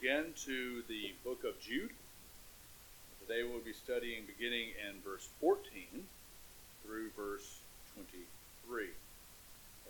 again 0.00 0.32
to 0.32 0.80
the 0.88 1.12
book 1.20 1.44
of 1.44 1.60
Jude. 1.60 1.92
Today 3.20 3.44
we'll 3.44 3.60
be 3.60 3.76
studying 3.76 4.24
beginning 4.24 4.72
in 4.80 4.96
verse 5.04 5.28
14 5.44 5.60
through 6.80 7.12
verse 7.12 7.60
23. 7.92 8.96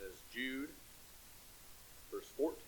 As 0.03 0.19
Jude, 0.27 0.67
verse 2.11 2.27
14 2.35 2.59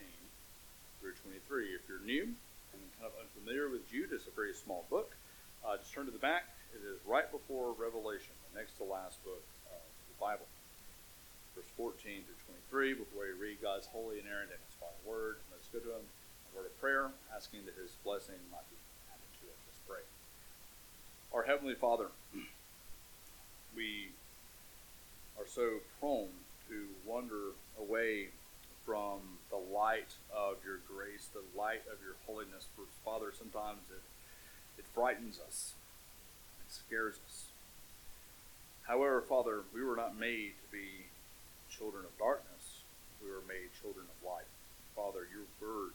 through 1.01 1.19
23. 1.19 1.75
If 1.75 1.83
you're 1.91 1.99
new 2.07 2.31
and 2.71 2.79
kind 2.95 3.11
of 3.11 3.19
unfamiliar 3.19 3.67
with 3.67 3.91
Jude, 3.91 4.15
it's 4.15 4.23
a 4.23 4.31
very 4.31 4.55
small 4.55 4.87
book. 4.87 5.11
Uh, 5.67 5.75
just 5.75 5.91
turn 5.91 6.07
to 6.07 6.15
the 6.15 6.23
back. 6.23 6.47
It 6.71 6.79
is 6.87 7.03
right 7.03 7.27
before 7.27 7.75
Revelation, 7.75 8.31
the 8.55 8.55
next 8.55 8.79
to 8.79 8.87
last 8.87 9.19
book 9.27 9.43
of 9.67 9.83
the 9.83 10.15
Bible. 10.15 10.47
Verse 11.59 11.67
14 11.75 12.23
through 12.23 12.55
23, 12.71 13.03
before 13.03 13.27
we 13.27 13.35
read 13.35 13.59
God's 13.59 13.91
holy, 13.91 14.23
inerrant, 14.23 14.47
and 14.47 14.63
inspired 14.63 15.03
word, 15.03 15.43
let's 15.51 15.67
go 15.67 15.83
to 15.83 15.99
Him 15.99 16.07
word 16.55 16.65
of 16.65 16.79
prayer, 16.79 17.09
asking 17.35 17.65
that 17.65 17.75
His 17.75 17.91
blessing 18.03 18.39
might 18.51 18.67
be 18.69 18.77
added 19.09 19.31
to 19.41 19.47
it. 19.47 19.57
Let's 19.65 19.81
pray. 19.87 20.05
Our 21.33 21.43
Heavenly 21.43 21.75
Father, 21.75 22.07
we 23.75 24.09
are 25.39 25.47
so 25.47 25.81
prone 25.99 26.29
to 26.69 26.87
wander 27.05 27.57
away 27.77 28.29
from 28.85 29.39
the 29.49 29.57
light 29.57 30.15
of 30.35 30.57
your 30.65 30.79
grace, 30.87 31.29
the 31.33 31.43
light 31.57 31.81
of 31.91 31.97
your 32.03 32.15
holiness. 32.27 32.67
For 32.75 32.83
Father, 33.03 33.33
sometimes 33.35 33.89
it, 33.89 34.03
it 34.77 34.85
frightens 34.93 35.39
us, 35.45 35.73
it 36.67 36.73
scares 36.73 37.15
us. 37.25 37.45
However, 38.83 39.21
Father, 39.21 39.63
we 39.73 39.83
were 39.83 39.95
not 39.95 40.19
made 40.19 40.53
to 40.59 40.69
be 40.71 41.07
children 41.69 42.03
of 42.05 42.17
darkness. 42.19 42.83
We 43.23 43.31
were 43.31 43.43
made 43.47 43.71
children 43.81 44.05
of 44.05 44.27
light. 44.27 44.49
Father, 44.95 45.25
your 45.31 45.47
word. 45.61 45.93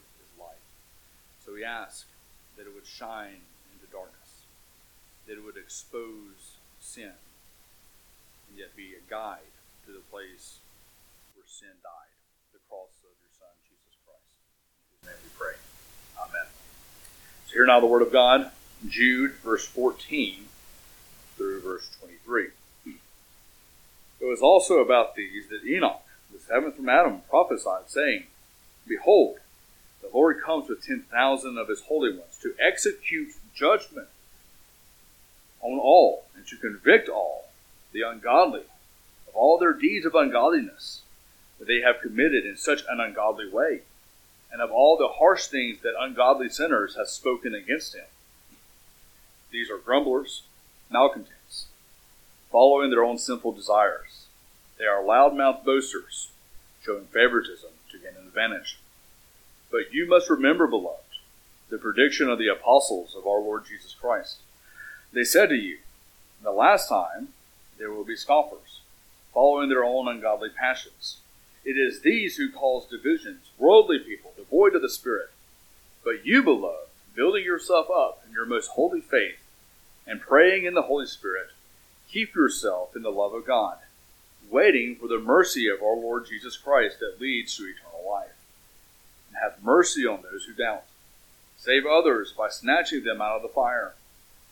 So 1.49 1.55
we 1.55 1.65
ask 1.65 2.07
that 2.59 2.67
it 2.67 2.75
would 2.75 2.87
shine 2.87 3.41
into 3.73 3.91
darkness, 3.91 4.45
that 5.27 5.33
it 5.33 5.43
would 5.43 5.57
expose 5.57 6.61
sin, 6.79 7.13
and 8.49 8.59
yet 8.59 8.77
be 8.77 8.93
a 8.93 9.11
guide 9.11 9.57
to 9.87 9.93
the 9.93 10.05
place 10.13 10.59
where 11.35 11.47
sin 11.49 11.73
died, 11.83 12.13
the 12.53 12.59
cross 12.69 12.93
of 13.01 13.17
your 13.17 13.33
Son, 13.33 13.49
Jesus 13.65 13.97
Christ. 14.05 14.29
In 14.93 14.93
whose 14.93 15.09
name 15.09 15.25
we 15.25 15.31
pray. 15.39 15.57
Amen. 16.21 16.53
So 17.47 17.55
hear 17.55 17.65
now 17.65 17.81
the 17.81 17.87
word 17.87 18.03
of 18.03 18.13
God, 18.13 18.51
Jude, 18.87 19.33
verse 19.43 19.67
14 19.67 20.45
through 21.39 21.63
verse 21.63 21.89
23. 21.99 22.49
It 24.21 24.25
was 24.27 24.43
also 24.43 24.81
about 24.81 25.15
these 25.15 25.49
that 25.49 25.65
Enoch, 25.65 26.03
the 26.31 26.41
seventh 26.41 26.77
from 26.77 26.91
Adam, 26.91 27.23
prophesied, 27.31 27.89
saying, 27.89 28.25
Behold, 28.87 29.39
the 30.01 30.11
Lord 30.13 30.43
comes 30.43 30.69
with 30.69 30.85
10,000 30.85 31.59
of 31.59 31.69
his 31.69 31.83
holy 31.83 32.11
ones 32.11 32.39
to 32.43 32.55
execute 32.61 33.29
judgment 33.55 34.09
on 35.61 35.79
all 35.79 36.25
and 36.37 36.47
to 36.47 36.57
convict 36.57 37.09
all, 37.09 37.49
the 37.93 38.03
ungodly, 38.03 38.63
of 39.27 39.35
all 39.35 39.59
their 39.59 39.73
deeds 39.73 40.07
of 40.07 40.15
ungodliness 40.15 41.03
that 41.59 41.67
they 41.67 41.81
have 41.81 42.01
committed 42.01 42.47
in 42.47 42.57
such 42.57 42.83
an 42.89 43.01
ungodly 43.01 43.49
way, 43.49 43.81
and 44.53 44.63
of 44.63 44.71
all 44.71 44.97
the 44.97 45.09
harsh 45.19 45.47
things 45.47 45.81
that 45.83 45.95
ungodly 45.99 46.49
sinners 46.49 46.95
have 46.97 47.09
spoken 47.09 47.55
against 47.55 47.95
him. 47.95 48.07
These 49.51 49.71
are 49.71 49.79
grumblers, 49.79 50.43
malcontents, 50.91 51.67
following 52.53 52.91
their 52.91 53.05
own 53.05 53.19
sinful 53.19 53.53
desires. 53.53 54.27
They 54.79 54.85
are 54.85 55.05
loud-mouthed 55.05 55.65
boasters, 55.65 56.29
showing 56.85 57.07
favoritism 57.07 57.71
to 57.91 57.99
gain 57.99 58.17
an 58.19 58.29
advantage. 58.29 58.79
But 59.71 59.93
you 59.93 60.09
must 60.09 60.31
remember, 60.31 60.67
beloved, 60.67 61.03
the 61.69 61.79
prediction 61.79 62.29
of 62.31 62.39
the 62.39 62.49
apostles 62.49 63.15
of 63.15 63.27
our 63.27 63.41
Lord 63.41 63.67
Jesus 63.67 63.95
Christ. 63.95 64.39
They 65.13 65.25
said 65.25 65.51
to 65.51 65.57
you, 65.57 65.79
The 66.43 66.53
last 66.53 66.89
time 66.89 67.29
there 67.79 67.93
will 67.93 68.05
be 68.05 68.17
scoffers, 68.17 68.81
following 69.35 69.69
their 69.69 69.85
own 69.85 70.09
ungodly 70.09 70.49
passions. 70.49 71.19
It 71.65 71.77
is 71.77 72.01
these 72.01 72.37
who 72.37 72.51
cause 72.51 72.87
divisions, 72.87 73.51
worldly 73.59 73.99
people, 73.99 74.33
devoid 74.37 74.75
of 74.75 74.81
the 74.81 74.89
Spirit. 74.89 75.31
But 76.03 76.25
you, 76.25 76.43
beloved, 76.43 76.89
building 77.15 77.45
yourself 77.45 77.89
up 77.95 78.23
in 78.27 78.33
your 78.33 78.47
most 78.47 78.69
holy 78.69 79.03
faith, 79.03 79.39
and 80.07 80.21
praying 80.21 80.65
in 80.65 80.73
the 80.73 80.83
Holy 80.83 81.07
Spirit, 81.07 81.49
keep 82.11 82.35
yourself 82.35 82.97
in 82.97 83.03
the 83.03 83.11
love 83.11 83.35
of 83.35 83.47
God, 83.47 83.77
waiting 84.51 84.97
for 84.97 85.09
the 85.09 85.19
mercy 85.19 85.69
of 85.69 85.83
our 85.83 85.97
Lord 85.97 86.27
Jesus 86.27 86.57
Christ 86.57 87.01
that 87.01 87.21
leads 87.21 87.55
to 87.57 87.65
eternal 87.65 88.11
life 88.11 88.38
have 89.43 89.63
mercy 89.63 90.07
on 90.07 90.23
those 90.23 90.45
who 90.45 90.55
doubt. 90.55 90.85
Save 91.57 91.87
others 91.87 92.33
by 92.33 92.49
snatching 92.49 93.05
them 93.05 93.21
out 93.21 93.37
of 93.37 93.43
the 93.43 93.49
fire. 93.49 93.95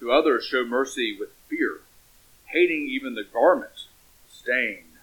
To 0.00 0.12
others 0.12 0.44
show 0.44 0.64
mercy 0.64 1.16
with 1.18 1.30
fear, 1.48 1.80
hating 2.46 2.88
even 2.88 3.14
the 3.14 3.24
garment 3.24 3.86
stained 4.30 4.98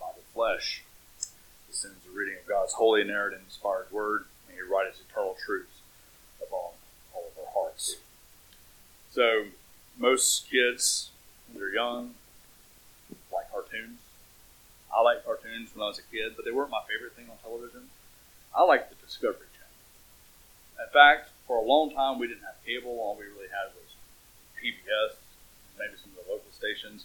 by 0.00 0.08
the 0.16 0.22
flesh. 0.34 0.82
This 1.68 1.84
ends 1.84 2.04
the 2.04 2.16
reading 2.16 2.36
of 2.40 2.48
God's 2.48 2.72
holy, 2.72 3.02
and 3.02 3.10
inspired 3.10 3.92
word. 3.92 4.24
May 4.48 4.56
He 4.56 4.62
write 4.62 4.86
eternal 4.88 5.36
truths 5.44 5.80
upon 6.42 6.72
all 7.14 7.24
of 7.30 7.38
our 7.38 7.52
hearts. 7.54 7.96
So, 9.12 9.46
most 9.96 10.50
kids, 10.50 11.10
when 11.46 11.60
they're 11.60 11.72
young, 11.72 12.14
like 13.32 13.50
cartoons. 13.50 13.98
I 14.94 15.02
liked 15.02 15.24
cartoons 15.24 15.70
when 15.74 15.84
I 15.84 15.88
was 15.88 15.98
a 15.98 16.02
kid, 16.02 16.32
but 16.36 16.44
they 16.44 16.50
weren't 16.50 16.70
my 16.70 16.82
favorite 16.88 17.14
thing 17.14 17.26
on 17.30 17.36
television. 17.42 17.88
I 18.54 18.62
like 18.62 18.88
the 18.88 18.96
Discovery 19.04 19.48
Channel. 19.52 20.86
In 20.86 20.92
fact, 20.92 21.30
for 21.46 21.58
a 21.58 21.62
long 21.62 21.94
time 21.94 22.18
we 22.18 22.26
didn't 22.26 22.42
have 22.42 22.58
cable. 22.64 22.98
All 23.00 23.16
we 23.18 23.26
really 23.26 23.48
had 23.48 23.72
was 23.74 23.94
PBS, 24.58 25.16
maybe 25.78 25.94
some 26.00 26.12
of 26.18 26.24
the 26.26 26.32
local 26.32 26.50
stations. 26.52 27.04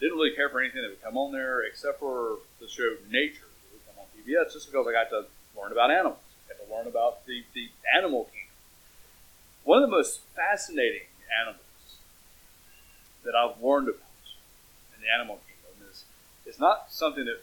Didn't 0.00 0.16
really 0.16 0.34
care 0.34 0.48
for 0.48 0.60
anything 0.60 0.82
that 0.82 0.90
would 0.90 1.02
come 1.02 1.16
on 1.16 1.32
there 1.32 1.62
except 1.62 2.00
for 2.00 2.38
the 2.60 2.68
show 2.68 2.96
Nature 3.10 3.46
that 3.46 3.68
would 3.72 3.86
come 3.86 3.98
on 4.00 4.06
PBS 4.16 4.52
just 4.52 4.70
because 4.70 4.86
I 4.86 4.92
got 4.92 5.10
to 5.10 5.26
learn 5.56 5.72
about 5.72 5.90
animals. 5.90 6.18
I 6.48 6.54
got 6.54 6.66
to 6.66 6.74
learn 6.74 6.86
about 6.86 7.26
the, 7.26 7.44
the 7.54 7.68
animal 7.96 8.24
kingdom. 8.24 8.54
One 9.64 9.82
of 9.82 9.88
the 9.88 9.96
most 9.96 10.20
fascinating 10.34 11.08
animals 11.40 11.60
that 13.24 13.34
I've 13.34 13.62
learned 13.62 13.88
about 13.88 14.00
in 14.96 15.02
the 15.02 15.08
animal 15.12 15.40
kingdom 15.46 15.88
is, 15.90 16.04
is 16.46 16.58
not 16.58 16.92
something 16.92 17.24
that 17.24 17.40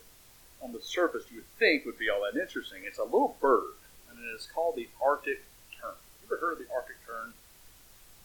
on 0.62 0.72
the 0.74 0.82
surface 0.82 1.24
you 1.30 1.38
would 1.38 1.58
think 1.58 1.86
would 1.86 1.98
be 1.98 2.10
all 2.10 2.22
that 2.22 2.40
interesting. 2.40 2.84
It's 2.86 3.00
a 3.00 3.04
little 3.04 3.36
bird, 3.42 3.74
and 4.10 4.20
it 4.20 4.36
is 4.36 4.48
called 4.54 4.76
the 4.76 4.90
Arctic 5.04 5.44
tern. 5.80 5.96
You 6.22 6.36
ever 6.36 6.40
heard 6.40 6.54
of 6.54 6.60
the 6.60 6.74
Arctic 6.74 6.98
tern? 7.06 7.34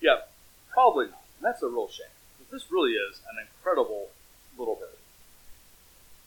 Yeah, 0.01 0.21
probably 0.71 1.07
not. 1.07 1.23
And 1.39 1.45
that's 1.45 1.63
a 1.63 1.69
real 1.69 1.89
shame. 1.89 2.07
But 2.39 2.51
this 2.51 2.71
really 2.71 2.93
is 2.93 3.21
an 3.31 3.37
incredible 3.41 4.11
little 4.59 4.75
bird. 4.75 4.99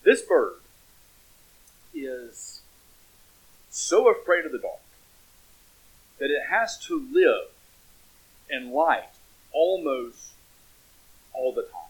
This 0.04 0.22
bird 0.22 0.56
is 1.94 2.62
so 3.70 4.10
afraid 4.10 4.46
of 4.46 4.52
the 4.52 4.58
dark 4.58 4.80
that 6.20 6.32
it 6.32 6.50
has 6.50 6.78
to 6.86 7.08
live 7.12 7.50
in 8.50 8.72
light 8.72 9.10
almost 9.52 10.34
all 11.34 11.54
the 11.54 11.64
time. 11.64 11.89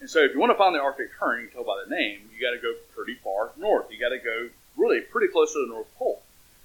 And 0.00 0.10
so, 0.10 0.20
if 0.20 0.32
you 0.34 0.40
want 0.40 0.52
to 0.52 0.58
find 0.58 0.74
the 0.74 0.80
Arctic 0.80 1.18
tern, 1.18 1.40
you 1.40 1.46
can 1.48 1.56
tell 1.56 1.64
by 1.64 1.82
the 1.86 1.94
name, 1.94 2.28
you 2.34 2.40
got 2.40 2.54
to 2.54 2.60
go 2.60 2.74
pretty 2.94 3.14
far 3.14 3.52
north. 3.56 3.86
You 3.90 3.98
got 3.98 4.10
to 4.10 4.18
go 4.18 4.50
really 4.76 5.00
pretty 5.00 5.32
close 5.32 5.52
to 5.52 5.64
the 5.66 5.72
North 5.72 5.86
Pole. 5.96 6.22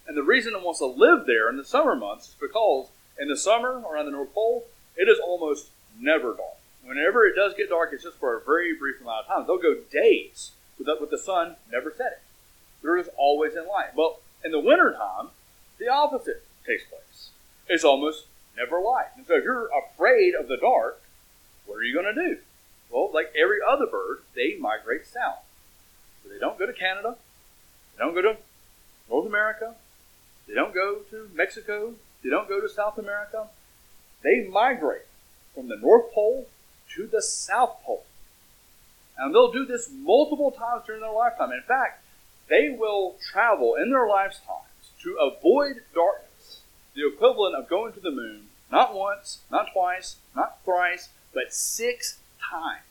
And 0.07 0.17
the 0.17 0.23
reason 0.23 0.53
it 0.55 0.63
wants 0.63 0.79
to 0.79 0.87
live 0.87 1.25
there 1.25 1.49
in 1.49 1.57
the 1.57 1.63
summer 1.63 1.95
months 1.95 2.29
is 2.29 2.35
because 2.39 2.87
in 3.19 3.27
the 3.27 3.37
summer 3.37 3.81
around 3.81 4.05
the 4.05 4.11
North 4.11 4.33
Pole, 4.33 4.65
it 4.97 5.07
is 5.07 5.19
almost 5.19 5.67
never 5.99 6.33
dark. 6.33 6.57
Whenever 6.83 7.25
it 7.25 7.35
does 7.35 7.53
get 7.55 7.69
dark, 7.69 7.91
it's 7.93 8.03
just 8.03 8.17
for 8.17 8.35
a 8.35 8.41
very 8.41 8.75
brief 8.75 8.99
amount 9.01 9.25
of 9.25 9.27
time. 9.27 9.43
They'll 9.45 9.57
go 9.57 9.81
days 9.91 10.51
with 10.77 10.87
the, 10.87 10.97
with 10.99 11.11
the 11.11 11.17
sun 11.17 11.57
never 11.71 11.91
setting. 11.95 12.19
They're 12.81 12.97
just 12.97 13.11
always 13.17 13.53
in 13.53 13.67
light. 13.67 13.95
Well, 13.95 14.19
in 14.43 14.51
the 14.51 14.59
wintertime, 14.59 15.29
the 15.77 15.89
opposite 15.89 16.43
takes 16.65 16.83
place. 16.85 17.29
It's 17.67 17.83
almost 17.83 18.25
never 18.57 18.81
light. 18.81 19.07
And 19.15 19.27
so 19.27 19.35
if 19.35 19.43
you're 19.43 19.69
afraid 19.77 20.33
of 20.33 20.47
the 20.47 20.57
dark, 20.57 21.01
what 21.65 21.75
are 21.75 21.83
you 21.83 21.93
going 21.93 22.15
to 22.15 22.29
do? 22.29 22.37
Well, 22.89 23.11
like 23.13 23.33
every 23.39 23.59
other 23.67 23.85
bird, 23.85 24.19
they 24.35 24.57
migrate 24.59 25.05
south. 25.05 25.43
So 26.23 26.29
they 26.29 26.39
don't 26.39 26.57
go 26.57 26.65
to 26.65 26.73
Canada. 26.73 27.15
They 27.93 28.03
don't 28.03 28.13
go 28.13 28.21
to 28.21 28.37
North 29.09 29.27
America. 29.27 29.75
They 30.47 30.53
don't 30.53 30.73
go 30.73 30.99
to 31.11 31.29
Mexico. 31.33 31.93
They 32.23 32.29
don't 32.29 32.49
go 32.49 32.59
to 32.59 32.69
South 32.69 32.97
America. 32.97 33.47
They 34.23 34.47
migrate 34.47 35.05
from 35.53 35.67
the 35.67 35.77
North 35.77 36.11
Pole 36.13 36.47
to 36.95 37.07
the 37.07 37.21
South 37.21 37.77
Pole. 37.83 38.05
And 39.17 39.33
they'll 39.33 39.51
do 39.51 39.65
this 39.65 39.89
multiple 39.91 40.51
times 40.51 40.83
during 40.85 41.01
their 41.01 41.11
lifetime. 41.11 41.51
In 41.51 41.61
fact, 41.67 42.03
they 42.49 42.69
will 42.69 43.17
travel 43.31 43.75
in 43.75 43.91
their 43.91 44.07
lifetimes 44.07 44.65
to 45.03 45.15
avoid 45.15 45.81
darkness, 45.93 46.61
the 46.95 47.07
equivalent 47.07 47.55
of 47.55 47.69
going 47.69 47.93
to 47.93 47.99
the 47.99 48.11
moon 48.11 48.47
not 48.71 48.93
once, 48.93 49.39
not 49.51 49.71
twice, 49.73 50.17
not 50.35 50.63
thrice, 50.63 51.09
but 51.33 51.53
six 51.53 52.19
times. 52.49 52.83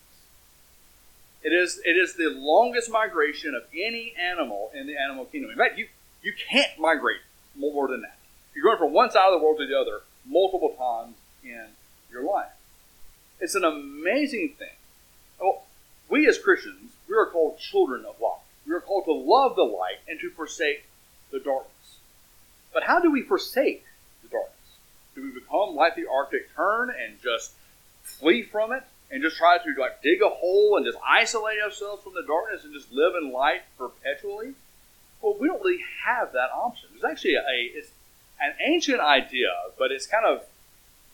It 1.43 1.53
is, 1.53 1.81
it 1.85 1.97
is 1.97 2.15
the 2.15 2.31
longest 2.31 2.91
migration 2.91 3.55
of 3.55 3.62
any 3.73 4.15
animal 4.21 4.71
in 4.75 4.87
the 4.87 4.97
animal 4.97 5.25
kingdom. 5.25 5.50
In 5.50 5.56
fact, 5.56 5.79
you, 5.79 5.87
you 6.23 6.33
can't 6.50 6.79
migrate 6.79 7.21
more 7.56 7.89
than 7.89 8.03
that. 8.03 8.19
You're 8.55 8.65
going 8.65 8.79
from 8.79 8.93
one 8.93 9.11
side 9.11 9.33
of 9.33 9.39
the 9.39 9.45
world 9.45 9.59
to 9.59 9.67
the 9.67 9.79
other 9.79 10.00
multiple 10.27 10.75
times 10.77 11.17
in 11.45 11.67
your 12.11 12.25
life. 12.25 12.50
It's 13.41 13.55
an 13.55 13.65
amazing 13.65 14.55
thing. 14.59 14.77
Well, 15.41 15.65
we 16.09 16.27
as 16.27 16.39
Christians, 16.39 16.93
we 17.09 17.17
are 17.17 17.27
called 17.27 17.59
children 17.59 18.05
of 18.05 18.21
light. 18.21 18.41
We 18.67 18.75
are 18.75 18.81
called 18.81 19.05
to 19.05 19.12
love 19.12 19.55
the 19.55 19.62
light 19.62 19.99
and 20.09 20.19
to 20.21 20.31
forsake 20.31 20.87
the 21.31 21.39
darkness. 21.39 21.99
But 22.73 22.83
how 22.83 23.00
do 23.00 23.11
we 23.11 23.23
forsake 23.23 23.85
the 24.23 24.29
darkness? 24.29 24.55
Do 25.15 25.23
we 25.23 25.31
become 25.31 25.75
like 25.75 25.95
the 25.95 26.06
Arctic 26.06 26.55
tern 26.55 26.91
and 26.91 27.23
just 27.23 27.53
flee 28.03 28.43
from 28.43 28.73
it 28.73 28.83
and 29.11 29.23
just 29.23 29.37
try 29.37 29.59
to 29.59 29.81
like 29.81 30.03
dig 30.03 30.23
a 30.23 30.29
hole 30.29 30.77
and 30.77 30.85
just 30.85 30.99
isolate 31.07 31.61
ourselves 31.63 32.03
from 32.03 32.15
the 32.15 32.25
darkness 32.27 32.65
and 32.65 32.73
just 32.75 32.93
live 32.93 33.15
in 33.21 33.33
light 33.33 33.63
perpetually? 33.77 34.55
Well, 35.23 35.37
we 35.39 35.49
don't 35.49 35.63
really 35.63 35.83
have 36.05 36.33
that 36.33 36.51
option. 36.55 36.91
It's 36.95 37.05
actually 37.05 37.35
a 37.35 37.71
it's 37.75 37.91
an 38.41 38.55
ancient 38.65 39.01
idea, 39.01 39.51
but 39.79 39.91
it's 39.91 40.07
kind 40.07 40.25
of 40.27 40.45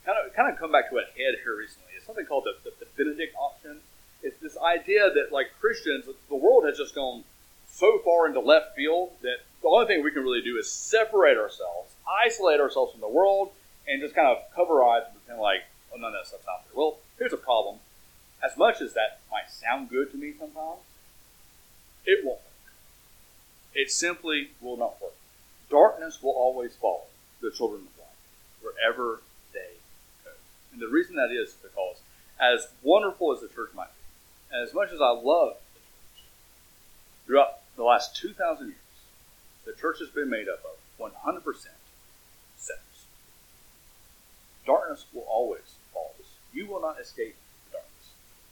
kind 0.04 0.18
of 0.18 0.34
kind 0.34 0.52
of 0.52 0.58
come 0.58 0.72
back 0.72 0.90
to 0.90 0.98
a 0.98 1.02
head 1.02 1.40
here 1.42 1.56
recently. 1.56 1.92
It's 1.96 2.06
something 2.06 2.26
called 2.26 2.44
the, 2.44 2.54
the, 2.68 2.84
the 2.84 2.86
Benedict 2.96 3.34
option. 3.36 3.80
It's 4.22 4.38
this 4.40 4.56
idea 4.58 5.10
that 5.12 5.32
like 5.32 5.48
Christians, 5.60 6.06
the 6.28 6.36
world 6.36 6.64
has 6.64 6.78
just 6.78 6.94
gone 6.94 7.24
so 7.68 7.98
far 8.04 8.26
into 8.26 8.40
left 8.40 8.76
field 8.76 9.10
that 9.22 9.38
the 9.62 9.68
only 9.68 9.86
thing 9.86 10.04
we 10.04 10.10
can 10.10 10.22
really 10.22 10.42
do 10.42 10.56
is 10.58 10.70
separate 10.70 11.36
ourselves, 11.36 11.92
isolate 12.24 12.60
ourselves 12.60 12.92
from 12.92 13.00
the 13.00 13.08
world, 13.08 13.50
and 13.88 14.00
just 14.00 14.14
kind 14.14 14.28
of 14.28 14.38
cover 14.54 14.82
our 14.82 14.96
eyes 14.96 15.02
and 15.06 15.20
pretend 15.20 15.40
like, 15.40 15.64
oh, 15.92 15.96
none 15.96 16.14
of 16.14 16.20
that 16.20 16.26
stuff's 16.26 16.46
out 16.48 16.64
there. 16.64 16.76
Well, 16.76 16.98
here's 17.18 17.32
a 17.32 17.38
problem. 17.38 17.76
As 18.44 18.58
much 18.58 18.82
as 18.82 18.92
that 18.92 19.20
might 19.30 19.50
sound 19.50 19.88
good 19.88 20.10
to 20.10 20.18
me 20.18 20.34
sometimes, 20.38 20.82
it 22.04 22.24
won't 22.24 22.40
work. 22.40 22.74
It 23.74 23.90
simply 23.90 24.50
will 24.60 24.76
not 24.76 25.00
work. 25.00 25.14
Darkness 25.70 26.22
will 26.22 26.32
always 26.32 26.76
follow 26.76 27.04
the 27.40 27.50
children 27.50 27.82
of 27.82 27.98
light 27.98 28.08
wherever 28.60 29.22
they 29.54 29.78
go. 30.24 30.32
And 30.72 30.80
the 30.82 30.88
reason 30.88 31.16
that 31.16 31.30
is 31.30 31.54
because, 31.54 31.96
as 32.38 32.68
wonderful 32.82 33.32
as 33.32 33.40
the 33.40 33.48
church 33.48 33.70
might 33.74 33.88
be, 33.88 34.54
and 34.54 34.68
as 34.68 34.74
much 34.74 34.92
as 34.92 35.00
I 35.00 35.10
love 35.10 35.56
the 35.72 35.80
church, 35.80 36.26
throughout 37.26 37.60
the 37.76 37.84
last 37.84 38.14
2,000 38.16 38.66
years, 38.66 38.76
the 39.64 39.72
church 39.72 40.00
has 40.00 40.10
been 40.10 40.28
made 40.28 40.48
up 40.48 40.62
of 40.64 40.76
100% 41.00 41.42
sinners. 42.58 43.06
Darkness 44.66 45.06
will 45.14 45.22
always 45.22 45.76
follow 45.94 46.12
us. 46.20 46.28
You 46.52 46.66
will 46.66 46.82
not 46.82 47.00
escape. 47.00 47.36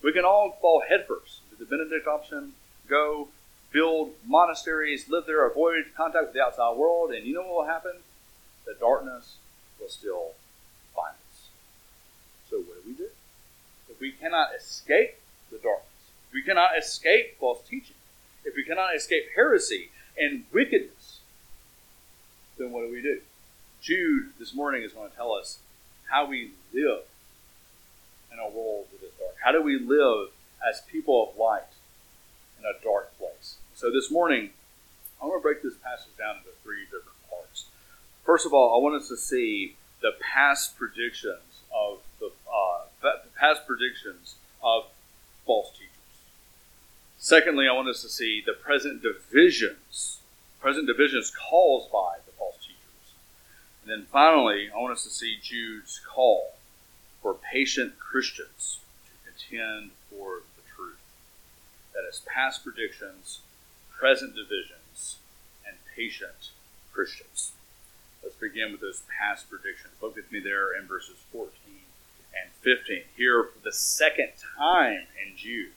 We 0.03 0.13
can 0.13 0.25
all 0.25 0.59
fall 0.61 0.83
headfirst 0.89 1.41
into 1.51 1.65
the 1.65 1.71
Benedict 1.71 2.07
option, 2.07 2.55
go 2.89 3.29
build 3.73 4.13
monasteries, 4.27 5.09
live 5.09 5.27
there, 5.27 5.47
avoid 5.47 5.85
contact 5.97 6.27
with 6.27 6.35
the 6.35 6.43
outside 6.43 6.77
world, 6.77 7.13
and 7.13 7.25
you 7.25 7.35
know 7.35 7.43
what 7.43 7.55
will 7.55 7.65
happen? 7.65 7.93
The 8.67 8.75
darkness 8.79 9.37
will 9.81 9.89
still 9.89 10.33
find 10.95 11.15
us. 11.31 11.49
So 12.51 12.59
what 12.59 12.83
do 12.83 12.91
we 12.91 12.95
do? 12.95 13.09
If 13.89 14.01
we 14.01 14.13
cannot 14.13 14.49
escape 14.59 15.15
the 15.51 15.59
darkness, 15.59 15.89
if 16.29 16.35
we 16.35 16.43
cannot 16.43 16.77
escape 16.77 17.39
false 17.39 17.61
teaching, 17.69 17.97
if 18.45 18.57
we 18.57 18.65
cannot 18.65 18.95
escape 18.97 19.25
heresy 19.37 19.91
and 20.19 20.45
wickedness, 20.53 21.21
then 22.59 22.73
what 22.73 22.87
do 22.87 22.93
we 22.93 23.03
do? 23.03 23.21
Jude 23.81 24.33
this 24.39 24.55
morning 24.55 24.83
is 24.83 24.93
going 24.93 25.11
to 25.11 25.17
tell 25.17 25.33
us 25.33 25.59
how 26.11 26.27
we 26.27 26.53
live 26.73 27.03
in 28.33 28.39
a 28.39 28.49
world. 28.49 28.87
How 29.43 29.51
do 29.51 29.61
we 29.61 29.77
live 29.77 30.29
as 30.67 30.83
people 30.83 31.29
of 31.29 31.37
light 31.37 31.67
in 32.61 32.65
a 32.65 32.85
dark 32.85 33.19
place? 33.19 33.57
So 33.75 33.91
this 33.91 34.09
morning, 34.09 34.51
I 35.21 35.27
want 35.27 35.41
to 35.41 35.43
break 35.43 35.65
this 35.65 35.75
passage 35.75 36.17
down 36.17 36.37
into 36.37 36.51
three 36.63 36.85
different 36.85 37.19
parts. 37.29 37.67
First 38.25 38.47
of 38.47 38.55
all, 38.55 38.79
I 38.79 38.81
want 38.81 39.03
us 39.03 39.09
to 39.09 39.17
see 39.17 39.75
the 40.01 40.13
past 40.21 40.79
predictions 40.79 41.63
of 41.75 41.99
the 42.21 42.31
uh, 42.49 43.17
past 43.37 43.67
predictions 43.67 44.37
of 44.63 44.85
false 45.45 45.71
teachers. 45.73 45.89
Secondly, 47.19 47.67
I 47.67 47.73
want 47.73 47.89
us 47.89 48.01
to 48.03 48.09
see 48.09 48.45
the 48.47 48.53
present 48.53 49.03
divisions, 49.03 50.21
present 50.61 50.87
divisions 50.87 51.33
caused 51.51 51.91
by 51.91 52.19
the 52.27 52.33
false 52.39 52.59
teachers. 52.59 53.15
And 53.83 53.91
then 53.91 54.07
finally, 54.13 54.71
I 54.73 54.79
want 54.79 54.93
us 54.93 55.03
to 55.03 55.11
see 55.11 55.39
Jude's 55.43 56.01
call 56.09 56.53
for 57.21 57.35
patient 57.35 57.99
Christians 57.99 58.79
contend 59.53 59.91
for 60.11 60.43
the 60.57 60.63
truth. 60.75 60.99
That 61.95 62.09
is, 62.09 62.23
past 62.27 62.65
predictions, 62.65 63.41
present 63.99 64.35
divisions, 64.35 65.19
and 65.67 65.77
patient 65.97 66.51
Christians. 66.93 67.53
Let's 68.23 68.37
begin 68.37 68.73
with 68.73 68.81
those 68.81 69.03
past 69.19 69.51
predictions. 69.51 69.95
Look 70.01 70.17
with 70.17 70.31
me 70.33 70.41
there 70.41 70.77
in 70.79 70.87
verses 70.87 71.17
14 71.33 71.51
and 72.35 72.51
15. 72.61 73.03
Here, 73.17 73.45
for 73.45 73.65
the 73.65 73.73
second 73.73 74.31
time 74.57 75.07
in 75.21 75.37
Jude, 75.37 75.73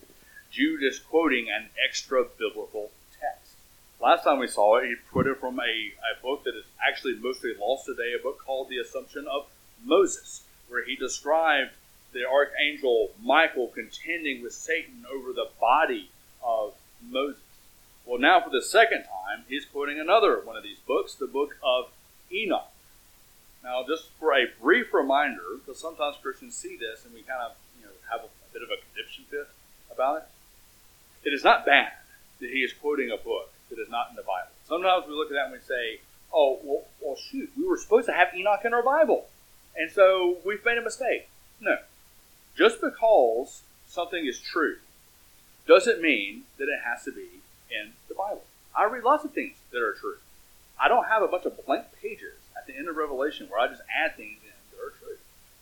Jude 0.51 0.83
is 0.83 0.99
quoting 0.99 1.47
an 1.49 1.69
extra 1.83 2.23
biblical 2.23 2.91
text. 3.19 3.55
Last 3.99 4.23
time 4.23 4.39
we 4.39 4.47
saw 4.47 4.77
it, 4.77 4.85
he 4.85 4.95
it 5.27 5.39
from 5.39 5.59
a, 5.59 5.63
a 5.63 6.21
book 6.21 6.43
that 6.45 6.55
is 6.55 6.65
actually 6.87 7.15
mostly 7.15 7.53
lost 7.59 7.85
today, 7.85 8.13
a 8.17 8.23
book 8.23 8.39
called 8.45 8.69
The 8.69 8.77
Assumption 8.77 9.25
of 9.27 9.47
Moses, 9.83 10.43
where 10.69 10.85
he 10.85 10.95
described 10.95 11.71
the 12.15 12.25
archangel 12.25 13.11
Michael 13.21 13.67
contending 13.67 14.41
with 14.41 14.53
Satan 14.53 15.05
over 15.13 15.33
the 15.33 15.49
body 15.59 16.09
of 16.41 16.73
Moses. 17.07 17.41
Well, 18.05 18.19
now 18.19 18.39
for 18.39 18.49
the 18.49 18.61
second 18.61 19.03
time, 19.03 19.43
he's 19.49 19.65
quoting 19.65 19.99
another 19.99 20.39
one 20.39 20.55
of 20.55 20.63
these 20.63 20.79
books, 20.87 21.13
the 21.13 21.27
book 21.27 21.57
of 21.61 21.91
Enoch. 22.31 22.71
Now, 23.61 23.83
just 23.85 24.09
for 24.17 24.33
a 24.33 24.45
brief 24.61 24.93
reminder, 24.93 25.59
because 25.59 25.81
sometimes 25.81 26.15
Christians 26.21 26.55
see 26.55 26.77
this 26.77 27.03
and 27.03 27.13
we 27.13 27.21
kind 27.21 27.41
of 27.41 27.51
you 27.77 27.85
know 27.85 27.91
have 28.09 28.21
a, 28.21 28.25
a 28.25 28.49
bit 28.53 28.61
of 28.63 28.69
a 28.69 28.79
conniption 28.93 29.25
fit 29.29 29.49
about 29.91 30.17
it. 30.17 31.27
It 31.27 31.33
is 31.33 31.43
not 31.43 31.65
bad 31.65 31.91
that 32.39 32.49
he 32.49 32.59
is 32.59 32.71
quoting 32.71 33.11
a 33.11 33.17
book 33.17 33.51
that 33.69 33.79
is 33.79 33.89
not 33.89 34.09
in 34.09 34.15
the 34.15 34.21
Bible. 34.21 34.51
Sometimes 34.63 35.05
we 35.07 35.13
look 35.13 35.31
at 35.31 35.33
that 35.33 35.45
and 35.45 35.53
we 35.53 35.59
say, 35.59 35.99
oh, 36.33 36.59
well, 36.63 36.83
well, 37.01 37.17
shoot, 37.17 37.51
we 37.57 37.67
were 37.67 37.77
supposed 37.77 38.05
to 38.05 38.13
have 38.13 38.29
Enoch 38.35 38.61
in 38.63 38.73
our 38.73 38.83
Bible. 38.83 39.25
And 39.75 39.91
so 39.91 40.37
we've 40.45 40.63
made 40.63 40.77
a 40.77 40.81
mistake. 40.81 41.27
No. 41.59 41.77
Just 42.57 42.79
because 42.79 43.63
something 43.87 44.25
is 44.25 44.39
true 44.39 44.77
doesn't 45.67 46.01
mean 46.01 46.43
that 46.57 46.65
it 46.65 46.79
has 46.85 47.03
to 47.03 47.11
be 47.11 47.41
in 47.69 47.93
the 48.07 48.15
Bible. 48.15 48.43
I 48.75 48.85
read 48.85 49.03
lots 49.03 49.25
of 49.25 49.33
things 49.33 49.55
that 49.71 49.81
are 49.81 49.93
true. 49.93 50.17
I 50.79 50.87
don't 50.87 51.07
have 51.07 51.21
a 51.21 51.27
bunch 51.27 51.45
of 51.45 51.65
blank 51.65 51.85
pages 52.01 52.35
at 52.57 52.67
the 52.67 52.77
end 52.77 52.87
of 52.87 52.95
Revelation 52.95 53.47
where 53.49 53.59
I 53.59 53.67
just 53.67 53.81
add 53.89 54.15
things 54.15 54.39
in 54.43 54.51
that 54.71 54.83
are 54.83 54.93
true. 54.99 55.17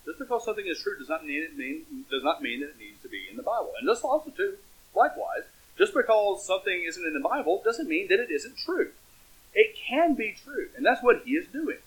Just 0.06 0.20
because 0.20 0.46
something 0.46 0.66
is 0.68 0.82
true 0.82 0.98
does 0.98 1.10
not 1.10 1.26
mean 1.26 1.42
it 1.44 1.58
mean 1.58 2.06
does 2.12 2.24
not 2.24 2.42
mean 2.42 2.62
that 2.62 2.70
it 2.70 2.80
needs 2.80 3.02
to 3.02 3.10
be 3.10 3.26
in 3.30 3.38
the 3.38 3.44
Bible. 3.44 3.72
And 3.80 3.88
just 3.88 4.04
also 4.04 4.30
too, 4.32 4.58
likewise, 4.96 5.44
just 5.78 5.94
because 5.94 6.46
something 6.46 6.84
isn't 6.88 7.06
in 7.06 7.14
the 7.14 7.28
Bible 7.28 7.62
doesn't 7.64 7.88
mean 7.88 8.08
that 8.10 8.20
it 8.20 8.30
isn't 8.30 8.58
true. 8.58 8.92
It 9.56 9.76
can 9.76 10.16
be 10.16 10.36
true, 10.44 10.70
and 10.76 10.86
that's 10.86 11.04
what 11.04 11.24
he 11.26 11.32
is 11.32 11.48
doing. 11.48 11.78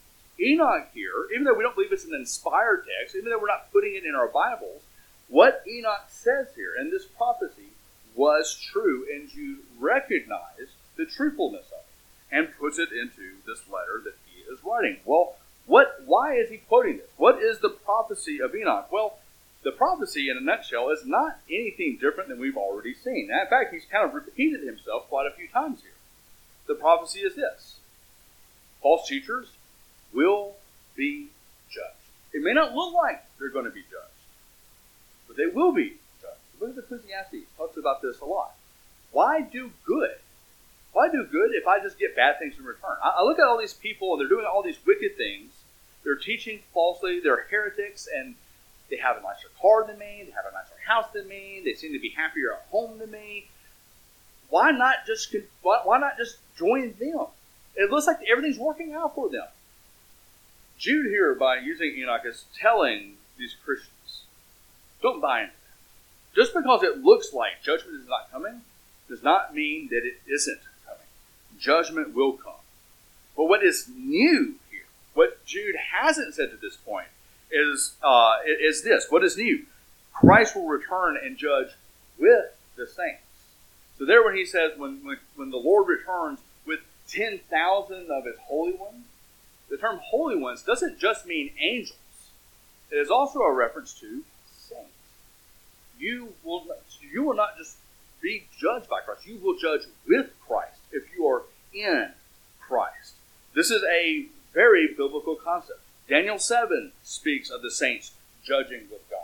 Enoch 0.40 0.88
here, 0.94 1.26
even 1.32 1.44
though 1.44 1.54
we 1.54 1.62
don't 1.62 1.74
believe 1.74 1.92
it's 1.92 2.04
an 2.04 2.14
inspired 2.14 2.84
text, 2.86 3.16
even 3.16 3.30
though 3.30 3.38
we're 3.38 3.46
not 3.46 3.72
putting 3.72 3.94
it 3.94 4.04
in 4.04 4.14
our 4.14 4.28
Bibles, 4.28 4.82
what 5.28 5.62
Enoch 5.66 6.06
says 6.08 6.48
here 6.54 6.74
in 6.80 6.90
this 6.90 7.04
prophecy 7.04 7.72
was 8.14 8.58
true, 8.72 9.06
and 9.12 9.28
Jude 9.28 9.58
recognized 9.78 10.72
the 10.96 11.06
truthfulness 11.06 11.66
of 11.66 11.80
it 11.80 12.36
and 12.36 12.56
puts 12.58 12.78
it 12.78 12.88
into 12.92 13.36
this 13.46 13.68
letter 13.68 14.00
that 14.04 14.14
he 14.26 14.40
is 14.50 14.58
writing. 14.64 14.98
Well, 15.04 15.36
what? 15.66 16.02
Why 16.06 16.34
is 16.34 16.50
he 16.50 16.58
quoting 16.58 16.98
this? 16.98 17.10
What 17.16 17.42
is 17.42 17.58
the 17.58 17.68
prophecy 17.68 18.40
of 18.40 18.54
Enoch? 18.54 18.90
Well, 18.90 19.18
the 19.62 19.72
prophecy, 19.72 20.30
in 20.30 20.36
a 20.36 20.40
nutshell, 20.40 20.90
is 20.90 21.04
not 21.04 21.38
anything 21.50 21.98
different 22.00 22.28
than 22.28 22.38
we've 22.38 22.56
already 22.56 22.94
seen. 22.94 23.28
in 23.30 23.50
fact, 23.50 23.74
he's 23.74 23.84
kind 23.90 24.08
of 24.08 24.14
repeated 24.14 24.62
himself 24.62 25.08
quite 25.08 25.26
a 25.26 25.34
few 25.34 25.48
times 25.48 25.82
here. 25.82 25.90
The 26.68 26.74
prophecy 26.74 27.20
is 27.20 27.34
this 27.34 27.76
false 28.80 29.08
teachers 29.08 29.48
will 30.12 30.54
be 30.94 31.28
judged. 31.68 31.96
It 32.32 32.42
may 32.44 32.52
not 32.52 32.74
look 32.74 32.94
like 32.94 33.24
they're 33.38 33.50
going 33.50 33.64
to 33.64 33.72
be 33.72 33.82
judged, 33.82 34.15
they 35.36 35.46
will 35.46 35.72
be 35.72 35.96
judged. 36.20 36.40
The 36.52 36.66
book 36.66 36.76
of 36.76 36.84
Ecclesiastes 36.84 37.46
talks 37.56 37.76
about 37.76 38.02
this 38.02 38.20
a 38.20 38.24
lot. 38.24 38.54
Why 39.12 39.40
do 39.40 39.70
good? 39.84 40.16
Why 40.92 41.08
do 41.10 41.24
good 41.24 41.50
if 41.52 41.66
I 41.66 41.78
just 41.80 41.98
get 41.98 42.16
bad 42.16 42.38
things 42.38 42.58
in 42.58 42.64
return? 42.64 42.96
I, 43.02 43.22
look 43.22 43.38
at 43.38 43.44
all 43.44 43.58
these 43.58 43.74
people 43.74 44.12
and 44.12 44.20
they're 44.20 44.28
doing 44.28 44.46
all 44.46 44.62
these 44.62 44.78
wicked 44.86 45.16
things. 45.16 45.52
They're 46.04 46.16
teaching 46.16 46.60
falsely. 46.72 47.20
They're 47.20 47.46
heretics, 47.50 48.08
and 48.14 48.36
they 48.88 48.96
have 48.96 49.16
a 49.16 49.22
nicer 49.22 49.48
car 49.60 49.84
than 49.86 49.98
me. 49.98 50.22
They 50.24 50.30
have 50.30 50.44
a 50.48 50.54
nicer 50.54 50.74
house 50.86 51.06
than 51.12 51.28
me. 51.28 51.60
They 51.64 51.74
seem 51.74 51.92
to 51.92 51.98
be 51.98 52.10
happier 52.10 52.52
at 52.54 52.66
home 52.70 52.98
than 52.98 53.10
me. 53.10 53.48
Why 54.48 54.70
not 54.70 55.06
just 55.06 55.34
why 55.62 55.98
not 55.98 56.16
just 56.16 56.38
join 56.56 56.94
them? 56.98 57.26
It 57.74 57.90
looks 57.90 58.06
like 58.06 58.18
everything's 58.30 58.58
working 58.58 58.94
out 58.94 59.14
for 59.14 59.28
them. 59.28 59.46
Jude 60.78 61.06
here, 61.06 61.34
by 61.34 61.56
using 61.58 61.94
Enoch, 61.96 62.22
is 62.24 62.44
telling 62.58 63.14
these 63.36 63.54
Christians, 63.64 63.90
don't 65.06 65.20
buy 65.20 65.40
into 65.40 65.52
that. 65.52 66.40
Just 66.40 66.54
because 66.54 66.82
it 66.82 66.98
looks 66.98 67.32
like 67.32 67.62
judgment 67.62 68.00
is 68.02 68.08
not 68.08 68.30
coming, 68.30 68.62
does 69.08 69.22
not 69.22 69.54
mean 69.54 69.88
that 69.90 70.04
it 70.04 70.20
isn't 70.26 70.60
coming. 70.84 71.06
Judgment 71.58 72.14
will 72.14 72.32
come. 72.32 72.52
But 73.36 73.44
what 73.44 73.64
is 73.64 73.88
new 73.88 74.56
here, 74.70 74.80
What 75.14 75.44
Jude 75.44 75.76
hasn't 75.94 76.34
said 76.34 76.50
to 76.50 76.56
this 76.56 76.76
point 76.76 77.08
is, 77.50 77.94
uh, 78.02 78.36
is 78.46 78.82
this 78.82 79.06
what 79.08 79.24
is 79.24 79.36
new? 79.36 79.66
Christ 80.12 80.56
will 80.56 80.66
return 80.66 81.16
and 81.22 81.36
judge 81.36 81.68
with 82.18 82.46
the 82.76 82.86
saints. 82.86 83.22
So, 83.98 84.04
there 84.04 84.24
when 84.24 84.36
he 84.36 84.44
says, 84.44 84.72
when, 84.76 85.04
when, 85.04 85.18
when 85.36 85.50
the 85.50 85.56
Lord 85.56 85.88
returns 85.88 86.40
with 86.66 86.80
10,000 87.08 88.10
of 88.10 88.24
his 88.24 88.36
holy 88.46 88.72
ones, 88.72 89.06
the 89.70 89.76
term 89.76 90.00
holy 90.02 90.36
ones 90.36 90.62
doesn't 90.62 90.98
just 90.98 91.26
mean 91.26 91.50
angels, 91.58 91.98
it 92.90 92.96
is 92.96 93.10
also 93.10 93.40
a 93.40 93.52
reference 93.52 93.94
to. 94.00 94.22
You 95.98 96.34
will, 96.44 96.66
you 97.00 97.22
will 97.22 97.34
not 97.34 97.56
just 97.56 97.76
be 98.20 98.46
judged 98.58 98.88
by 98.88 99.00
Christ, 99.00 99.26
you 99.26 99.38
will 99.42 99.56
judge 99.56 99.82
with 100.06 100.30
Christ 100.46 100.80
if 100.92 101.04
you 101.16 101.26
are 101.26 101.42
in 101.72 102.10
Christ. 102.60 103.14
This 103.54 103.70
is 103.70 103.82
a 103.84 104.26
very 104.52 104.88
biblical 104.88 105.36
concept. 105.36 105.80
Daniel 106.08 106.38
7 106.38 106.92
speaks 107.02 107.50
of 107.50 107.62
the 107.62 107.70
saints 107.70 108.12
judging 108.44 108.82
with 108.90 109.08
God. 109.10 109.20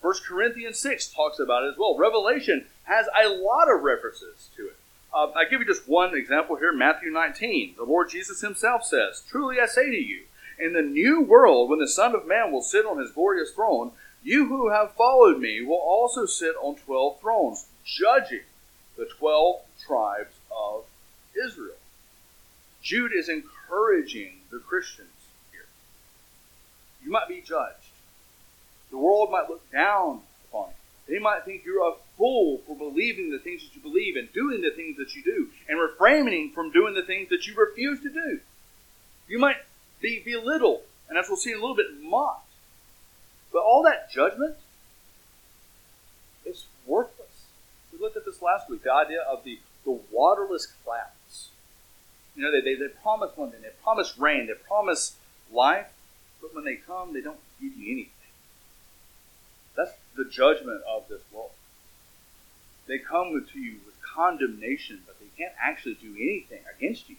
1 0.00 0.14
Corinthians 0.26 0.78
6 0.78 1.08
talks 1.08 1.38
about 1.38 1.64
it 1.64 1.72
as 1.72 1.78
well. 1.78 1.96
Revelation 1.96 2.66
has 2.84 3.06
a 3.20 3.28
lot 3.28 3.70
of 3.70 3.82
references 3.82 4.48
to 4.56 4.66
it. 4.66 4.76
Uh, 5.12 5.28
I 5.34 5.44
give 5.48 5.60
you 5.60 5.66
just 5.66 5.88
one 5.88 6.14
example 6.14 6.56
here 6.56 6.72
Matthew 6.72 7.10
19. 7.10 7.74
The 7.76 7.84
Lord 7.84 8.10
Jesus 8.10 8.40
himself 8.40 8.84
says, 8.84 9.22
Truly 9.28 9.56
I 9.60 9.66
say 9.66 9.86
to 9.86 9.96
you, 9.96 10.22
in 10.58 10.72
the 10.72 10.82
new 10.82 11.22
world, 11.22 11.70
when 11.70 11.78
the 11.78 11.88
Son 11.88 12.14
of 12.14 12.26
Man 12.26 12.52
will 12.52 12.62
sit 12.62 12.84
on 12.84 12.98
his 12.98 13.12
glorious 13.12 13.52
throne, 13.52 13.92
you 14.28 14.44
who 14.46 14.68
have 14.68 14.92
followed 14.92 15.40
me 15.40 15.64
will 15.64 15.80
also 15.80 16.26
sit 16.26 16.54
on 16.60 16.76
twelve 16.76 17.18
thrones, 17.18 17.66
judging 17.82 18.42
the 18.98 19.06
twelve 19.06 19.62
tribes 19.86 20.34
of 20.54 20.84
Israel. 21.46 21.78
Jude 22.82 23.12
is 23.16 23.30
encouraging 23.30 24.40
the 24.50 24.58
Christians 24.58 25.08
here. 25.50 25.64
You 27.02 27.10
might 27.10 27.26
be 27.26 27.40
judged. 27.40 27.88
The 28.90 28.98
world 28.98 29.30
might 29.30 29.48
look 29.48 29.70
down 29.70 30.20
upon 30.48 30.68
you. 30.68 31.14
They 31.14 31.18
might 31.18 31.46
think 31.46 31.64
you're 31.64 31.88
a 31.88 31.94
fool 32.18 32.60
for 32.66 32.76
believing 32.76 33.30
the 33.30 33.38
things 33.38 33.62
that 33.62 33.74
you 33.74 33.80
believe 33.80 34.16
and 34.16 34.30
doing 34.34 34.60
the 34.60 34.72
things 34.76 34.98
that 34.98 35.14
you 35.14 35.22
do 35.22 35.48
and 35.70 35.80
refraining 35.80 36.50
from 36.50 36.70
doing 36.70 36.94
the 36.94 37.02
things 37.02 37.30
that 37.30 37.46
you 37.46 37.54
refuse 37.54 38.02
to 38.02 38.10
do. 38.10 38.40
You 39.26 39.38
might 39.38 39.56
be 40.02 40.22
belittled, 40.22 40.82
and 41.08 41.16
as 41.16 41.28
we'll 41.28 41.38
see 41.38 41.52
in 41.52 41.56
a 41.56 41.60
little 41.60 41.76
bit, 41.76 41.86
mocked. 42.02 42.47
But 43.52 43.60
all 43.60 43.82
that 43.84 44.10
judgment 44.10 44.56
is 46.44 46.66
worthless. 46.86 47.46
We 47.92 47.98
looked 47.98 48.16
at 48.16 48.24
this 48.24 48.42
last 48.42 48.68
week, 48.68 48.82
the 48.82 48.92
idea 48.92 49.22
of 49.22 49.44
the, 49.44 49.58
the 49.84 49.98
waterless 50.10 50.66
clouds. 50.84 51.48
You 52.36 52.44
know, 52.44 52.52
they, 52.52 52.60
they, 52.60 52.74
they 52.74 52.88
promise 52.88 53.30
one 53.36 53.50
thing, 53.50 53.62
they 53.62 53.70
promise 53.82 54.16
rain, 54.18 54.46
they 54.46 54.54
promise 54.54 55.16
life, 55.52 55.88
but 56.40 56.54
when 56.54 56.64
they 56.64 56.76
come, 56.76 57.12
they 57.12 57.20
don't 57.20 57.40
give 57.60 57.76
you 57.76 57.92
anything. 57.92 58.12
That's 59.76 59.92
the 60.16 60.24
judgment 60.24 60.82
of 60.88 61.08
this 61.08 61.22
world. 61.32 61.50
They 62.86 62.98
come 62.98 63.44
to 63.52 63.58
you 63.58 63.76
with 63.84 63.94
condemnation, 64.02 65.02
but 65.06 65.16
they 65.20 65.26
can't 65.36 65.54
actually 65.60 65.94
do 65.94 66.14
anything 66.16 66.60
against 66.76 67.08
you. 67.08 67.16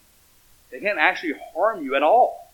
They 0.71 0.79
can't 0.79 0.99
actually 0.99 1.35
harm 1.53 1.83
you 1.83 1.95
at 1.95 2.03
all. 2.03 2.48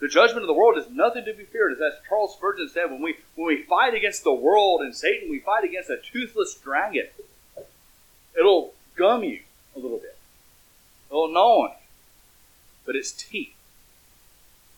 The 0.00 0.08
judgment 0.08 0.42
of 0.42 0.46
the 0.46 0.54
world 0.54 0.78
is 0.78 0.88
nothing 0.90 1.24
to 1.24 1.34
be 1.34 1.44
feared. 1.44 1.72
As 1.72 1.94
Charles 2.08 2.34
Spurgeon 2.34 2.68
said, 2.68 2.90
when 2.90 3.02
we, 3.02 3.16
when 3.34 3.48
we 3.48 3.62
fight 3.64 3.94
against 3.94 4.22
the 4.22 4.32
world 4.32 4.80
and 4.80 4.94
Satan, 4.94 5.28
we 5.28 5.40
fight 5.40 5.64
against 5.64 5.90
a 5.90 5.96
toothless 5.96 6.54
dragon. 6.54 7.08
It'll 8.38 8.74
gum 8.96 9.24
you 9.24 9.40
a 9.74 9.78
little 9.78 9.98
bit. 9.98 10.16
It'll 11.10 11.32
gnaw 11.32 11.64
on 11.64 11.70
you. 11.70 11.76
But 12.86 12.94
its 12.94 13.12
teeth, 13.12 13.54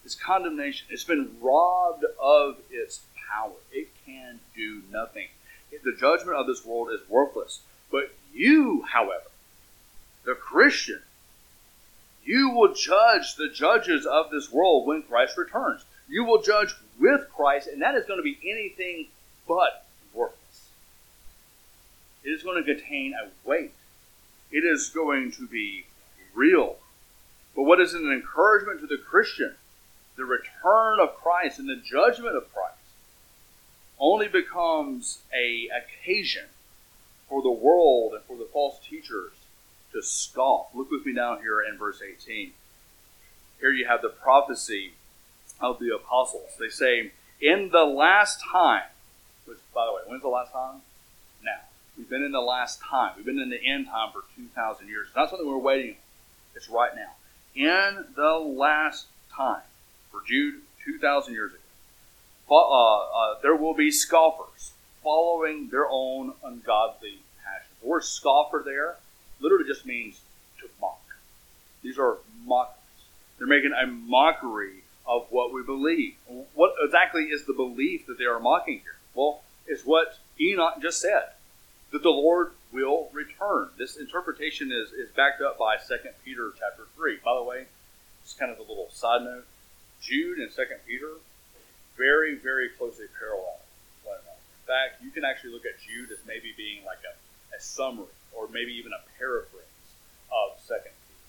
its 0.04 0.14
condemnation, 0.14 0.86
it's 0.90 1.04
been 1.04 1.36
robbed 1.40 2.04
of 2.20 2.56
its 2.70 3.00
power. 3.30 3.52
It 3.70 3.88
can 4.06 4.40
do 4.56 4.82
nothing. 4.90 5.28
The 5.70 5.96
judgment 5.98 6.36
of 6.36 6.46
this 6.46 6.64
world 6.64 6.90
is 6.90 7.08
worthless. 7.08 7.60
But 7.92 8.14
you, 8.32 8.84
however, 8.90 9.24
the 10.24 10.34
Christian, 10.34 11.02
you 12.24 12.50
will 12.50 12.74
judge 12.74 13.34
the 13.34 13.48
judges 13.48 14.06
of 14.06 14.30
this 14.30 14.52
world 14.52 14.86
when 14.86 15.02
Christ 15.02 15.36
returns. 15.36 15.84
You 16.08 16.24
will 16.24 16.42
judge 16.42 16.74
with 16.98 17.28
Christ, 17.34 17.68
and 17.68 17.80
that 17.82 17.94
is 17.94 18.06
going 18.06 18.18
to 18.18 18.22
be 18.22 18.38
anything 18.44 19.08
but 19.48 19.86
worthless. 20.12 20.68
It 22.24 22.30
is 22.30 22.42
going 22.42 22.62
to 22.62 22.74
contain 22.74 23.14
a 23.14 23.30
weight. 23.48 23.72
It 24.50 24.64
is 24.64 24.90
going 24.90 25.32
to 25.32 25.46
be 25.46 25.86
real. 26.34 26.76
But 27.56 27.62
what 27.62 27.80
is 27.80 27.94
an 27.94 28.12
encouragement 28.12 28.80
to 28.80 28.86
the 28.86 28.98
Christian? 28.98 29.54
The 30.16 30.24
return 30.24 31.00
of 31.00 31.16
Christ 31.16 31.58
and 31.58 31.68
the 31.68 31.76
judgment 31.76 32.36
of 32.36 32.52
Christ 32.52 32.76
only 33.98 34.28
becomes 34.28 35.20
a 35.34 35.68
occasion 35.68 36.46
for 37.28 37.42
the 37.42 37.50
world 37.50 38.14
and 38.14 38.24
for 38.24 38.36
the 38.36 38.48
false 38.52 38.78
teachers 38.86 39.32
to 39.92 40.02
scoff. 40.02 40.68
Look 40.74 40.90
with 40.90 41.04
me 41.04 41.14
down 41.14 41.40
here 41.40 41.60
in 41.60 41.78
verse 41.78 42.00
18. 42.02 42.52
Here 43.60 43.72
you 43.72 43.86
have 43.86 44.02
the 44.02 44.08
prophecy 44.08 44.92
of 45.60 45.78
the 45.78 45.94
apostles. 45.94 46.50
They 46.58 46.68
say, 46.68 47.12
In 47.40 47.70
the 47.70 47.84
last 47.84 48.42
time, 48.42 48.84
which, 49.44 49.58
by 49.74 49.86
the 49.86 49.92
way, 49.92 50.00
when's 50.06 50.22
the 50.22 50.28
last 50.28 50.52
time? 50.52 50.82
Now. 51.44 51.60
We've 52.00 52.08
been 52.08 52.22
in 52.22 52.32
the 52.32 52.40
last 52.40 52.80
time. 52.80 53.12
We've 53.14 53.26
been 53.26 53.38
in 53.38 53.50
the 53.50 53.62
end 53.62 53.88
time 53.88 54.10
for 54.10 54.22
2,000 54.34 54.88
years. 54.88 55.08
It's 55.08 55.16
not 55.16 55.28
something 55.28 55.46
we're 55.46 55.58
waiting 55.58 55.90
on. 55.90 55.96
It's 56.54 56.70
right 56.70 56.92
now. 56.94 57.12
In 57.54 58.06
the 58.16 58.38
last 58.38 59.06
time, 59.36 59.60
for 60.10 60.20
Jude 60.26 60.62
2,000 60.82 61.34
years 61.34 61.52
ago, 61.52 61.60
uh, 62.50 63.34
uh, 63.34 63.34
there 63.42 63.54
will 63.54 63.74
be 63.74 63.90
scoffers 63.90 64.72
following 65.02 65.68
their 65.68 65.86
own 65.90 66.32
ungodly 66.42 67.18
passions. 67.44 67.76
The 67.82 67.88
word 67.88 68.04
scoffer 68.04 68.62
there 68.64 68.96
literally 69.40 69.64
just 69.66 69.86
means 69.86 70.20
to 70.60 70.68
mock. 70.80 71.00
These 71.82 71.98
are 71.98 72.18
mockers. 72.44 72.76
They're 73.38 73.46
making 73.46 73.72
a 73.72 73.86
mockery 73.86 74.84
of 75.06 75.26
what 75.30 75.52
we 75.52 75.62
believe. 75.62 76.14
What 76.54 76.74
exactly 76.84 77.24
is 77.24 77.46
the 77.46 77.54
belief 77.54 78.06
that 78.06 78.18
they 78.18 78.26
are 78.26 78.38
mocking 78.38 78.80
here? 78.80 78.96
Well, 79.14 79.42
it's 79.66 79.84
what 79.84 80.18
Enoch 80.40 80.80
just 80.82 81.00
said 81.00 81.30
that 81.90 82.02
the 82.02 82.10
Lord 82.10 82.52
will 82.72 83.08
return. 83.12 83.70
This 83.78 83.96
interpretation 83.96 84.70
is, 84.70 84.92
is 84.92 85.10
backed 85.10 85.42
up 85.42 85.58
by 85.58 85.76
2 85.76 85.96
Peter 86.24 86.52
chapter 86.58 86.84
3. 86.96 87.18
By 87.24 87.34
the 87.34 87.42
way, 87.42 87.64
just 88.22 88.38
kind 88.38 88.52
of 88.52 88.58
a 88.58 88.62
little 88.62 88.88
side 88.92 89.22
note. 89.22 89.46
Jude 90.00 90.38
and 90.38 90.50
2 90.54 90.62
Peter, 90.86 91.12
very, 91.96 92.36
very 92.36 92.68
closely 92.68 93.06
parallel. 93.18 93.58
In 94.06 94.66
fact, 94.66 95.02
you 95.02 95.10
can 95.10 95.24
actually 95.24 95.52
look 95.52 95.66
at 95.66 95.80
Jude 95.82 96.12
as 96.12 96.18
maybe 96.26 96.54
being 96.56 96.84
like 96.84 97.02
a, 97.02 97.56
a 97.56 97.60
summary 97.60 98.06
or 98.32 98.48
maybe 98.48 98.72
even 98.72 98.92
a 98.92 99.02
paraphrase 99.18 99.64
of 100.30 100.60
Second 100.60 100.92
Peter. 101.06 101.20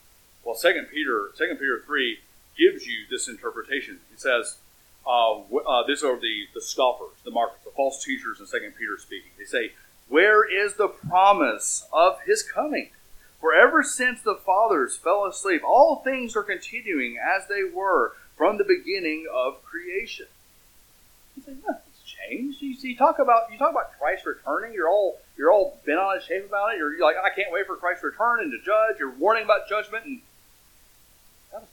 Well, 0.43 0.55
Second 0.55 0.88
Peter, 0.91 1.31
Second 1.36 1.58
Peter 1.58 1.81
three 1.86 2.20
gives 2.58 2.86
you 2.86 3.05
this 3.10 3.27
interpretation. 3.27 4.00
It 4.12 4.20
says, 4.20 4.58
uh, 5.05 5.39
uh, 5.39 5.84
"These 5.88 6.03
are 6.03 6.20
the 6.20 6.48
the 6.53 6.62
scoffers, 6.62 7.17
the 7.24 7.31
mockers, 7.31 7.60
the 7.63 7.72
false 7.72 8.03
teachers." 8.03 8.39
In 8.39 8.46
Second 8.46 8.75
Peter 8.77 8.98
speaking, 8.98 9.31
they 9.38 9.46
say, 9.46 9.74
"Where 10.08 10.43
is 10.43 10.75
the 10.75 10.88
promise 10.88 11.88
of 11.91 12.22
His 12.22 12.43
coming?" 12.43 12.91
For 13.39 13.55
ever 13.55 13.81
since 13.81 14.22
the 14.22 14.36
fathers 14.36 14.98
fell 14.98 15.25
asleep, 15.25 15.63
all 15.65 16.03
things 16.03 16.36
are 16.36 16.43
continuing 16.43 17.17
as 17.17 17.48
they 17.48 17.63
were 17.63 18.13
from 18.38 18.60
the 18.60 18.63
beginning 18.63 19.25
of 19.34 19.63
creation. 19.63 20.27
You 21.36 21.43
say, 21.43 21.55
no, 21.67 21.77
You, 22.30 22.54
see, 22.78 22.96
talk 22.96 23.20
about 23.20 23.51
you 23.51 23.58
talk 23.58 23.72
about 23.72 23.98
Christ 24.00 24.25
returning. 24.25 24.72
You're 24.72 24.88
all 24.88 25.20
you're 25.36 25.51
all 25.51 25.82
bent 25.84 26.00
on 26.00 26.16
of 26.16 26.24
shape 26.24 26.46
about 26.46 26.72
it. 26.72 26.78
You're, 26.78 26.94
you're 26.96 27.04
like, 27.04 27.18
I 27.18 27.34
can't 27.34 27.51
wait 27.51 27.66
for 27.68 27.75
Christ's 27.75 28.06
return 28.06 28.40
and 28.40 28.54
to 28.54 28.60
judge. 28.63 29.01
You're 29.04 29.12
warning 29.12 29.44
about 29.44 29.68
judgment, 29.68 30.06
and 30.06 30.22
that 31.51 31.60
was 31.60 31.72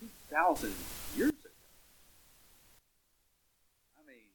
two 0.00 0.10
thousand 0.26 0.74
years 1.14 1.30
ago. 1.30 1.54
I 3.94 4.02
mean, 4.10 4.26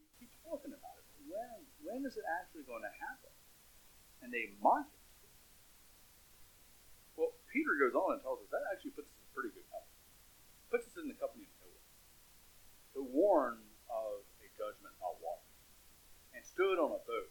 you 0.00 0.08
keep 0.18 0.34
talking 0.42 0.74
about 0.74 0.98
it. 0.98 1.06
When 1.30 1.62
when 1.84 2.02
is 2.02 2.18
it 2.18 2.26
actually 2.40 2.66
going 2.66 2.82
to 2.82 2.90
happen? 2.98 3.30
And 4.24 4.34
they 4.34 4.50
mock 4.58 4.82
it. 4.82 5.30
Well, 7.14 7.38
Peter 7.52 7.78
goes 7.78 7.94
on 7.94 8.18
and 8.18 8.22
tells 8.24 8.42
us 8.42 8.50
that 8.50 8.66
actually 8.74 8.98
puts 8.98 9.06
us 9.06 9.18
in 9.20 9.30
pretty 9.30 9.54
good 9.54 9.68
company. 9.70 9.94
Puts 10.74 10.90
us 10.90 10.96
in 10.98 11.06
the 11.06 11.18
company 11.22 11.46
of 11.46 11.54
Noah 11.62 11.86
to 12.98 13.00
warn 13.14 13.62
of 13.86 14.26
judgment 14.58 14.90
on 14.98 15.14
water, 15.22 15.46
and 16.34 16.42
stood 16.58 16.82
on 16.82 16.90
a 16.90 16.98
boat, 17.06 17.30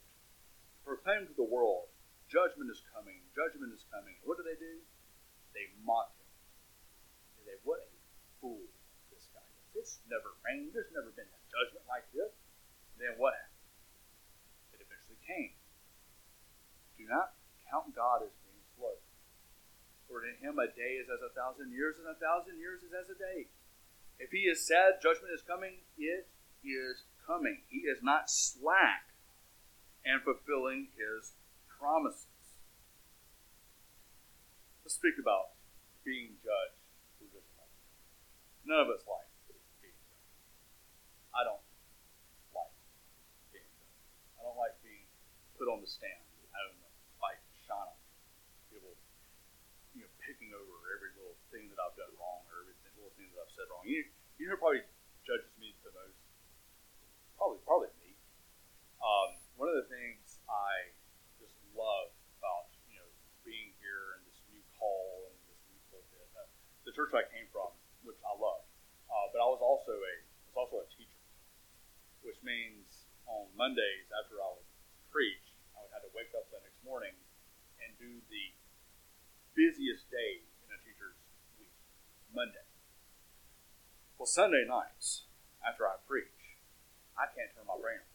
proclaimed 0.87 1.27
to 1.27 1.35
the 1.35 1.43
world, 1.43 1.91
Judgment 2.31 2.71
is 2.71 2.79
coming, 2.95 3.19
judgment 3.35 3.75
is 3.75 3.83
coming. 3.91 4.15
What 4.23 4.39
do 4.39 4.43
they 4.43 4.55
do? 4.55 4.83
They 5.51 5.67
mock 5.83 6.15
him. 6.15 6.31
They 7.35 7.51
say, 7.51 7.55
What 7.67 7.83
a 7.83 7.87
fool 8.39 8.63
this 9.11 9.27
guy 9.35 9.43
is. 9.43 9.67
It's 9.75 9.99
never 10.07 10.35
rained. 10.47 10.71
There's 10.71 10.91
never 10.95 11.11
been 11.11 11.27
a 11.27 11.41
judgment 11.51 11.83
like 11.91 12.07
this. 12.15 12.31
Then 12.99 13.19
what 13.19 13.35
happened? 13.35 14.75
It 14.75 14.79
eventually 14.83 15.19
came. 15.23 15.55
Do 16.95 17.07
not 17.07 17.35
count 17.67 17.95
God 17.95 18.27
as 18.27 18.35
being 18.47 18.63
slow. 18.79 18.95
For 20.07 20.23
to 20.23 20.31
him 20.39 20.55
a 20.59 20.71
day 20.71 21.03
is 21.03 21.11
as 21.11 21.19
a 21.19 21.35
thousand 21.35 21.75
years, 21.75 21.99
and 21.99 22.07
a 22.07 22.19
thousand 22.19 22.59
years 22.63 22.79
is 22.83 22.95
as 22.95 23.11
a 23.11 23.15
day. 23.19 23.51
If 24.19 24.35
he 24.35 24.47
has 24.51 24.63
said 24.63 25.03
judgment 25.03 25.35
is 25.35 25.43
coming, 25.43 25.83
it 25.99 26.27
is 26.63 27.07
coming. 27.23 27.63
He 27.71 27.87
is 27.87 28.03
not 28.03 28.27
slack 28.27 29.07
in 30.07 30.23
fulfilling 30.23 30.87
his 30.95 31.35
promises. 31.67 32.37
Let's 34.87 34.95
speak 34.95 35.19
about 35.19 35.51
being 36.07 36.39
judged. 36.39 36.79
None 38.63 38.79
of 38.79 38.87
us 38.87 39.03
like 39.03 39.27
being 39.51 39.99
judged. 39.99 40.31
I 41.35 41.43
don't 41.43 41.59
like 42.55 42.71
being 43.51 43.67
judged. 43.67 43.99
I 44.39 44.47
don't 44.47 44.55
like 44.55 44.79
being 44.79 45.03
put 45.59 45.67
on 45.67 45.83
the 45.83 45.91
stand, 45.91 46.23
shine 47.67 47.83
on 47.83 47.99
me. 47.99 48.07
People, 48.71 48.95
you 49.91 50.07
know, 50.07 50.11
picking 50.23 50.55
over 50.55 50.71
every 50.95 51.11
little 51.19 51.35
thing 51.51 51.67
that 51.67 51.83
I've 51.83 51.99
done 51.99 52.15
wrong 52.15 52.47
or 52.47 52.63
every 52.63 52.79
little 52.95 53.11
thing 53.19 53.27
that 53.35 53.43
I've 53.43 53.51
said 53.51 53.67
wrong. 53.67 53.83
You, 53.83 54.07
you 54.39 54.47
probably 54.55 54.87
judges 55.27 55.51
me 55.59 55.75
the 55.83 55.91
most. 55.91 56.15
Probably, 57.35 57.59
probably 57.67 57.91
me. 57.99 58.15
Um, 59.03 59.35
one 59.59 59.67
of 59.67 59.75
the 59.83 59.91
things 59.91 60.39
I 60.47 60.95
just 61.43 61.59
love 61.75 62.15
the 66.87 66.95
church 66.95 67.11
I 67.11 67.27
came 67.27 67.51
from, 67.51 67.75
which 68.07 68.15
I 68.23 68.31
love. 68.39 68.63
Uh, 69.11 69.27
but 69.35 69.43
I 69.43 69.47
was 69.51 69.59
also 69.59 69.91
a 69.91 70.15
was 70.47 70.55
also 70.55 70.87
a 70.87 70.89
teacher, 70.95 71.19
which 72.23 72.39
means 72.39 73.11
on 73.27 73.51
Mondays 73.59 74.07
after 74.15 74.39
I 74.39 74.55
would 74.55 74.69
preach, 75.11 75.51
I 75.75 75.83
would 75.83 75.91
have 75.91 76.07
to 76.07 76.11
wake 76.15 76.31
up 76.31 76.47
the 76.47 76.63
next 76.63 76.79
morning 76.87 77.11
and 77.83 77.91
do 77.99 78.23
the 78.31 78.45
busiest 79.51 80.07
day 80.07 80.47
in 80.63 80.71
a 80.71 80.79
teacher's 80.79 81.19
week, 81.59 81.75
Monday. 82.31 82.63
Well, 84.15 84.26
Sunday 84.37 84.69
nights 84.69 85.25
after 85.65 85.89
I 85.89 85.97
preach, 86.05 86.61
I 87.17 87.25
can't 87.25 87.49
turn 87.57 87.65
my 87.65 87.73
brain 87.81 87.97
on. 87.97 88.13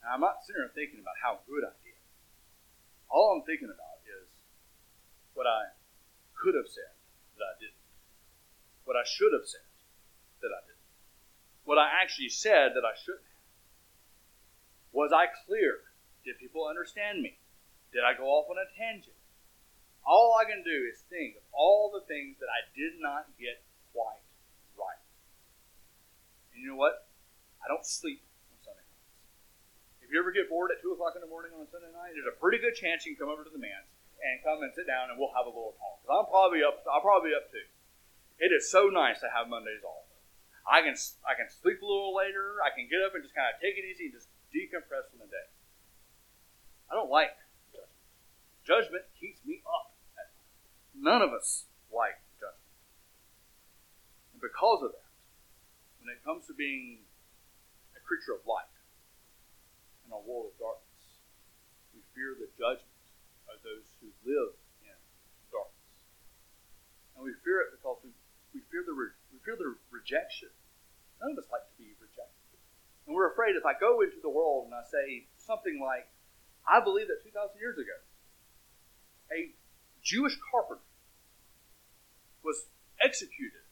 And 0.00 0.08
I'm 0.16 0.24
not 0.24 0.40
sitting 0.48 0.64
there 0.64 0.72
thinking 0.72 0.96
about 0.96 1.20
how 1.20 1.44
good 1.44 1.60
I 1.60 1.76
did. 1.84 2.00
All 3.12 3.36
I'm 3.36 3.44
thinking 3.44 3.68
about 3.68 4.00
is 4.08 4.24
what 5.36 5.44
I 5.44 5.76
could 6.32 6.56
have 6.56 6.72
said 6.72 6.96
that 7.36 7.44
I 7.44 7.54
didn't. 7.60 7.84
What 8.88 8.96
I 8.96 9.04
should 9.04 9.36
have 9.36 9.44
said 9.44 9.68
that 10.40 10.56
I 10.56 10.64
didn't. 10.64 10.88
What 11.68 11.76
I 11.76 11.92
actually 12.00 12.32
said 12.32 12.72
that 12.72 12.88
I 12.88 12.96
shouldn't. 12.96 13.36
Was 14.96 15.12
I 15.12 15.28
clear? 15.28 15.84
Did 16.24 16.40
people 16.40 16.64
understand 16.64 17.20
me? 17.20 17.36
Did 17.92 18.08
I 18.08 18.16
go 18.16 18.24
off 18.24 18.48
on 18.48 18.56
a 18.56 18.64
tangent? 18.72 19.20
All 20.00 20.40
I 20.40 20.48
can 20.48 20.64
do 20.64 20.88
is 20.88 21.04
think 21.12 21.36
of 21.36 21.44
all 21.52 21.92
the 21.92 22.08
things 22.08 22.40
that 22.40 22.48
I 22.48 22.64
did 22.72 22.96
not 23.04 23.28
get 23.36 23.60
quite. 23.92 24.24
And 26.58 26.66
you 26.66 26.74
know 26.74 26.82
what? 26.82 27.06
I 27.62 27.70
don't 27.70 27.86
sleep 27.86 28.18
on 28.50 28.58
Sunday 28.66 28.82
nights. 28.82 29.06
If 30.02 30.10
you 30.10 30.18
ever 30.18 30.34
get 30.34 30.50
bored 30.50 30.74
at 30.74 30.82
2 30.82 30.90
o'clock 30.90 31.14
in 31.14 31.22
the 31.22 31.30
morning 31.30 31.54
on 31.54 31.62
a 31.62 31.70
Sunday 31.70 31.94
night, 31.94 32.18
there's 32.18 32.26
a 32.26 32.34
pretty 32.34 32.58
good 32.58 32.74
chance 32.74 33.06
you 33.06 33.14
can 33.14 33.22
come 33.22 33.30
over 33.30 33.46
to 33.46 33.54
the 33.54 33.62
manse 33.62 33.86
and 34.18 34.42
come 34.42 34.66
and 34.66 34.74
sit 34.74 34.90
down 34.90 35.06
and 35.06 35.22
we'll 35.22 35.30
have 35.38 35.46
a 35.46 35.54
little 35.54 35.78
talk. 35.78 36.02
Cause 36.02 36.10
I'm 36.10 36.26
probably 36.26 36.66
up. 36.66 36.82
I'm 36.82 36.98
probably 36.98 37.30
up 37.30 37.46
too. 37.54 37.62
It 38.42 38.50
is 38.50 38.66
so 38.66 38.90
nice 38.90 39.22
to 39.22 39.30
have 39.30 39.46
Mondays 39.46 39.86
off. 39.86 40.10
I 40.66 40.82
can 40.82 40.98
I 41.22 41.38
can 41.38 41.46
sleep 41.46 41.78
a 41.78 41.86
little 41.86 42.10
later. 42.10 42.58
I 42.58 42.74
can 42.74 42.90
get 42.90 43.06
up 43.06 43.14
and 43.14 43.22
just 43.22 43.38
kind 43.38 43.54
of 43.54 43.62
take 43.62 43.78
it 43.78 43.86
easy 43.86 44.10
and 44.10 44.18
just 44.18 44.26
decompress 44.50 45.06
from 45.14 45.22
the 45.22 45.30
day. 45.30 45.46
I 46.90 46.98
don't 46.98 47.06
like 47.06 47.38
judgment. 47.70 48.02
Judgment 48.66 49.06
keeps 49.14 49.38
me 49.46 49.62
up. 49.62 49.94
None 50.98 51.22
of 51.22 51.30
us 51.30 51.70
like 51.94 52.18
judgment. 52.42 52.74
And 54.34 54.42
because 54.42 54.82
of 54.82 54.90
that, 54.98 55.07
when 56.08 56.16
it 56.16 56.24
comes 56.24 56.48
to 56.48 56.56
being 56.56 57.04
a 57.92 58.00
creature 58.00 58.32
of 58.32 58.40
light 58.48 58.72
in 60.00 60.16
a 60.16 60.16
world 60.16 60.48
of 60.48 60.56
darkness, 60.56 61.20
we 61.92 62.00
fear 62.16 62.32
the 62.32 62.48
judgment 62.56 63.04
of 63.44 63.60
those 63.60 63.84
who 64.00 64.08
live 64.24 64.56
in 64.80 64.96
darkness. 65.52 65.92
And 67.12 67.28
we 67.28 67.36
fear 67.44 67.60
it 67.60 67.76
because 67.76 68.00
we, 68.00 68.16
we 68.56 68.64
fear 68.72 68.88
the 68.88 68.96
re, 68.96 69.12
we 69.28 69.36
fear 69.44 69.60
the 69.60 69.76
rejection. 69.92 70.48
None 71.20 71.36
of 71.36 71.44
us 71.44 71.52
like 71.52 71.68
to 71.68 71.76
be 71.76 71.92
rejected. 72.00 72.56
And 73.04 73.12
we're 73.12 73.28
afraid 73.28 73.60
if 73.60 73.68
I 73.68 73.76
go 73.76 74.00
into 74.00 74.16
the 74.24 74.32
world 74.32 74.64
and 74.64 74.72
I 74.72 74.88
say 74.88 75.28
something 75.36 75.76
like, 75.76 76.08
I 76.64 76.80
believe 76.80 77.12
that 77.12 77.20
2,000 77.20 77.52
years 77.60 77.76
ago, 77.76 78.00
a 79.28 79.52
Jewish 80.00 80.40
carpenter 80.40 80.88
was 82.40 82.72
executed 82.96 83.68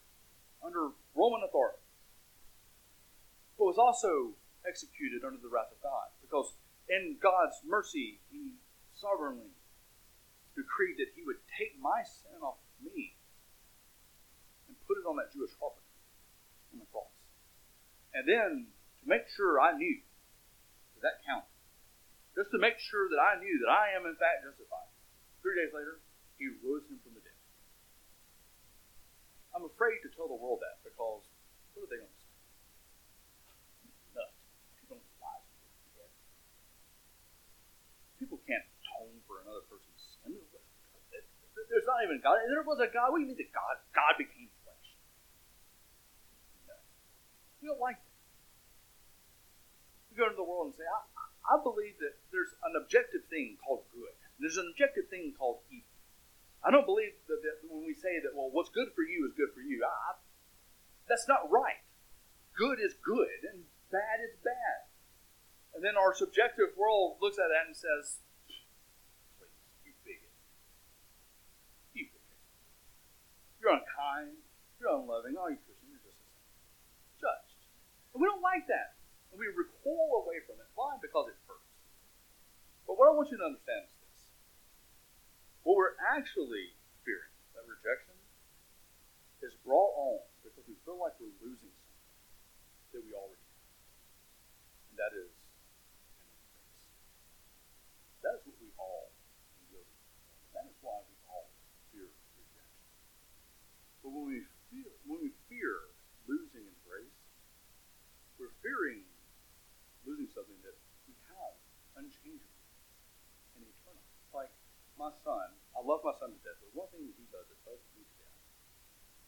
under 0.61 0.93
Roman 1.17 1.41
authority, 1.41 1.81
but 3.57 3.65
was 3.65 3.77
also 3.77 4.37
executed 4.65 5.25
under 5.25 5.41
the 5.41 5.49
wrath 5.49 5.73
of 5.73 5.81
God. 5.81 6.13
Because 6.21 6.53
in 6.87 7.17
God's 7.19 7.57
mercy, 7.65 8.21
He 8.29 8.57
sovereignly 8.93 9.57
decreed 10.57 10.97
that 10.97 11.13
he 11.13 11.21
would 11.21 11.37
take 11.53 11.77
my 11.77 12.01
sin 12.01 12.41
off 12.41 12.57
of 12.57 12.69
me 12.81 13.13
and 14.65 14.73
put 14.89 14.97
it 14.97 15.05
on 15.05 15.13
that 15.21 15.29
Jewish 15.29 15.53
carpenter 15.61 15.93
on 16.73 16.81
the 16.81 16.89
cross. 16.89 17.13
And 18.17 18.25
then 18.25 18.73
to 18.73 19.03
make 19.05 19.29
sure 19.29 19.61
I 19.61 19.77
knew 19.77 20.01
that, 20.97 21.05
that 21.05 21.21
counted, 21.21 21.53
just 22.33 22.49
to 22.57 22.57
make 22.57 22.81
sure 22.81 23.05
that 23.13 23.21
I 23.21 23.37
knew 23.37 23.61
that 23.61 23.69
I 23.69 23.93
am 23.93 24.09
in 24.09 24.17
fact 24.17 24.41
justified, 24.49 24.89
three 25.45 25.53
days 25.53 25.69
later, 25.77 26.01
he 26.41 26.49
rose 26.65 26.89
him 26.89 26.97
from 27.05 27.13
the 27.13 27.21
dead. 27.21 27.37
I'm 29.53 29.69
afraid 29.69 30.01
to 30.05 30.09
tell 30.09 30.25
the 30.25 30.37
world 30.37 30.65
that 30.65 30.81
because 30.81 31.21
what 31.77 31.85
are 31.85 31.89
they 31.89 32.01
going 32.01 32.09
to 32.09 32.17
say? 32.17 32.33
Nuts. 34.17 34.37
People 34.81 34.97
don't 34.97 35.21
lie 35.21 35.41
People 38.17 38.41
can't 38.45 38.65
atone 38.81 39.21
for 39.29 39.41
another 39.45 39.65
person's 40.27 40.57
there's 41.67 41.87
not 41.87 41.99
even 42.03 42.23
God. 42.23 42.39
There 42.47 42.63
was 42.63 42.79
a 42.79 42.87
God. 42.87 43.11
What 43.11 43.19
do 43.19 43.27
you 43.27 43.31
mean 43.35 43.39
that 43.43 43.51
God? 43.51 43.75
God 43.91 44.15
became 44.15 44.47
flesh. 44.63 44.87
No. 46.63 46.75
We 47.59 47.67
don't 47.67 47.81
like 47.83 47.99
that. 47.99 48.17
We 50.09 50.13
go 50.15 50.31
into 50.31 50.39
the 50.39 50.47
world 50.47 50.71
and 50.71 50.75
say, 50.79 50.87
I, 50.87 51.03
I 51.43 51.55
believe 51.59 51.99
that 51.99 52.15
there's 52.31 52.55
an 52.63 52.79
objective 52.79 53.27
thing 53.27 53.59
called 53.59 53.83
good. 53.91 54.15
There's 54.39 54.57
an 54.57 54.71
objective 54.71 55.11
thing 55.11 55.35
called 55.35 55.59
evil. 55.67 55.91
I 56.63 56.71
don't 56.71 56.87
believe 56.87 57.13
that, 57.29 57.39
that 57.43 57.61
when 57.69 57.85
we 57.85 57.93
say 57.93 58.17
that, 58.23 58.33
well, 58.33 58.49
what's 58.49 58.71
good 58.71 58.95
for 58.95 59.05
you 59.05 59.27
is 59.27 59.35
good 59.37 59.53
for 59.53 59.61
you. 59.61 59.83
I, 59.85 60.17
that's 61.05 61.27
not 61.27 61.51
right. 61.51 61.83
Good 62.57 62.81
is 62.81 62.97
good, 62.97 63.45
and 63.45 63.69
bad 63.93 64.23
is 64.25 64.33
bad. 64.41 64.89
And 65.77 65.85
then 65.85 65.93
our 65.93 66.15
subjective 66.15 66.73
world 66.73 67.21
looks 67.21 67.37
at 67.37 67.53
that 67.53 67.69
and 67.69 67.77
says, 67.77 68.25
You're 73.67 73.83
unkind. 73.83 74.39
You're 74.79 74.95
unloving. 74.95 75.35
Oh, 75.35 75.51
you 75.51 75.59
Christian, 75.59 75.91
you're 75.91 75.99
just. 75.99 76.15
Judged. 77.19 77.67
And 78.15 78.23
we 78.23 78.31
don't 78.31 78.39
like 78.39 78.63
that. 78.71 78.95
And 79.27 79.35
we 79.35 79.51
recoil 79.51 80.23
away 80.23 80.39
from 80.47 80.63
it. 80.63 80.71
Why? 80.71 80.95
Because 81.03 81.27
it 81.27 81.35
hurts. 81.51 81.75
But 82.87 82.95
what 82.95 83.11
I 83.11 83.13
want 83.19 83.27
you 83.27 83.35
to 83.35 83.43
understand 83.43 83.91
is 83.91 83.91
this. 84.07 84.31
What 85.67 85.75
we're 85.75 85.99
actually 85.99 86.79
fearing, 87.03 87.35
that 87.59 87.67
rejection, 87.67 88.15
is 89.43 89.51
brought 89.67 89.91
on 89.99 90.23
because 90.47 90.63
we 90.63 90.79
feel 90.87 91.03
like 91.03 91.19
we're 91.19 91.35
losing 91.43 91.75
something 91.75 92.95
that 92.95 93.03
we 93.03 93.11
already 93.11 93.43
have. 93.51 93.67
And 94.87 94.95
that 94.95 95.11
is 95.11 95.27
an 95.27 95.43
embrace. 96.15 96.39
That 98.23 98.39
is 98.39 98.47
what 98.47 98.55
we 98.63 98.71
all 98.79 99.11
But 104.07 104.15
when 104.15 104.31
we 104.31 104.39
feel, 104.71 104.87
when 105.03 105.19
we 105.19 105.35
fear 105.51 105.91
losing 106.31 106.63
embrace, 106.63 107.19
we're 108.39 108.55
fearing 108.63 109.03
losing 110.07 110.31
something 110.31 110.55
that 110.63 110.79
we 111.11 111.13
have 111.27 111.59
unchangeable 111.99 112.55
and 113.59 113.67
eternal. 113.67 114.07
Like 114.31 114.47
my 114.95 115.11
son, 115.27 115.51
I 115.75 115.83
love 115.83 116.07
my 116.07 116.15
son 116.23 116.31
to 116.31 116.39
death, 116.39 116.55
but 116.63 116.71
one 116.71 116.87
thing 116.95 117.03
that 117.03 117.19
he 117.19 117.27
does 117.35 117.51
that 117.51 117.59
does 117.67 117.83
me 117.99 118.07
to 118.07 118.15
death 118.23 118.39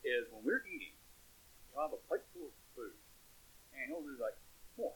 is 0.07 0.31
when 0.31 0.47
we're 0.47 0.63
eating, 0.63 0.95
he'll 1.75 1.83
have 1.83 1.91
a 1.91 1.99
plate 2.07 2.23
full 2.31 2.47
of 2.47 2.55
food, 2.71 2.95
and 3.75 3.83
he'll 3.91 3.99
be 3.99 4.15
like, 4.15 4.39
more. 4.79 4.95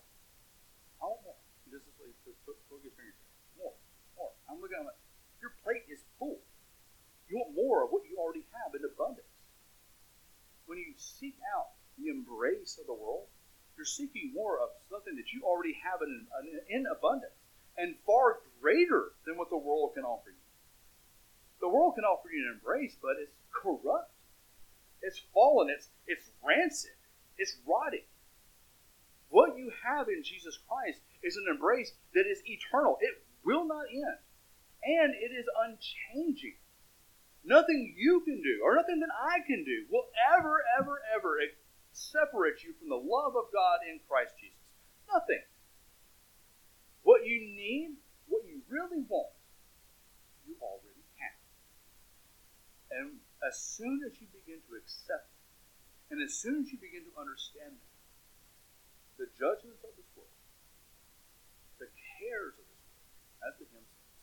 I 1.04 1.12
want 1.12 1.28
more. 1.28 1.39
He 1.67 1.76
does 1.76 1.84
this 1.84 1.98
way, 2.00 2.15
put, 2.24 2.39
put, 2.48 2.56
put 2.72 2.80
his 2.88 2.96
fingers 2.96 3.19
More, 3.60 3.76
more. 4.15 4.32
I'm 4.48 4.63
looking 4.63 4.80
at 4.80 4.88
him 4.88 4.96
like, 4.96 5.04
your 5.43 5.52
plate 5.60 5.84
is 5.91 6.08
full. 6.15 6.39
You 7.28 7.43
want 7.43 7.52
more 7.52 7.84
of 7.84 7.91
what 7.91 8.08
you 8.08 8.15
already 8.15 8.48
have 8.56 8.72
in 8.80 8.88
abundance 8.88 9.33
when 10.73 10.81
you 10.81 10.97
seek 10.97 11.38
out 11.53 11.77
the 12.01 12.09
embrace 12.09 12.81
of 12.81 12.89
the 12.89 12.97
world, 12.97 13.29
you're 13.77 13.86
seeking 13.86 14.33
more 14.33 14.57
of 14.57 14.73
something 14.89 15.13
that 15.13 15.29
you 15.29 15.45
already 15.45 15.77
have 15.86 16.01
in, 16.01 16.25
in 16.65 16.89
abundance 16.89 17.38
and 17.77 17.93
far 18.09 18.41
greater 18.59 19.13
than 19.29 19.38
what 19.38 19.53
the 19.53 19.57
world 19.57 19.93
can 19.93 20.01
offer 20.01 20.33
you. 20.33 20.41
The 21.62 21.69
world 21.69 21.93
can 21.93 22.03
offer 22.03 22.25
you 22.33 22.41
an 22.41 22.57
embrace, 22.57 22.97
but 22.99 23.21
it's 23.21 23.38
corrupt. 23.53 24.09
It's 25.03 25.21
fallen. 25.31 25.69
It's 25.69 25.89
it's 26.07 26.31
rancid. 26.41 26.97
It's 27.38 27.55
rotting. 27.69 28.09
What 29.29 29.57
you 29.57 29.69
have 29.86 30.07
in 30.09 30.23
Jesus 30.23 30.57
Christ 30.65 30.99
is 31.21 31.38
an 31.38 31.53
embrace 31.53 31.93
that 32.15 32.25
is 32.25 32.41
eternal. 32.49 32.97
It 32.99 33.21
will 33.45 33.65
not 33.65 33.86
end. 33.93 34.21
And 34.81 35.13
it 35.13 35.31
is 35.38 35.45
unchanging. 35.53 36.57
Nothing 37.43 37.93
you 37.97 38.21
can 38.23 38.41
do, 38.41 38.63
or 38.63 38.75
nothing 38.75 38.99
that 38.99 39.12
I 39.12 39.43
can 39.45 39.63
do, 39.63 39.86
will 39.91 40.08
ever, 40.32 40.63
ever, 40.79 41.01
ever 41.15 41.38
separate 41.91 42.63
you 42.63 42.73
from 42.79 42.89
the 42.89 42.95
love 42.95 43.36
of 43.36 43.51
God 43.51 43.84
in 43.89 43.99
Christ 44.08 44.34
Jesus. 44.39 44.58
Nothing. 45.12 45.43
What 47.03 47.27
you 47.27 47.43
need, 47.43 47.99
what 48.27 48.47
you 48.47 48.63
really 48.71 49.03
want, 49.12 49.36
you 50.47 50.56
already 50.63 51.03
have. 51.19 51.39
And 52.95 53.19
as 53.43 53.60
soon 53.60 54.01
as 54.08 54.15
you 54.23 54.27
begin 54.32 54.63
to 54.71 54.79
accept 54.79 55.27
it, 55.27 56.15
and 56.15 56.23
as 56.23 56.39
soon 56.39 56.63
as 56.63 56.71
you 56.71 56.79
begin 56.79 57.03
to 57.03 57.13
understand 57.19 57.75
it, 57.75 57.91
the 59.19 59.27
judgments 59.36 59.84
of 59.84 59.91
this 59.99 60.08
world, 60.15 60.32
the 61.77 61.91
cares 62.17 62.56
of 62.56 62.65
this 62.65 62.84
world, 62.88 63.12
as 63.45 63.53
the 63.60 63.67
hymn 63.75 63.84
says, 63.84 64.15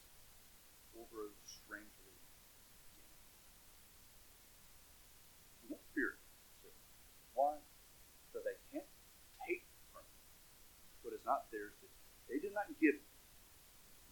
will 0.96 1.08
grow 1.12 1.28
strangely 1.44 2.16
dim. 2.96 3.06
You 5.62 5.76
won't 5.76 5.86
fear 5.92 6.16
it. 6.16 6.22
Why? 7.36 7.60
So 8.32 8.40
they 8.40 8.56
can't 8.72 8.88
take 9.46 9.64
from 9.92 10.04
you 10.08 10.24
what 11.04 11.12
is 11.14 11.19
not 11.30 11.46
theirs 11.54 11.78
they 12.30 12.38
did 12.38 12.54
not 12.54 12.70
give 12.78 12.94
it, 12.94 13.10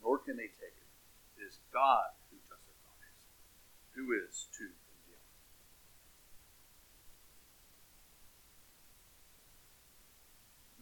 nor 0.03 0.19
can 0.19 0.35
they 0.35 0.51
take 0.59 0.75
it. 0.75 0.91
It 1.39 1.47
is 1.47 1.63
God 1.73 2.19
who 2.35 2.37
justifies. 2.51 3.15
Who 3.95 4.11
is 4.11 4.51
to 4.59 4.67
condemn? 4.67 5.23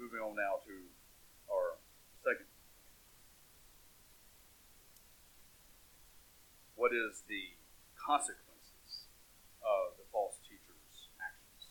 Moving 0.01 0.25
on 0.25 0.33
now 0.33 0.65
to 0.65 0.77
our 1.53 1.77
second. 2.25 2.49
What 6.73 6.97
is 6.97 7.21
the 7.29 7.53
consequences 8.01 9.13
of 9.61 10.01
the 10.01 10.09
false 10.09 10.41
teacher's 10.49 11.13
actions? 11.21 11.69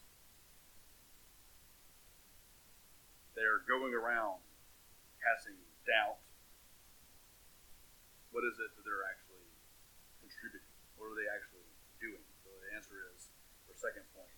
They're 3.33 3.65
going 3.65 3.97
around 3.97 4.44
casting 5.25 5.57
doubt, 5.89 6.21
what 8.29 8.45
is 8.45 8.61
it 8.61 8.69
that 8.77 8.83
they're 8.85 9.09
actually 9.09 9.49
contributing? 10.21 10.69
What 11.01 11.09
are 11.09 11.17
they 11.17 11.25
actually 11.25 11.65
doing? 11.97 12.21
So 12.45 12.53
the 12.61 12.69
answer 12.77 13.09
is, 13.09 13.33
for 13.65 13.73
second 13.73 14.05
point, 14.13 14.37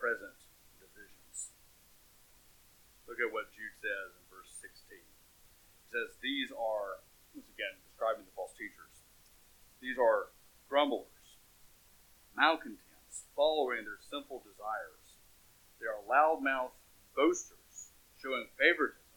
present 0.00 0.48
divisions. 0.80 1.52
Look 3.04 3.20
at 3.20 3.28
what 3.28 3.52
Jude 3.52 3.76
says 3.84 4.16
in 4.16 4.24
verse 4.32 4.48
16. 4.64 4.96
He 4.96 5.86
says, 5.92 6.16
These 6.24 6.48
are, 6.56 7.04
once 7.36 7.52
again, 7.52 7.76
describing 7.84 8.24
the 8.24 8.32
false 8.32 8.56
teachers, 8.56 9.04
these 9.84 10.00
are 10.00 10.32
grumblers, 10.72 11.36
malcontents, 12.32 13.28
following 13.36 13.84
their 13.84 14.00
sinful 14.08 14.40
desires. 14.40 15.20
They 15.82 15.86
are 15.90 16.00
loudmouth 16.08 16.72
boasters, 17.12 17.92
showing 18.22 18.48
favoritism 18.56 19.07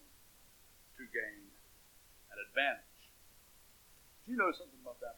to 1.02 1.10
gain 1.10 1.50
an 2.30 2.38
advantage. 2.38 3.02
Do 4.24 4.32
you 4.32 4.38
know 4.38 4.54
something 4.54 4.78
about 4.86 5.02
that? 5.02 5.18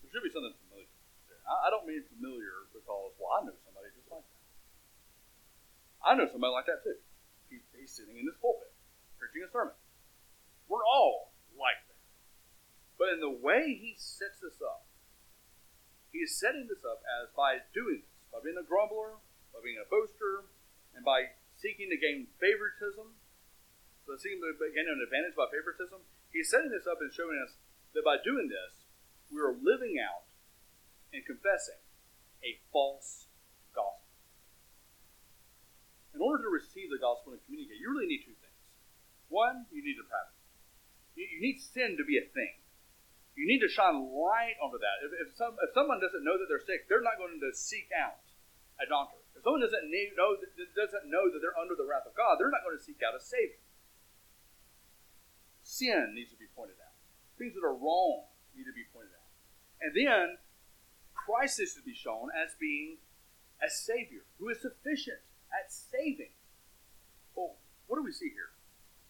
There 0.00 0.14
should 0.14 0.22
be 0.22 0.30
something 0.30 0.54
familiar. 0.66 0.86
I 1.42 1.74
don't 1.74 1.82
mean 1.90 2.06
familiar 2.06 2.70
because, 2.70 3.18
well, 3.18 3.34
I 3.34 3.42
know 3.42 3.58
somebody 3.66 3.90
just 3.98 4.06
like 4.06 4.22
that. 4.22 4.42
I 5.98 6.10
know 6.14 6.30
somebody 6.30 6.54
like 6.54 6.70
that 6.70 6.86
too. 6.86 7.02
He's, 7.50 7.66
he's 7.74 7.90
sitting 7.90 8.14
in 8.14 8.22
this 8.22 8.38
pulpit, 8.38 8.70
preaching 9.18 9.42
a 9.42 9.50
sermon. 9.50 9.74
We're 10.70 10.86
all 10.86 11.34
like 11.58 11.82
that. 11.90 11.98
But 12.94 13.18
in 13.18 13.20
the 13.20 13.34
way 13.34 13.74
he 13.74 13.98
sets 13.98 14.38
this 14.38 14.62
up, 14.62 14.86
he 16.14 16.22
is 16.22 16.38
setting 16.38 16.70
this 16.70 16.86
up 16.86 17.02
as 17.02 17.34
by 17.34 17.66
doing 17.74 18.06
this, 18.06 18.14
by 18.30 18.38
being 18.38 18.60
a 18.60 18.66
grumbler, 18.66 19.18
by 19.50 19.58
being 19.64 19.82
a 19.82 19.88
boaster, 19.90 20.46
and 20.94 21.02
by 21.02 21.34
seeking 21.58 21.90
to 21.90 21.98
gain 21.98 22.30
favoritism, 22.38 23.18
so 24.06 24.18
seeking 24.18 24.42
to 24.42 24.52
gain 24.74 24.90
an 24.90 24.98
advantage 24.98 25.38
by 25.38 25.46
favoritism, 25.48 26.02
he's 26.34 26.50
setting 26.50 26.74
this 26.74 26.90
up 26.90 26.98
and 26.98 27.14
showing 27.14 27.38
us 27.38 27.54
that 27.94 28.02
by 28.02 28.18
doing 28.18 28.50
this, 28.50 28.82
we 29.30 29.38
are 29.38 29.54
living 29.54 29.96
out 30.02 30.26
and 31.14 31.22
confessing 31.24 31.80
a 32.42 32.58
false 32.74 33.30
gospel. 33.70 34.10
In 36.12 36.20
order 36.20 36.44
to 36.44 36.50
receive 36.52 36.90
the 36.90 37.00
gospel 37.00 37.32
and 37.32 37.40
communicate, 37.46 37.78
you 37.78 37.88
really 37.88 38.10
need 38.10 38.26
two 38.26 38.36
things. 38.36 38.60
One, 39.30 39.64
you 39.72 39.80
need 39.80 39.96
depravity. 39.96 40.42
You, 41.16 41.24
you 41.24 41.40
need 41.40 41.62
sin 41.62 41.96
to 41.96 42.04
be 42.04 42.18
a 42.20 42.26
thing. 42.26 42.60
You 43.32 43.48
need 43.48 43.64
to 43.64 43.70
shine 43.72 43.96
light 44.12 44.60
onto 44.60 44.76
that. 44.76 44.96
If, 45.08 45.10
if, 45.24 45.28
some, 45.40 45.56
if 45.64 45.72
someone 45.72 46.04
doesn't 46.04 46.20
know 46.20 46.36
that 46.36 46.52
they're 46.52 46.64
sick, 46.68 46.84
they're 46.90 47.04
not 47.04 47.16
going 47.16 47.40
to 47.40 47.50
seek 47.56 47.88
out 47.96 48.20
a 48.76 48.84
doctor. 48.84 49.16
If 49.32 49.40
someone 49.40 49.64
doesn't 49.64 49.88
know, 49.88 50.36
doesn't 50.76 51.06
know 51.08 51.32
that 51.32 51.40
they're 51.40 51.56
under 51.56 51.72
the 51.72 51.88
wrath 51.88 52.04
of 52.04 52.12
God, 52.12 52.36
they're 52.36 52.52
not 52.52 52.60
going 52.60 52.76
to 52.76 52.84
seek 52.84 53.00
out 53.00 53.16
a 53.16 53.22
Savior. 53.24 53.56
Sin 55.72 56.12
needs 56.12 56.28
to 56.28 56.36
be 56.36 56.52
pointed 56.52 56.76
out. 56.84 56.92
Things 57.40 57.56
that 57.56 57.64
are 57.64 57.72
wrong 57.72 58.28
need 58.52 58.68
to 58.68 58.76
be 58.76 58.84
pointed 58.92 59.16
out. 59.16 59.32
And 59.80 59.96
then 59.96 60.36
Christ 61.16 61.56
is 61.64 61.72
to 61.74 61.82
be 61.82 61.96
shown 61.96 62.28
as 62.36 62.52
being 62.60 63.00
a 63.64 63.72
Savior 63.72 64.28
who 64.36 64.52
is 64.52 64.60
sufficient 64.60 65.24
at 65.48 65.72
saving. 65.72 66.36
Well, 67.32 67.56
what 67.88 67.96
do 67.96 68.04
we 68.04 68.12
see 68.12 68.28
here? 68.36 68.52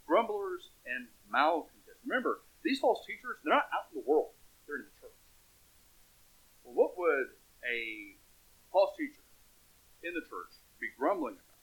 Grumblers 0.07 0.71
and 0.87 1.11
malcontents. 1.27 1.99
Remember, 2.07 2.47
these 2.63 2.79
false 2.79 3.03
teachers, 3.11 3.43
they're 3.43 3.59
not 3.59 3.67
out 3.75 3.91
in 3.91 3.99
the 3.99 4.07
world, 4.07 4.31
they're 4.71 4.79
in 4.79 4.87
the 4.87 4.97
church. 5.03 5.19
Well, 6.63 6.79
what 6.79 6.95
would 6.95 7.43
a 7.67 8.15
false 8.71 8.95
teacher 8.95 9.27
in 10.07 10.15
the 10.15 10.23
church 10.31 10.63
be 10.79 10.95
grumbling 10.95 11.43
about? 11.43 11.59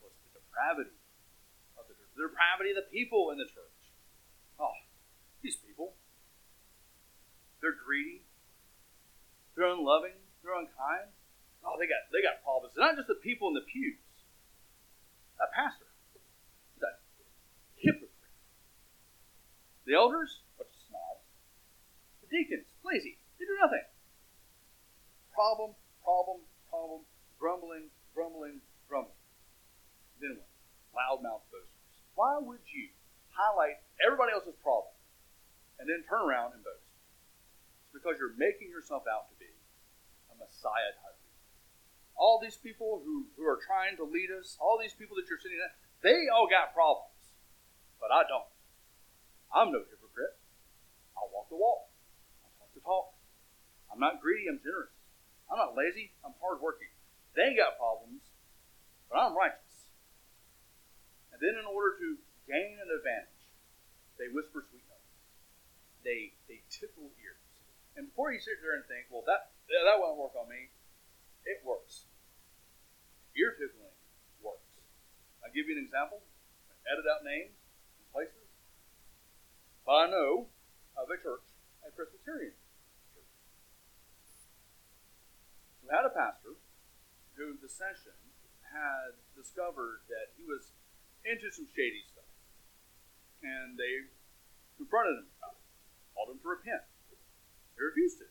The 0.00 0.40
depravity 0.40 0.96
of 1.76 1.84
the 1.84 1.92
church, 1.92 2.12
the 2.16 2.32
depravity 2.32 2.72
of 2.72 2.80
the 2.80 2.88
people 2.88 3.28
in 3.28 3.36
the 3.36 3.44
church. 3.44 3.73
Oh, 4.58 4.74
these 5.42 5.56
people. 5.56 5.94
They're 7.60 7.74
greedy. 7.74 8.22
They're 9.56 9.72
unloving. 9.72 10.18
They're 10.42 10.54
unkind. 10.58 11.10
Oh, 11.64 11.76
they 11.80 11.86
got 11.86 12.04
they 12.12 12.20
got 12.20 12.44
problems. 12.44 12.76
It's 12.76 12.82
not 12.82 12.96
just 12.96 13.08
the 13.08 13.16
people 13.24 13.48
in 13.48 13.54
the 13.54 13.64
pews. 13.64 13.96
A 15.40 15.48
pastor. 15.54 15.88
A 16.82 16.90
hypocrite. 17.76 18.10
The 19.86 19.94
elders, 19.94 20.40
bunch 20.56 20.68
of 20.72 20.80
snobs. 20.88 21.24
The 22.24 22.28
deacons, 22.28 22.68
lazy. 22.84 23.16
They 23.38 23.44
do 23.44 23.56
nothing. 23.60 23.84
Problem, 25.32 25.76
problem, 26.04 26.40
problem, 26.68 27.00
grumbling, 27.38 27.88
grumbling, 28.14 28.60
grumbling. 28.88 29.18
Then 30.20 30.38
what? 30.40 30.48
Loudmouth 30.94 31.44
boasting. 31.50 31.84
Why 32.14 32.38
would 32.38 32.64
you 32.70 32.88
highlight 33.34 33.82
everybody 33.98 34.30
else's 34.32 34.56
problem 34.62 34.94
and 35.78 35.90
then 35.90 36.06
turn 36.06 36.22
around 36.22 36.54
and 36.54 36.62
boast? 36.62 36.86
It's 37.84 37.94
because 37.94 38.18
you're 38.18 38.38
making 38.38 38.70
yourself 38.70 39.04
out 39.10 39.30
to 39.30 39.36
be 39.36 39.50
a 40.30 40.34
Messiah 40.38 40.94
type 41.02 41.18
All 42.14 42.38
these 42.38 42.56
people 42.56 43.02
who, 43.02 43.26
who 43.34 43.44
are 43.44 43.58
trying 43.58 43.98
to 43.98 44.06
lead 44.06 44.30
us, 44.30 44.56
all 44.62 44.78
these 44.78 44.94
people 44.94 45.18
that 45.18 45.26
you're 45.26 45.42
sitting 45.42 45.58
at, 45.58 45.74
they 46.02 46.30
all 46.30 46.46
got 46.46 46.74
problems. 46.74 47.10
But 47.98 48.14
I 48.14 48.22
don't. 48.26 48.50
I'm 49.50 49.70
no 49.70 49.82
hypocrite. 49.82 50.38
I 51.14 51.26
walk 51.30 51.50
the 51.50 51.58
walk. 51.58 51.90
I 52.42 52.48
talk 52.58 52.70
the 52.74 52.82
talk. 52.82 53.14
I'm 53.90 54.02
not 54.02 54.18
greedy, 54.18 54.50
I'm 54.50 54.58
generous. 54.58 54.90
I'm 55.46 55.58
not 55.58 55.78
lazy, 55.78 56.10
I'm 56.26 56.34
hardworking. 56.42 56.90
They 57.38 57.54
got 57.54 57.78
problems, 57.78 58.26
but 59.10 59.18
I'm 59.18 59.38
righteous. 59.38 59.90
And 61.30 61.42
then, 61.42 61.58
in 61.58 61.66
order 61.66 61.98
to 61.98 62.18
gain 62.46 62.76
an 62.80 62.88
advantage, 62.88 63.44
they 64.20 64.30
whisper 64.30 64.64
sweet 64.68 64.84
nothings. 64.86 65.20
They 66.04 66.20
they 66.46 66.60
tickle 66.68 67.10
ears. 67.20 67.40
And 67.96 68.10
before 68.10 68.34
you 68.34 68.40
sit 68.40 68.58
there 68.60 68.74
and 68.74 68.84
think, 68.86 69.08
well, 69.08 69.24
that 69.26 69.54
that 69.68 69.96
won't 69.98 70.18
work 70.18 70.36
on 70.36 70.48
me, 70.48 70.68
it 71.44 71.64
works. 71.64 72.06
Ear 73.34 73.56
tickling 73.58 73.96
works. 74.42 74.68
I'll 75.42 75.52
give 75.52 75.66
you 75.66 75.74
an 75.74 75.82
example. 75.82 76.22
I 76.70 76.92
Edit 76.94 77.08
out 77.08 77.24
names 77.24 77.56
and 77.98 78.06
places. 78.12 78.46
But 79.86 80.06
I 80.06 80.06
know 80.10 80.52
of 80.94 81.10
a 81.10 81.18
church, 81.18 81.48
a 81.82 81.90
Presbyterian 81.90 82.54
church, 83.10 83.32
who 85.82 85.90
had 85.90 86.06
a 86.06 86.14
pastor 86.14 86.54
who 87.34 87.58
the 87.58 87.68
session 87.68 88.14
had 88.70 89.18
discovered 89.34 90.06
that 90.06 90.30
he 90.38 90.46
was 90.46 90.70
into 91.26 91.50
some 91.50 91.66
shady 91.74 92.06
stuff. 92.06 92.13
And 93.44 93.76
they 93.76 94.08
confronted 94.80 95.20
him 95.20 95.28
about 95.36 95.60
it, 95.60 95.64
called 96.16 96.32
him 96.32 96.40
to 96.40 96.48
repent. 96.48 96.84
He 97.76 97.80
refused 97.84 98.24
to. 98.24 98.28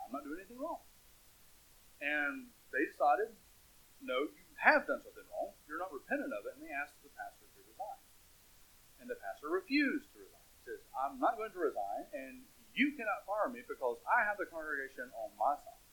I'm 0.00 0.10
not 0.16 0.24
doing 0.24 0.40
anything 0.40 0.58
wrong. 0.58 0.80
And 2.00 2.48
they 2.72 2.88
decided, 2.88 3.36
no, 4.00 4.32
you 4.32 4.48
have 4.58 4.88
done 4.88 5.04
something 5.04 5.28
wrong. 5.28 5.52
You're 5.68 5.78
not 5.78 5.92
repentant 5.92 6.32
of 6.32 6.48
it. 6.48 6.56
And 6.56 6.64
they 6.64 6.72
asked 6.72 6.96
the 7.04 7.12
pastor 7.12 7.44
to 7.44 7.60
resign. 7.68 8.00
And 8.98 9.06
the 9.06 9.20
pastor 9.20 9.52
refused 9.52 10.08
to 10.16 10.24
resign. 10.24 10.48
He 10.56 10.62
says, 10.64 10.80
I'm 10.96 11.20
not 11.20 11.36
going 11.36 11.52
to 11.52 11.60
resign, 11.60 12.08
and 12.16 12.48
you 12.72 12.96
cannot 12.96 13.28
fire 13.28 13.52
me 13.52 13.60
because 13.64 14.00
I 14.08 14.24
have 14.24 14.40
the 14.40 14.48
congregation 14.48 15.12
on 15.14 15.30
my 15.36 15.56
side. 15.60 15.84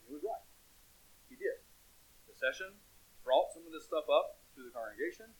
And 0.00 0.02
he 0.08 0.12
was 0.16 0.24
right. 0.24 0.46
He 1.28 1.36
did. 1.36 1.60
The 2.30 2.36
session 2.36 2.76
brought 3.24 3.50
some 3.54 3.66
of 3.66 3.72
this 3.72 3.86
stuff 3.86 4.06
up 4.06 4.42
to 4.54 4.64
the 4.64 4.72
congregation, 4.72 5.32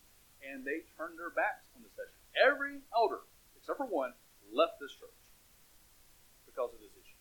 and 0.47 0.63
they 0.63 0.87
turned 0.95 1.19
their 1.19 1.35
backs 1.35 1.67
on 1.75 1.83
the 1.83 1.91
session. 1.91 2.19
Every 2.39 2.87
elder, 2.95 3.27
except 3.59 3.83
for 3.83 3.91
one, 3.91 4.15
left 4.55 4.79
this 4.79 4.95
church 4.95 5.19
because 6.47 6.71
of 6.71 6.79
this 6.79 6.95
issue. 6.95 7.21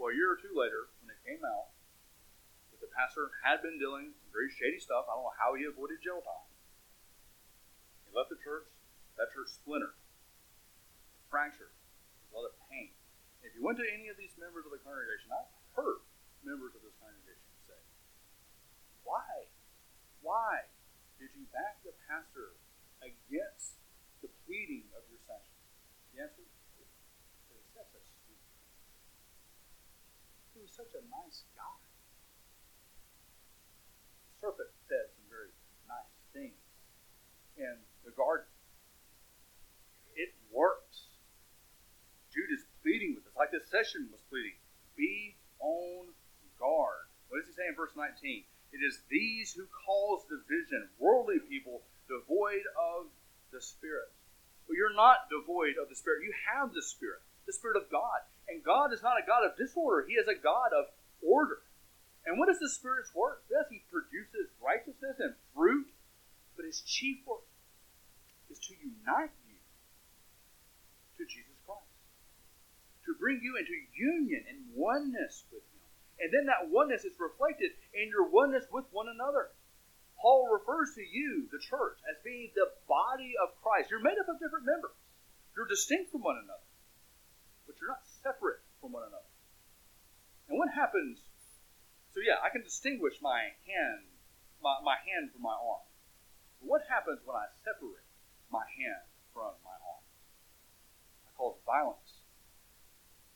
Well, 0.00 0.12
a 0.12 0.16
year 0.16 0.32
or 0.32 0.40
two 0.40 0.52
later, 0.56 0.88
when 1.00 1.12
it 1.12 1.20
came 1.24 1.44
out 1.44 1.76
that 2.72 2.80
the 2.80 2.90
pastor 2.92 3.32
had 3.44 3.60
been 3.60 3.76
doing 3.76 4.16
some 4.16 4.32
very 4.32 4.48
shady 4.48 4.80
stuff, 4.80 5.08
I 5.08 5.16
don't 5.16 5.28
know 5.28 5.36
how 5.36 5.52
he 5.56 5.68
avoided 5.68 6.00
jail 6.00 6.24
time. 6.24 6.48
He 8.08 8.12
left 8.16 8.32
the 8.32 8.40
church. 8.40 8.68
That 9.16 9.32
church 9.32 9.48
splintered, 9.48 9.96
fractured, 11.32 11.72
a 11.72 12.30
lot 12.36 12.44
of 12.44 12.52
pain. 12.68 12.92
If 13.40 13.56
you 13.56 13.64
went 13.64 13.80
to 13.80 13.88
any 13.88 14.12
of 14.12 14.20
these 14.20 14.36
members 14.36 14.68
of 14.68 14.72
the 14.76 14.82
congregation, 14.84 15.32
I've 15.32 15.48
heard 15.72 16.04
members 16.44 16.76
of 16.76 16.84
this 16.84 16.92
congregation 17.00 17.48
say, 17.64 17.80
"Why, 19.08 19.48
why 20.20 20.68
did 21.18 21.32
you 21.34 21.46
back 21.52 21.82
the 21.82 21.92
pastor 22.08 22.56
against 23.00 23.80
the 24.22 24.28
pleading 24.44 24.88
of 24.96 25.02
your 25.08 25.20
session?" 25.24 25.56
The 26.14 26.22
answer 26.22 26.46
He 30.56 30.64
was 30.64 30.72
such 30.72 30.96
a 30.96 31.04
nice 31.12 31.44
guy. 31.52 31.84
The 34.32 34.40
serpent 34.40 34.72
said 34.88 35.12
some 35.12 35.28
very 35.28 35.52
nice 35.84 36.16
things 36.32 36.56
in 37.60 37.76
the 38.08 38.10
garden. 38.16 38.48
It 40.16 40.32
works. 40.48 41.12
Jude 42.32 42.48
is 42.56 42.64
pleading 42.80 43.20
with 43.20 43.28
us, 43.28 43.36
like 43.36 43.52
this 43.52 43.68
session 43.68 44.08
was 44.08 44.24
pleading. 44.32 44.56
Be 44.96 45.36
on 45.60 46.08
guard. 46.58 47.12
What 47.28 47.44
does 47.44 47.48
he 47.48 47.52
say 47.52 47.68
in 47.68 47.76
verse 47.76 47.92
19? 47.92 48.44
It 48.72 48.84
is 48.84 49.00
these 49.08 49.54
who 49.54 49.66
cause 49.86 50.26
division, 50.28 50.88
worldly 50.98 51.38
people 51.48 51.82
devoid 52.08 52.66
of 52.76 53.06
the 53.52 53.60
Spirit. 53.60 54.10
But 54.66 54.76
you're 54.76 54.94
not 54.94 55.30
devoid 55.30 55.78
of 55.80 55.88
the 55.88 55.94
Spirit. 55.94 56.24
You 56.24 56.34
have 56.54 56.74
the 56.74 56.82
Spirit, 56.82 57.22
the 57.46 57.52
Spirit 57.52 57.76
of 57.76 57.90
God. 57.90 58.26
And 58.48 58.62
God 58.62 58.92
is 58.92 59.02
not 59.02 59.18
a 59.18 59.26
God 59.26 59.46
of 59.46 59.56
disorder, 59.56 60.06
He 60.06 60.14
is 60.14 60.28
a 60.28 60.38
God 60.38 60.74
of 60.74 60.86
order. 61.22 61.62
And 62.26 62.38
what 62.38 62.48
is 62.48 62.58
the 62.58 62.68
Spirit's 62.68 63.14
work? 63.14 63.42
Yes, 63.50 63.66
He 63.70 63.82
produces 63.90 64.50
righteousness 64.58 65.18
and 65.18 65.34
fruit, 65.54 65.86
but 66.56 66.66
His 66.66 66.82
chief 66.82 67.18
work 67.26 67.46
is 68.50 68.58
to 68.66 68.74
unite 68.74 69.34
you 69.46 69.58
to 71.18 71.24
Jesus 71.24 71.54
Christ, 71.66 71.86
to 73.06 73.14
bring 73.18 73.40
you 73.42 73.56
into 73.56 73.74
union 73.94 74.44
and 74.50 74.74
oneness 74.74 75.44
with 75.52 75.62
Him. 75.62 75.75
And 76.20 76.32
then 76.32 76.46
that 76.48 76.72
oneness 76.72 77.04
is 77.04 77.16
reflected 77.20 77.72
in 77.92 78.08
your 78.08 78.28
oneness 78.28 78.64
with 78.72 78.88
one 78.90 79.06
another. 79.08 79.52
Paul 80.16 80.48
refers 80.48 80.96
to 80.96 81.04
you, 81.04 81.46
the 81.52 81.60
church, 81.60 82.00
as 82.08 82.16
being 82.24 82.50
the 82.56 82.72
body 82.88 83.36
of 83.36 83.52
Christ. 83.60 83.92
You're 83.92 84.00
made 84.00 84.16
up 84.16 84.32
of 84.32 84.40
different 84.40 84.64
members. 84.64 84.96
You're 85.52 85.68
distinct 85.68 86.10
from 86.10 86.24
one 86.24 86.40
another 86.40 86.66
but 87.66 87.74
you're 87.82 87.90
not 87.90 88.06
separate 88.22 88.62
from 88.80 88.94
one 88.94 89.02
another. 89.02 89.28
And 90.48 90.56
what 90.56 90.70
happens? 90.70 91.18
So 92.14 92.22
yeah, 92.22 92.38
I 92.40 92.48
can 92.48 92.62
distinguish 92.62 93.18
my 93.20 93.52
hand, 93.66 94.06
my, 94.62 94.78
my 94.86 94.96
hand 95.02 95.34
from 95.34 95.42
my 95.42 95.52
arm. 95.52 95.84
But 96.62 96.70
what 96.70 96.82
happens 96.88 97.20
when 97.26 97.36
I 97.36 97.50
separate 97.66 98.06
my 98.48 98.64
hand 98.64 99.04
from 99.34 99.52
my 99.66 99.74
arm? 99.74 100.06
I 101.26 101.30
cause 101.36 101.58
violence. 101.66 102.24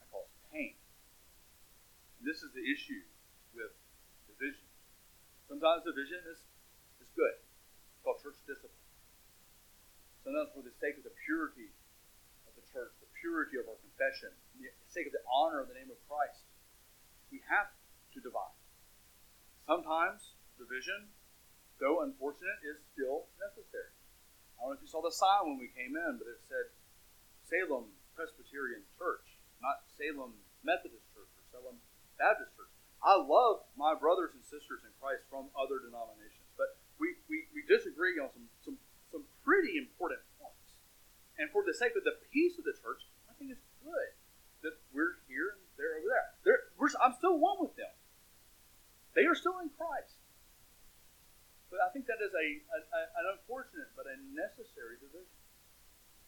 I 0.00 0.06
cause 0.08 0.30
pain. 0.54 0.78
Issue 2.70 3.02
with 3.50 3.74
division. 4.30 4.62
Sometimes 5.50 5.83
division 5.83 6.22
is, 6.30 6.38
is 7.02 7.11
good. 7.18 7.35
It's 7.35 7.98
called 8.06 8.22
church 8.22 8.38
discipline. 8.46 8.87
Sometimes 10.22 10.54
for 10.54 10.62
the 10.62 10.70
sake 10.78 10.94
of 10.94 11.02
the 11.02 11.11
purity 11.26 11.74
of 12.46 12.54
the 12.54 12.62
church, 12.70 12.94
the 13.02 13.11
purity 13.18 13.59
of 13.59 13.66
our 13.66 13.74
confession, 13.83 14.30
the 14.54 14.70
sake 14.87 15.11
of 15.11 15.14
the 15.18 15.24
honor 15.26 15.59
of 15.59 15.66
the 15.66 15.74
name 15.74 15.90
of 15.90 15.98
Christ, 16.06 16.46
we 17.35 17.42
have 17.50 17.74
to 18.14 18.22
divide. 18.22 18.54
Sometimes 19.66 20.38
division, 20.54 21.11
though 21.83 22.06
unfortunate, 22.06 22.62
is 22.62 22.78
still 22.94 23.26
necessary. 23.42 23.90
I 24.59 24.68
don't 24.68 24.74
know 24.74 24.78
if 24.78 24.85
you 24.85 24.92
saw 24.92 25.02
the 25.02 25.11
sign 25.11 25.48
when 25.48 25.59
we 25.59 25.74
came 25.74 25.96
in, 25.96 26.22
but 26.22 26.30
it 26.30 26.38
said 26.46 26.70
Salem 27.48 27.90
Presbyterian 28.14 28.87
Church, 28.94 29.40
not 29.59 29.83
Salem 29.96 30.38
Methodist 30.62 31.09
Church 31.16 31.33
or 31.35 31.44
Salem 31.48 31.80
Baptist 32.20 32.52
Church. 32.52 32.59
I 33.00 33.16
love 33.16 33.64
my 33.76 33.96
brothers 33.96 34.36
and 34.36 34.44
sisters 34.44 34.84
in 34.84 34.92
Christ 35.00 35.24
from 35.32 35.48
other 35.56 35.80
denominations, 35.80 36.44
but 36.60 36.76
we, 37.00 37.16
we, 37.32 37.48
we 37.56 37.64
disagree 37.64 38.20
on 38.20 38.28
some, 38.32 38.46
some, 38.60 38.78
some 39.08 39.24
pretty 39.40 39.80
important 39.80 40.20
points. 40.36 40.76
And 41.40 41.48
for 41.48 41.64
the 41.64 41.72
sake 41.72 41.96
of 41.96 42.04
the 42.04 42.20
peace 42.28 42.60
of 42.60 42.68
the 42.68 42.76
church, 42.76 43.08
I 43.28 43.32
think 43.40 43.56
it's 43.56 43.64
good 43.80 44.10
that 44.68 44.76
we're 44.92 45.24
here 45.24 45.56
and 45.56 45.64
they're 45.80 45.96
over 45.96 46.12
there. 46.12 46.28
They're, 46.44 46.62
I'm 47.00 47.16
still 47.16 47.40
one 47.40 47.56
with 47.64 47.72
them. 47.80 47.92
They 49.16 49.24
are 49.24 49.34
still 49.34 49.56
in 49.64 49.72
Christ. 49.72 50.20
But 51.72 51.80
I 51.86 51.88
think 51.94 52.10
that 52.10 52.20
is 52.20 52.34
a, 52.34 52.46
a, 52.66 52.78
a 52.82 53.00
an 53.22 53.26
unfortunate 53.38 53.94
but 53.94 54.10
a 54.10 54.18
necessary 54.34 54.98
division. 54.98 55.38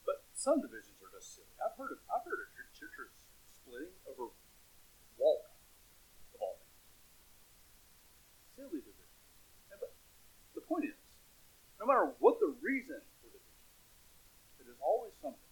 But 0.07 0.23
some 0.39 0.63
divisions 0.63 1.03
are 1.03 1.11
just 1.11 1.35
silly. 1.35 1.51
I've 1.59 1.75
heard 1.75 1.91
of 1.91 1.99
I've 2.07 2.23
heard 2.23 2.39
of 2.39 2.49
churches 2.79 3.11
splitting 3.63 3.95
over 4.07 4.31
wall 5.19 5.47
of 6.35 6.41
all 6.43 6.59
things. 6.63 6.79
But 8.63 9.91
the 10.55 10.63
point 10.63 10.87
is, 10.87 10.95
no 11.83 11.87
matter 11.87 12.15
what 12.23 12.39
the 12.39 12.55
reason 12.63 13.03
for 13.19 13.27
the 13.27 13.43
division, 13.43 13.75
it 14.63 14.67
is 14.71 14.79
always 14.79 15.11
something 15.19 15.51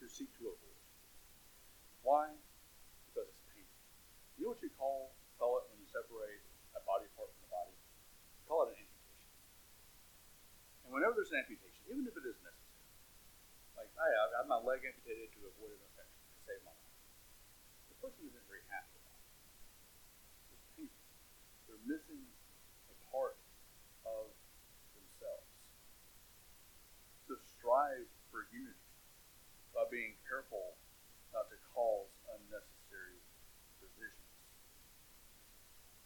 to 0.00 0.08
seek 0.08 0.32
to 0.40 0.48
avoid. 0.48 0.80
Why? 2.00 2.32
Because 3.12 3.28
it's 3.28 3.44
painful. 3.52 3.82
You 4.40 4.48
know 4.48 4.56
what 4.56 4.64
you 4.64 4.72
call 4.80 5.12
call 5.36 5.58
it 5.58 5.68
when 5.68 5.82
you 5.82 5.88
separate 5.90 6.40
a 6.78 6.80
body 6.86 7.10
part 7.18 7.28
from 7.28 7.42
the 7.44 7.52
body? 7.52 7.74
You 7.74 8.44
call 8.48 8.64
it 8.64 8.72
an 8.72 8.80
amputation. 8.80 9.20
And 10.86 10.90
whenever 10.96 11.18
there's 11.18 11.34
an 11.34 11.42
amputation, 11.42 11.82
even 11.92 12.08
if 12.08 12.14
it 12.16 12.24
is 12.24 12.38
necessary, 12.40 12.88
like 13.76 13.90
I 14.00 14.08
have 14.22 14.30
had 14.38 14.46
my 14.48 14.62
leg 14.64 14.80
amputated 14.86 15.34
to 15.34 15.50
avoid 15.50 15.76
an 15.76 15.82
infection 15.92 16.22
to 16.24 16.38
save 16.46 16.62
my 16.64 16.72
life. 16.72 16.96
The 17.90 17.98
person 18.00 18.22
isn't 18.32 18.46
very 18.48 18.64
happy 18.70 18.96
about 19.02 19.18
it. 19.18 19.34
It's 20.56 20.66
painful. 20.78 21.02
Missing 21.82 22.30
a 22.86 22.94
part 23.10 23.34
of 24.06 24.30
themselves. 24.94 25.50
To 27.26 27.34
strive 27.58 28.06
for 28.30 28.46
unity 28.54 28.86
by 29.74 29.90
being 29.90 30.14
careful 30.30 30.78
not 31.34 31.50
to 31.50 31.58
cause 31.74 32.06
unnecessary 32.38 33.18
divisions. 33.82 34.30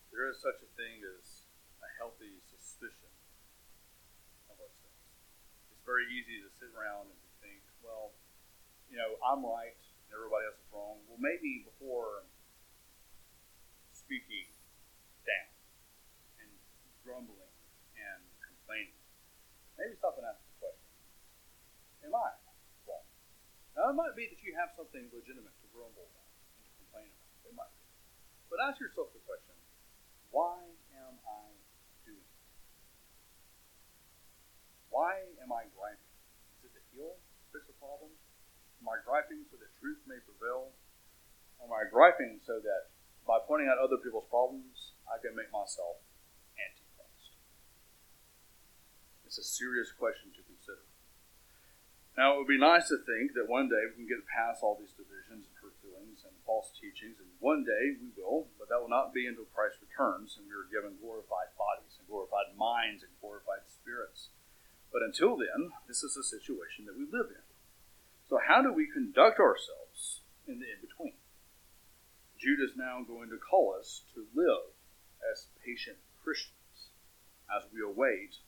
There 0.09 0.33
is 0.33 0.41
such 0.41 0.65
a 0.65 0.71
thing 0.81 1.05
as 1.05 1.45
a 1.85 1.89
healthy 2.01 2.41
suspicion 2.49 3.13
of 4.49 4.57
ourselves. 4.57 5.05
It's 5.77 5.85
very 5.85 6.09
easy 6.09 6.41
to 6.41 6.49
sit 6.57 6.73
around 6.73 7.13
and 7.13 7.21
think, 7.45 7.61
well, 7.85 8.17
you 8.89 8.97
know, 8.97 9.21
I'm 9.21 9.45
right 9.45 9.77
and 9.77 10.09
everybody 10.09 10.49
else 10.49 10.57
is 10.57 10.73
wrong. 10.73 11.05
Well, 11.05 11.21
maybe 11.21 11.69
before 11.69 12.25
speaking 13.93 14.56
grumbling 17.17 17.57
and 17.97 18.21
complaining, 18.45 19.01
maybe 19.81 19.97
stop 19.97 20.21
and 20.21 20.29
ask 20.29 20.37
the 20.37 20.53
question 20.61 20.85
Am 22.05 22.13
I 22.13 22.37
now, 23.77 23.93
it 23.93 23.97
might 23.97 24.17
be 24.17 24.25
that 24.25 24.41
you 24.41 24.57
have 24.57 24.73
something 24.73 25.05
legitimate 25.13 25.53
to 25.61 25.69
grumble 25.69 26.09
about 26.09 26.33
and 26.57 26.65
to 26.65 26.73
complain 26.81 27.13
about. 27.13 27.45
It 27.45 27.53
might 27.53 27.69
be. 27.77 27.85
But 28.49 28.65
ask 28.65 28.81
yourself 28.81 29.13
the 29.13 29.21
question 29.29 29.53
why 30.33 30.65
am 30.97 31.21
I 31.29 31.45
doing 32.09 32.25
this? 32.25 32.49
Why 34.89 35.29
am 35.45 35.53
I 35.53 35.69
griping? 35.77 36.13
Is 36.65 36.73
it 36.73 36.73
to 36.73 36.83
heal, 36.97 37.21
fix 37.53 37.69
a 37.69 37.77
problem? 37.77 38.17
Am 38.81 38.89
I 38.89 38.97
griping 39.05 39.45
so 39.53 39.61
that 39.61 39.69
truth 39.77 40.01
may 40.09 40.25
prevail? 40.25 40.73
Am 41.61 41.69
I 41.69 41.85
griping 41.93 42.41
so 42.49 42.57
that 42.57 42.97
by 43.29 43.45
pointing 43.45 43.69
out 43.69 43.77
other 43.77 44.01
people's 44.01 44.29
problems, 44.33 44.97
I 45.05 45.21
can 45.21 45.37
make 45.37 45.53
myself 45.53 46.01
It's 49.37 49.53
a 49.53 49.61
serious 49.69 49.93
question 49.93 50.33
to 50.33 50.41
consider. 50.49 50.81
Now, 52.17 52.33
it 52.33 52.37
would 52.41 52.49
be 52.49 52.57
nice 52.57 52.89
to 52.89 52.97
think 53.05 53.37
that 53.37 53.53
one 53.53 53.69
day 53.69 53.85
we 53.85 54.01
can 54.01 54.09
get 54.09 54.25
past 54.25 54.65
all 54.65 54.81
these 54.81 54.97
divisions 54.97 55.45
and 55.45 55.53
hurt 55.61 55.77
feelings 55.85 56.25
and 56.25 56.33
false 56.49 56.73
teachings, 56.73 57.21
and 57.21 57.29
one 57.37 57.61
day 57.61 58.01
we 58.01 58.17
will, 58.17 58.49
but 58.57 58.73
that 58.73 58.81
will 58.81 58.89
not 58.89 59.13
be 59.13 59.29
until 59.29 59.45
Christ 59.53 59.77
returns 59.85 60.41
and 60.41 60.49
we 60.49 60.57
are 60.57 60.73
given 60.73 60.97
glorified 60.97 61.53
bodies 61.61 62.01
and 62.01 62.09
glorified 62.09 62.57
minds 62.57 63.05
and 63.05 63.13
glorified 63.21 63.69
spirits. 63.69 64.33
But 64.89 65.05
until 65.05 65.37
then, 65.37 65.77
this 65.85 66.01
is 66.01 66.17
the 66.17 66.25
situation 66.25 66.89
that 66.89 66.97
we 66.97 67.05
live 67.05 67.29
in. 67.29 67.45
So, 68.33 68.41
how 68.41 68.65
do 68.65 68.73
we 68.73 68.89
conduct 68.89 69.37
ourselves 69.37 70.25
in 70.49 70.65
the 70.65 70.69
in 70.73 70.81
between? 70.81 71.21
Jude 72.41 72.65
is 72.65 72.73
now 72.73 73.05
going 73.05 73.29
to 73.29 73.37
call 73.37 73.77
us 73.77 74.01
to 74.17 74.25
live 74.33 74.73
as 75.21 75.53
patient 75.61 76.01
Christians 76.25 76.89
as 77.53 77.69
we 77.69 77.85
await 77.85 78.41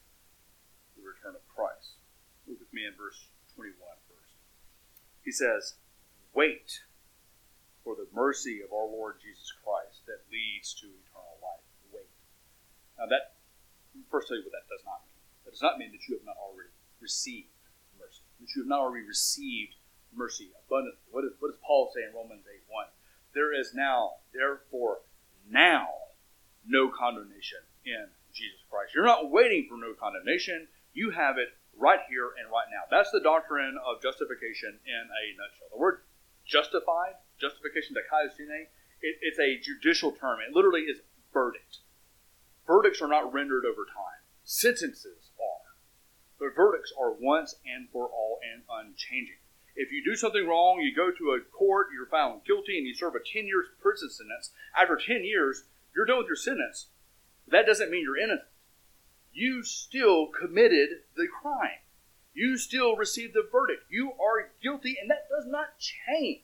return 1.09 1.35
of 1.35 1.45
Christ. 1.49 1.97
Look 2.47 2.61
with 2.61 2.73
me 2.73 2.85
in 2.85 2.93
verse 2.97 3.29
21 3.57 3.75
first. 4.09 4.37
He 5.25 5.33
says, 5.33 5.81
Wait 6.37 6.85
for 7.83 7.97
the 7.97 8.09
mercy 8.13 8.61
of 8.61 8.69
our 8.69 8.85
Lord 8.85 9.17
Jesus 9.21 9.49
Christ 9.65 10.05
that 10.05 10.29
leads 10.29 10.77
to 10.85 10.87
eternal 10.87 11.41
life. 11.41 11.65
Wait. 11.89 12.09
Now, 13.01 13.09
that, 13.09 13.41
first, 14.13 14.29
tell 14.29 14.37
you 14.37 14.45
what 14.45 14.53
that 14.53 14.69
does 14.69 14.85
not 14.85 15.01
mean. 15.09 15.25
That 15.45 15.57
does 15.57 15.65
not 15.65 15.81
mean 15.81 15.93
that 15.97 16.05
you 16.05 16.21
have 16.21 16.29
not 16.29 16.37
already 16.37 16.73
received 17.01 17.49
mercy, 17.97 18.23
that 18.41 18.53
you 18.53 18.63
have 18.63 18.69
not 18.69 18.85
already 18.85 19.09
received 19.09 19.81
mercy 20.13 20.53
abundantly. 20.69 21.01
What, 21.11 21.25
is, 21.25 21.33
what 21.41 21.49
does 21.49 21.61
Paul 21.65 21.89
say 21.97 22.05
in 22.05 22.13
Romans 22.13 22.45
8 22.45 22.61
1? 22.69 22.87
There 23.33 23.57
is 23.57 23.73
now, 23.73 24.21
therefore, 24.33 25.01
now 25.49 26.13
no 26.69 26.93
condemnation 26.93 27.65
in 27.85 28.13
Jesus 28.33 28.61
Christ. 28.69 28.93
You're 28.95 29.09
not 29.09 29.31
waiting 29.31 29.67
for 29.69 29.77
no 29.77 29.97
condemnation. 29.97 30.69
You 30.99 31.15
have 31.15 31.39
it 31.39 31.55
right 31.79 32.03
here 32.11 32.35
and 32.43 32.51
right 32.51 32.67
now. 32.75 32.83
That's 32.91 33.15
the 33.15 33.23
doctrine 33.23 33.79
of 33.87 34.03
justification 34.03 34.83
in 34.83 35.05
a 35.07 35.23
nutshell. 35.39 35.71
The 35.71 35.79
word 35.79 36.03
justified, 36.43 37.15
justification, 37.39 37.95
dikaiosune, 37.95 38.67
it, 38.99 39.15
it's 39.23 39.39
a 39.39 39.63
judicial 39.63 40.11
term. 40.11 40.43
It 40.43 40.51
literally 40.51 40.91
is 40.91 40.99
verdict. 41.33 41.87
Verdicts 42.67 42.99
are 42.99 43.07
not 43.07 43.33
rendered 43.33 43.63
over 43.63 43.87
time. 43.87 44.27
Sentences 44.43 45.31
are. 45.39 45.79
But 46.43 46.59
verdicts 46.59 46.93
are 46.99 47.15
once 47.15 47.55
and 47.63 47.87
for 47.95 48.11
all 48.11 48.41
and 48.43 48.67
unchanging. 48.67 49.39
If 49.79 49.93
you 49.93 50.03
do 50.03 50.17
something 50.17 50.49
wrong, 50.49 50.81
you 50.83 50.91
go 50.91 51.15
to 51.15 51.39
a 51.39 51.47
court, 51.47 51.95
you're 51.95 52.11
found 52.11 52.43
guilty, 52.43 52.77
and 52.77 52.89
you 52.89 52.95
serve 52.95 53.15
a 53.15 53.23
10 53.23 53.47
years 53.47 53.71
prison 53.81 54.11
sentence. 54.11 54.51
After 54.75 54.99
10 54.99 55.23
years, 55.23 55.63
you're 55.95 56.07
done 56.11 56.19
with 56.19 56.27
your 56.27 56.35
sentence. 56.35 56.91
That 57.47 57.67
doesn't 57.67 57.89
mean 57.89 58.03
you're 58.03 58.19
innocent. 58.19 58.48
You 59.39 59.63
still 59.63 60.27
committed 60.27 60.89
the 61.15 61.29
crime. 61.29 61.79
You 62.35 62.59
still 62.59 62.97
received 62.97 63.35
the 63.35 63.47
verdict. 63.47 63.85
You 63.89 64.11
are 64.15 64.51
guilty, 64.61 64.97
and 65.01 65.09
that 65.11 65.29
does 65.31 65.47
not 65.47 65.79
change. 65.79 66.43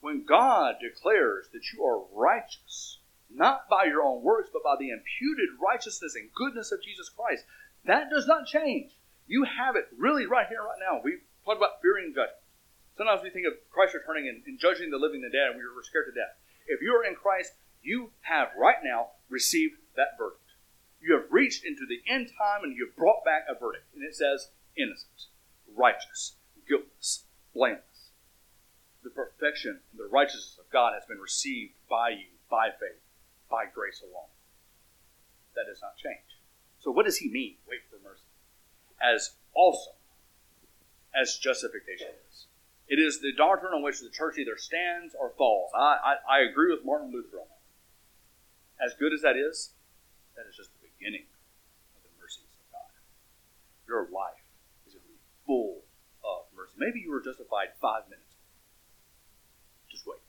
When 0.00 0.24
God 0.24 0.74
declares 0.82 1.46
that 1.52 1.62
you 1.72 1.84
are 1.84 2.10
righteous, 2.12 2.98
not 3.30 3.68
by 3.70 3.84
your 3.84 4.02
own 4.02 4.24
works, 4.24 4.50
but 4.52 4.64
by 4.64 4.74
the 4.80 4.90
imputed 4.90 5.50
righteousness 5.62 6.16
and 6.16 6.34
goodness 6.34 6.72
of 6.72 6.82
Jesus 6.82 7.08
Christ, 7.08 7.44
that 7.84 8.10
does 8.10 8.26
not 8.26 8.48
change. 8.48 8.90
You 9.28 9.44
have 9.44 9.76
it 9.76 9.86
really 9.96 10.26
right 10.26 10.48
here, 10.48 10.62
right 10.62 10.80
now. 10.80 11.00
We 11.04 11.18
talk 11.44 11.56
about 11.56 11.80
fearing 11.82 12.10
judgment. 12.10 12.42
Sometimes 12.96 13.22
we 13.22 13.30
think 13.30 13.46
of 13.46 13.52
Christ 13.70 13.94
returning 13.94 14.26
and, 14.26 14.42
and 14.44 14.58
judging 14.58 14.90
the 14.90 14.98
living 14.98 15.22
and 15.22 15.30
the 15.30 15.38
dead, 15.38 15.54
and 15.54 15.56
we're 15.56 15.82
scared 15.84 16.06
to 16.06 16.20
death. 16.20 16.34
If 16.66 16.82
you 16.82 16.90
are 16.96 17.04
in 17.04 17.14
Christ, 17.14 17.52
you 17.80 18.10
have 18.22 18.48
right 18.58 18.82
now 18.82 19.10
received 19.30 19.76
that 19.94 20.18
verdict. 20.18 20.45
You 21.06 21.14
have 21.14 21.30
reached 21.30 21.64
into 21.64 21.86
the 21.86 22.02
end 22.10 22.30
time 22.36 22.64
and 22.64 22.76
you 22.76 22.86
have 22.86 22.96
brought 22.96 23.24
back 23.24 23.46
a 23.48 23.54
verdict. 23.54 23.94
And 23.94 24.02
it 24.02 24.16
says 24.16 24.48
innocent, 24.76 25.30
righteous, 25.76 26.34
guiltless, 26.68 27.22
blameless. 27.54 28.10
The 29.04 29.10
perfection 29.10 29.78
and 29.92 30.00
the 30.00 30.10
righteousness 30.10 30.58
of 30.58 30.68
God 30.72 30.94
has 30.94 31.04
been 31.06 31.20
received 31.20 31.74
by 31.88 32.08
you 32.10 32.34
by 32.50 32.70
faith, 32.70 32.98
by 33.48 33.66
grace 33.72 34.02
alone. 34.02 34.34
That 35.54 35.66
does 35.70 35.80
not 35.80 35.96
change. 35.96 36.42
So, 36.80 36.90
what 36.90 37.06
does 37.06 37.18
he 37.18 37.30
mean? 37.30 37.54
Wait 37.68 37.80
for 37.88 38.02
mercy. 38.02 38.26
As 39.00 39.36
awesome 39.54 39.94
as 41.14 41.38
justification 41.38 42.08
is. 42.28 42.46
It 42.88 42.98
is 42.98 43.20
the 43.20 43.32
doctrine 43.32 43.74
on 43.74 43.82
which 43.82 44.00
the 44.00 44.10
church 44.10 44.38
either 44.38 44.56
stands 44.58 45.14
or 45.18 45.32
falls. 45.38 45.70
I, 45.72 46.16
I, 46.28 46.38
I 46.38 46.40
agree 46.40 46.74
with 46.74 46.84
Martin 46.84 47.12
Luther 47.12 47.38
on 47.38 47.46
that. 47.46 48.84
As 48.84 48.94
good 48.98 49.12
as 49.12 49.22
that 49.22 49.36
is, 49.36 49.70
that 50.36 50.46
is 50.48 50.56
just 50.56 50.70
the 50.76 50.88
beginning 50.88 51.24
of 51.96 52.02
the 52.04 52.12
mercies 52.20 52.48
of 52.60 52.66
God. 52.72 52.92
Your 53.88 54.08
life 54.12 54.44
is 54.86 54.92
going 54.92 55.02
to 55.02 55.08
be 55.08 55.20
full 55.46 55.82
of 56.24 56.44
mercy. 56.56 56.72
Maybe 56.76 57.00
you 57.00 57.10
were 57.10 57.20
justified 57.20 57.72
five 57.80 58.04
minutes. 58.08 58.36
Just 59.90 60.06
wait. 60.06 60.20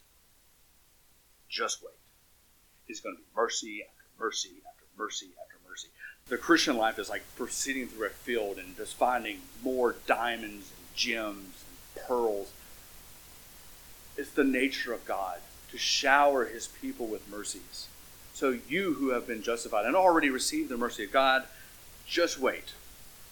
Just 1.50 1.84
wait. 1.84 2.00
It's 2.88 3.02
going 3.02 3.16
to 3.16 3.22
be 3.22 3.28
mercy 3.36 3.84
after 3.84 4.08
mercy 4.18 4.64
after 4.64 4.86
mercy 4.98 5.28
after 5.44 5.58
mercy. 5.68 5.90
The 6.28 6.38
Christian 6.38 6.78
life 6.78 7.00
is 7.00 7.10
like 7.10 7.24
proceeding 7.36 7.88
through 7.88 8.08
a 8.08 8.10
field 8.10 8.58
and 8.58 8.76
just 8.76 8.96
finding 8.96 9.40
more 9.62 9.96
diamonds 10.08 10.72
and 10.72 10.96
gems 10.96 11.64
and 11.68 12.06
pearls. 12.08 12.52
It's 14.16 14.32
the 14.32 14.44
nature 14.44 14.94
of 14.94 15.06
God 15.06 15.40
to 15.72 15.78
shower 15.78 16.46
his 16.46 16.68
people 16.68 17.08
with 17.08 17.30
mercies. 17.30 17.88
So 18.38 18.56
you 18.70 18.94
who 18.94 19.10
have 19.10 19.26
been 19.26 19.42
justified 19.42 19.88
and 19.88 19.96
already 19.96 20.30
received 20.30 20.70
the 20.70 20.78
mercy 20.78 21.06
of 21.06 21.12
God, 21.12 21.46
just 22.06 22.38
wait. 22.38 22.74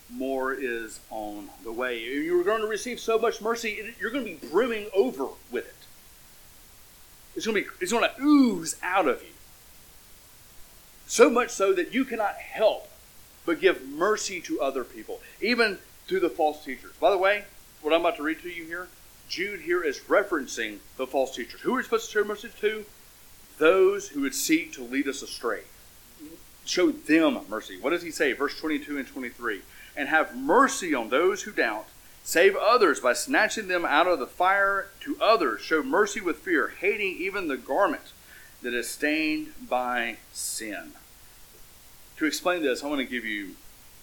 More 0.09 0.51
is 0.51 0.99
on 1.11 1.51
the 1.63 1.71
way. 1.71 1.99
You're 1.99 2.43
going 2.43 2.61
to 2.61 2.67
receive 2.67 2.99
so 2.99 3.19
much 3.19 3.39
mercy, 3.39 3.93
you're 3.99 4.09
going 4.09 4.25
to 4.25 4.31
be 4.31 4.47
brimming 4.47 4.87
over 4.95 5.27
with 5.51 5.67
it. 5.67 5.75
It's 7.35 7.45
going 7.45 7.63
to 7.63 7.69
be 7.69 7.75
it's 7.79 7.91
going 7.91 8.09
to 8.09 8.19
ooze 8.19 8.77
out 8.81 9.07
of 9.07 9.21
you. 9.21 9.29
So 11.05 11.29
much 11.29 11.51
so 11.51 11.71
that 11.73 11.93
you 11.93 12.03
cannot 12.03 12.37
help 12.37 12.89
but 13.45 13.61
give 13.61 13.87
mercy 13.87 14.41
to 14.41 14.59
other 14.59 14.83
people, 14.83 15.21
even 15.39 15.77
to 16.07 16.19
the 16.19 16.31
false 16.31 16.65
teachers. 16.65 16.93
By 16.99 17.11
the 17.11 17.19
way, 17.19 17.43
what 17.83 17.93
I'm 17.93 17.99
about 17.99 18.17
to 18.17 18.23
read 18.23 18.41
to 18.41 18.49
you 18.49 18.63
here, 18.63 18.87
Jude 19.29 19.61
here 19.61 19.83
is 19.83 19.99
referencing 19.99 20.79
the 20.97 21.05
false 21.05 21.35
teachers. 21.35 21.61
Who 21.61 21.75
are 21.75 21.77
we 21.77 21.83
supposed 21.83 22.07
to 22.07 22.11
show 22.11 22.23
mercy 22.27 22.49
to? 22.61 22.85
Those 23.57 24.09
who 24.09 24.21
would 24.21 24.35
seek 24.35 24.73
to 24.73 24.83
lead 24.83 25.07
us 25.07 25.21
astray. 25.21 25.61
Show 26.65 26.91
them 26.91 27.39
mercy. 27.47 27.79
What 27.79 27.91
does 27.91 28.01
he 28.01 28.11
say? 28.11 28.33
Verse 28.33 28.59
22 28.59 28.97
and 28.97 29.07
23. 29.07 29.61
And 29.95 30.09
have 30.09 30.35
mercy 30.35 30.93
on 30.93 31.09
those 31.09 31.43
who 31.43 31.51
doubt. 31.51 31.87
Save 32.23 32.55
others 32.55 32.99
by 32.99 33.13
snatching 33.13 33.67
them 33.67 33.85
out 33.85 34.07
of 34.07 34.19
the 34.19 34.27
fire. 34.27 34.87
To 35.01 35.17
others, 35.21 35.61
show 35.61 35.83
mercy 35.83 36.19
with 36.19 36.37
fear, 36.37 36.73
hating 36.79 37.17
even 37.19 37.47
the 37.47 37.57
garment 37.57 38.11
that 38.63 38.73
is 38.73 38.89
stained 38.89 39.53
by 39.69 40.17
sin. 40.33 40.93
To 42.17 42.25
explain 42.25 42.63
this, 42.63 42.83
I 42.83 42.87
want 42.87 42.99
to 42.99 43.05
give 43.05 43.25
you 43.25 43.51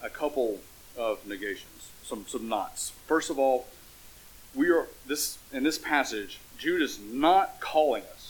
a 0.00 0.08
couple 0.08 0.60
of 0.96 1.26
negations 1.26 1.90
some 2.02 2.26
some 2.28 2.48
knots. 2.48 2.92
First 3.06 3.30
of 3.30 3.38
all, 3.38 3.66
we 4.54 4.70
are 4.70 4.86
this 5.06 5.38
in 5.52 5.62
this 5.62 5.78
passage, 5.78 6.40
Jude 6.58 6.82
is 6.82 6.98
not 7.00 7.60
calling 7.60 8.02
us 8.14 8.21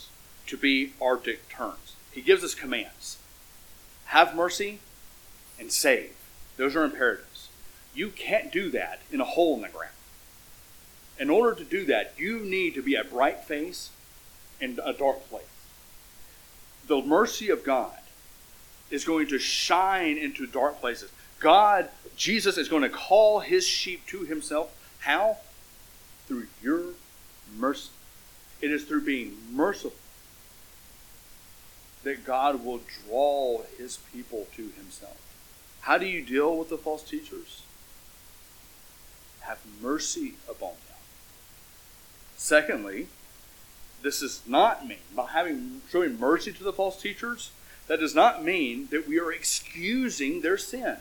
to 0.47 0.57
be 0.57 0.93
Arctic 1.01 1.49
terms. 1.49 1.95
He 2.11 2.21
gives 2.21 2.43
us 2.43 2.53
commands. 2.53 3.17
Have 4.05 4.35
mercy 4.35 4.79
and 5.59 5.71
save. 5.71 6.15
Those 6.57 6.75
are 6.75 6.83
imperatives. 6.83 7.49
You 7.95 8.09
can't 8.09 8.51
do 8.51 8.69
that 8.71 9.01
in 9.11 9.21
a 9.21 9.25
hole 9.25 9.55
in 9.55 9.61
the 9.61 9.69
ground. 9.69 9.93
In 11.19 11.29
order 11.29 11.55
to 11.55 11.63
do 11.63 11.85
that, 11.85 12.13
you 12.17 12.39
need 12.39 12.73
to 12.75 12.81
be 12.81 12.95
a 12.95 13.03
bright 13.03 13.43
face 13.43 13.89
in 14.59 14.79
a 14.83 14.93
dark 14.93 15.27
place. 15.29 15.43
The 16.87 17.01
mercy 17.01 17.49
of 17.49 17.63
God 17.63 17.97
is 18.89 19.05
going 19.05 19.27
to 19.27 19.39
shine 19.39 20.17
into 20.17 20.45
dark 20.45 20.79
places. 20.79 21.11
God, 21.39 21.89
Jesus, 22.15 22.57
is 22.57 22.67
going 22.67 22.83
to 22.83 22.89
call 22.89 23.39
his 23.39 23.65
sheep 23.65 24.05
to 24.07 24.23
himself. 24.23 24.71
How? 24.99 25.37
Through 26.27 26.47
your 26.61 26.81
mercy. 27.57 27.89
It 28.61 28.71
is 28.71 28.85
through 28.85 29.05
being 29.05 29.37
merciful 29.51 29.93
that 32.03 32.25
God 32.25 32.63
will 32.63 32.81
draw 33.07 33.61
his 33.77 33.97
people 34.13 34.47
to 34.55 34.63
himself. 34.69 35.17
How 35.81 35.97
do 35.97 36.05
you 36.05 36.21
deal 36.21 36.57
with 36.57 36.69
the 36.69 36.77
false 36.77 37.03
teachers? 37.03 37.63
Have 39.41 39.59
mercy 39.81 40.35
upon 40.49 40.69
them. 40.69 40.97
Secondly, 42.37 43.07
this 44.01 44.19
does 44.19 44.41
not 44.45 44.85
mean 44.87 44.97
by 45.15 45.27
having 45.27 45.81
showing 45.89 46.19
mercy 46.19 46.51
to 46.51 46.63
the 46.63 46.73
false 46.73 47.01
teachers, 47.01 47.51
that 47.87 47.99
does 47.99 48.15
not 48.15 48.43
mean 48.43 48.87
that 48.91 49.07
we 49.07 49.19
are 49.19 49.31
excusing 49.31 50.41
their 50.41 50.57
sin. 50.57 50.97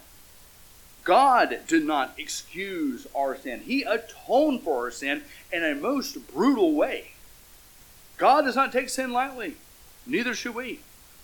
God 1.05 1.61
did 1.67 1.85
not 1.85 2.15
excuse 2.17 3.07
our 3.15 3.37
sin. 3.37 3.61
He 3.61 3.83
atoned 3.83 4.63
for 4.63 4.85
our 4.85 4.91
sin 4.91 5.23
in 5.53 5.65
a 5.65 5.75
most 5.75 6.33
brutal 6.33 6.75
way. 6.75 7.13
God 8.19 8.43
does 8.43 8.55
not 8.55 8.73
take 8.73 8.89
sin 8.89 9.13
lightly. 9.13 9.57
Neither 10.07 10.35
should 10.35 10.55
we. 10.55 10.81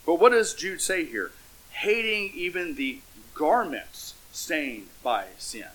But 0.08 0.20
what 0.20 0.32
does 0.32 0.54
Jude 0.54 0.80
say 0.80 1.04
here? 1.04 1.32
Hating 1.68 2.32
even 2.34 2.76
the 2.76 3.00
garments 3.34 4.14
stained 4.32 4.86
by 5.02 5.26
sin. 5.36 5.66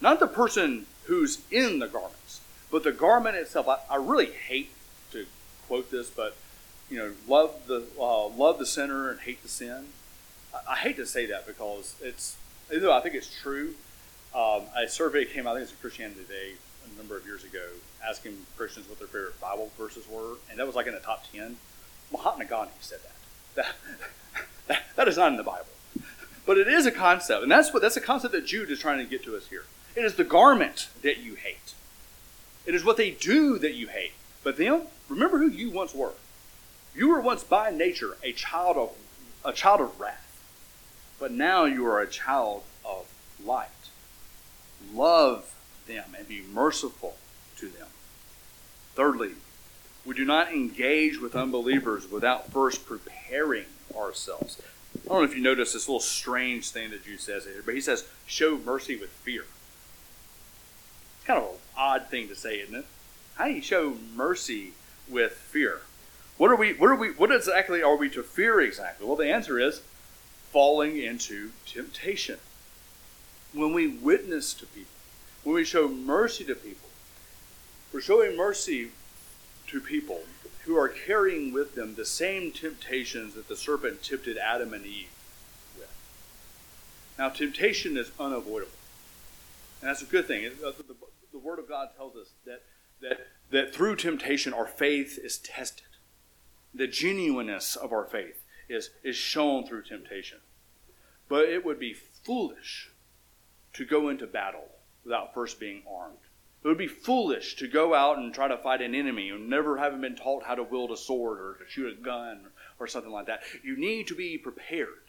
Not 0.00 0.20
the 0.20 0.28
person 0.28 0.86
who's 1.06 1.40
in 1.50 1.80
the 1.80 1.88
garments, 1.88 2.42
But 2.70 2.84
the 2.84 2.92
garment 2.92 3.34
itself, 3.34 3.68
I, 3.68 3.78
I 3.90 3.96
really 3.96 4.30
hate 4.30 4.70
to 5.10 5.26
quote 5.66 5.90
this, 5.90 6.08
but 6.08 6.36
you 6.88 6.96
know, 6.96 7.12
love 7.26 7.66
the 7.66 7.82
uh, 7.98 8.28
love 8.28 8.60
the 8.60 8.66
sinner 8.66 9.10
and 9.10 9.18
hate 9.18 9.42
the 9.42 9.48
sin. 9.48 9.86
I, 10.54 10.74
I, 10.74 10.76
hate 10.76 10.94
to 10.98 11.06
say 11.06 11.26
that 11.26 11.44
because 11.44 11.96
it's, 12.00 12.36
though 12.68 12.92
I 12.92 13.00
think 13.00 13.16
it's 13.16 13.36
true. 13.42 13.74
Um, 14.32 14.62
a 14.76 14.88
survey 14.88 15.24
came 15.24 15.48
out, 15.48 15.56
I 15.56 15.58
think 15.58 15.64
it's 15.64 15.72
a 15.72 15.82
Christianity 15.82 16.20
Today, 16.20 16.52
a 16.84 16.96
number 16.96 17.16
of 17.16 17.26
years 17.26 17.42
ago, 17.42 17.66
asking 18.08 18.46
Christians 18.56 18.88
what 18.88 19.00
their 19.00 19.08
favorite 19.08 19.40
Bible 19.40 19.72
verses 19.76 20.06
were, 20.08 20.34
and 20.48 20.60
that 20.60 20.68
was 20.68 20.76
like 20.76 20.86
in 20.86 20.94
the 20.94 21.00
top 21.00 21.24
ten. 21.32 21.56
Mahatma 22.12 22.44
Gandhi 22.44 22.70
said 22.78 23.00
that. 23.02 23.15
That, 23.56 23.74
that, 24.68 24.82
that 24.94 25.08
is 25.08 25.16
not 25.16 25.32
in 25.32 25.36
the 25.36 25.42
Bible. 25.42 25.66
But 26.46 26.58
it 26.58 26.68
is 26.68 26.86
a 26.86 26.92
concept, 26.92 27.42
and 27.42 27.50
that's 27.50 27.72
what 27.72 27.82
that's 27.82 27.96
a 27.96 28.00
concept 28.00 28.32
that 28.32 28.46
Jude 28.46 28.70
is 28.70 28.78
trying 28.78 28.98
to 28.98 29.04
get 29.04 29.24
to 29.24 29.36
us 29.36 29.48
here. 29.48 29.64
It 29.96 30.04
is 30.04 30.14
the 30.14 30.24
garment 30.24 30.88
that 31.02 31.18
you 31.18 31.34
hate. 31.34 31.74
It 32.66 32.74
is 32.74 32.84
what 32.84 32.96
they 32.96 33.10
do 33.10 33.58
that 33.58 33.74
you 33.74 33.88
hate. 33.88 34.12
But 34.44 34.56
them, 34.56 34.82
remember 35.08 35.38
who 35.38 35.48
you 35.48 35.70
once 35.70 35.94
were. 35.94 36.12
You 36.94 37.08
were 37.08 37.20
once 37.20 37.42
by 37.42 37.70
nature 37.70 38.16
a 38.22 38.32
child 38.32 38.76
of 38.76 38.96
a 39.44 39.52
child 39.52 39.80
of 39.80 39.98
wrath. 39.98 40.40
But 41.18 41.32
now 41.32 41.64
you 41.64 41.86
are 41.86 42.00
a 42.00 42.06
child 42.06 42.62
of 42.84 43.06
light. 43.44 43.68
Love 44.94 45.54
them 45.86 46.14
and 46.16 46.28
be 46.28 46.42
merciful 46.52 47.16
to 47.58 47.68
them. 47.68 47.88
Thirdly, 48.94 49.32
we 50.06 50.14
do 50.14 50.24
not 50.24 50.52
engage 50.52 51.20
with 51.20 51.34
unbelievers 51.34 52.10
without 52.10 52.52
first 52.52 52.86
preparing 52.86 53.66
ourselves. 53.94 54.62
I 55.04 55.08
don't 55.08 55.18
know 55.18 55.24
if 55.24 55.34
you 55.34 55.42
notice 55.42 55.72
this 55.72 55.88
little 55.88 56.00
strange 56.00 56.70
thing 56.70 56.90
that 56.90 57.04
Jude 57.04 57.20
says 57.20 57.44
here, 57.44 57.62
but 57.64 57.74
he 57.74 57.80
says, 57.80 58.06
show 58.24 58.56
mercy 58.56 58.96
with 58.96 59.10
fear. 59.10 59.44
It's 61.16 61.26
kind 61.26 61.42
of 61.42 61.48
an 61.48 61.56
odd 61.76 62.06
thing 62.06 62.28
to 62.28 62.36
say, 62.36 62.60
isn't 62.60 62.74
it? 62.74 62.86
How 63.34 63.46
do 63.46 63.50
you 63.50 63.62
show 63.62 63.96
mercy 64.14 64.72
with 65.08 65.32
fear? 65.32 65.82
What 66.38 66.50
are 66.50 66.56
we 66.56 66.74
what 66.74 66.90
are 66.90 66.96
we 66.96 67.12
what 67.12 67.32
exactly 67.32 67.82
are 67.82 67.96
we 67.96 68.10
to 68.10 68.22
fear 68.22 68.60
exactly? 68.60 69.06
Well 69.06 69.16
the 69.16 69.30
answer 69.30 69.58
is 69.58 69.80
falling 70.52 70.98
into 70.98 71.50
temptation. 71.66 72.38
When 73.52 73.72
we 73.72 73.88
witness 73.88 74.52
to 74.54 74.66
people, 74.66 74.92
when 75.44 75.54
we 75.54 75.64
show 75.64 75.88
mercy 75.88 76.44
to 76.44 76.54
people, 76.54 76.88
we're 77.92 78.02
showing 78.02 78.36
mercy 78.36 78.90
to 79.68 79.80
people 79.80 80.22
who 80.64 80.76
are 80.76 80.88
carrying 80.88 81.52
with 81.52 81.74
them 81.74 81.94
the 81.94 82.04
same 82.04 82.50
temptations 82.50 83.34
that 83.34 83.48
the 83.48 83.56
serpent 83.56 84.02
tempted 84.02 84.36
Adam 84.36 84.74
and 84.74 84.84
Eve 84.84 85.08
with. 85.78 85.88
Now, 87.18 87.28
temptation 87.28 87.96
is 87.96 88.10
unavoidable. 88.18 88.72
And 89.80 89.88
that's 89.88 90.02
a 90.02 90.06
good 90.06 90.26
thing. 90.26 90.46
Uh, 90.46 90.72
the, 90.76 90.82
the, 90.82 90.94
the 91.32 91.38
Word 91.38 91.58
of 91.58 91.68
God 91.68 91.90
tells 91.96 92.16
us 92.16 92.30
that, 92.46 92.62
that, 93.00 93.26
that 93.50 93.74
through 93.74 93.96
temptation, 93.96 94.52
our 94.52 94.66
faith 94.66 95.18
is 95.22 95.38
tested. 95.38 95.86
The 96.74 96.86
genuineness 96.86 97.76
of 97.76 97.92
our 97.92 98.04
faith 98.04 98.42
is, 98.68 98.90
is 99.04 99.16
shown 99.16 99.66
through 99.66 99.82
temptation. 99.82 100.38
But 101.28 101.48
it 101.48 101.64
would 101.64 101.78
be 101.78 101.94
foolish 101.94 102.90
to 103.74 103.84
go 103.84 104.08
into 104.08 104.26
battle 104.26 104.68
without 105.04 105.34
first 105.34 105.60
being 105.60 105.82
armed. 105.88 106.18
It 106.62 106.68
would 106.68 106.78
be 106.78 106.88
foolish 106.88 107.56
to 107.56 107.68
go 107.68 107.94
out 107.94 108.18
and 108.18 108.34
try 108.34 108.48
to 108.48 108.56
fight 108.56 108.82
an 108.82 108.94
enemy 108.94 109.28
who 109.28 109.38
never 109.38 109.76
haven't 109.76 110.00
been 110.00 110.16
taught 110.16 110.44
how 110.44 110.56
to 110.56 110.62
wield 110.62 110.90
a 110.90 110.96
sword 110.96 111.38
or 111.38 111.64
to 111.64 111.70
shoot 111.70 111.92
a 111.92 112.02
gun 112.02 112.48
or 112.80 112.86
something 112.86 113.12
like 113.12 113.26
that. 113.26 113.42
You 113.62 113.76
need 113.76 114.08
to 114.08 114.14
be 114.14 114.36
prepared. 114.36 115.06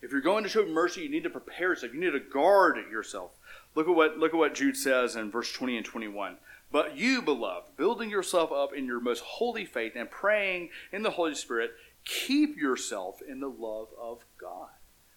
If 0.00 0.12
you're 0.12 0.20
going 0.20 0.44
to 0.44 0.50
show 0.50 0.64
mercy, 0.64 1.02
you 1.02 1.08
need 1.08 1.24
to 1.24 1.30
prepare 1.30 1.70
yourself. 1.70 1.92
You 1.92 2.00
need 2.00 2.12
to 2.12 2.20
guard 2.20 2.76
yourself. 2.90 3.32
Look 3.74 3.88
at 3.88 3.94
what 3.94 4.18
look 4.18 4.32
at 4.32 4.38
what 4.38 4.54
Jude 4.54 4.76
says 4.76 5.16
in 5.16 5.30
verse 5.30 5.52
20 5.52 5.76
and 5.76 5.86
21. 5.86 6.36
But 6.70 6.96
you, 6.96 7.22
beloved, 7.22 7.76
building 7.76 8.10
yourself 8.10 8.52
up 8.52 8.74
in 8.74 8.84
your 8.84 9.00
most 9.00 9.24
holy 9.24 9.64
faith 9.64 9.94
and 9.96 10.10
praying 10.10 10.70
in 10.92 11.02
the 11.02 11.10
Holy 11.10 11.34
Spirit, 11.34 11.72
keep 12.04 12.56
yourself 12.56 13.20
in 13.26 13.40
the 13.40 13.48
love 13.48 13.88
of 14.00 14.24
God. 14.40 14.68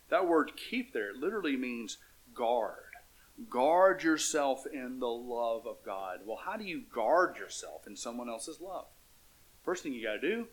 That 0.10 0.28
word 0.28 0.54
keep 0.56 0.94
there 0.94 1.14
literally 1.14 1.58
means 1.58 1.98
guard. 2.34 2.91
Guard 3.50 4.04
yourself 4.04 4.66
in 4.72 5.00
the 5.00 5.08
love 5.08 5.66
of 5.66 5.78
God. 5.86 6.20
Well, 6.26 6.40
how 6.46 6.58
do 6.58 6.64
you 6.64 6.84
guard 6.94 7.38
yourself 7.38 7.88
in 7.88 7.96
someone 7.96 8.30
else's 8.30 8.60
love? 8.62 8.86
First 9.64 9.84
thing 9.84 9.94
you 9.94 10.04
got 10.04 10.14
to 10.14 10.22
do, 10.22 10.48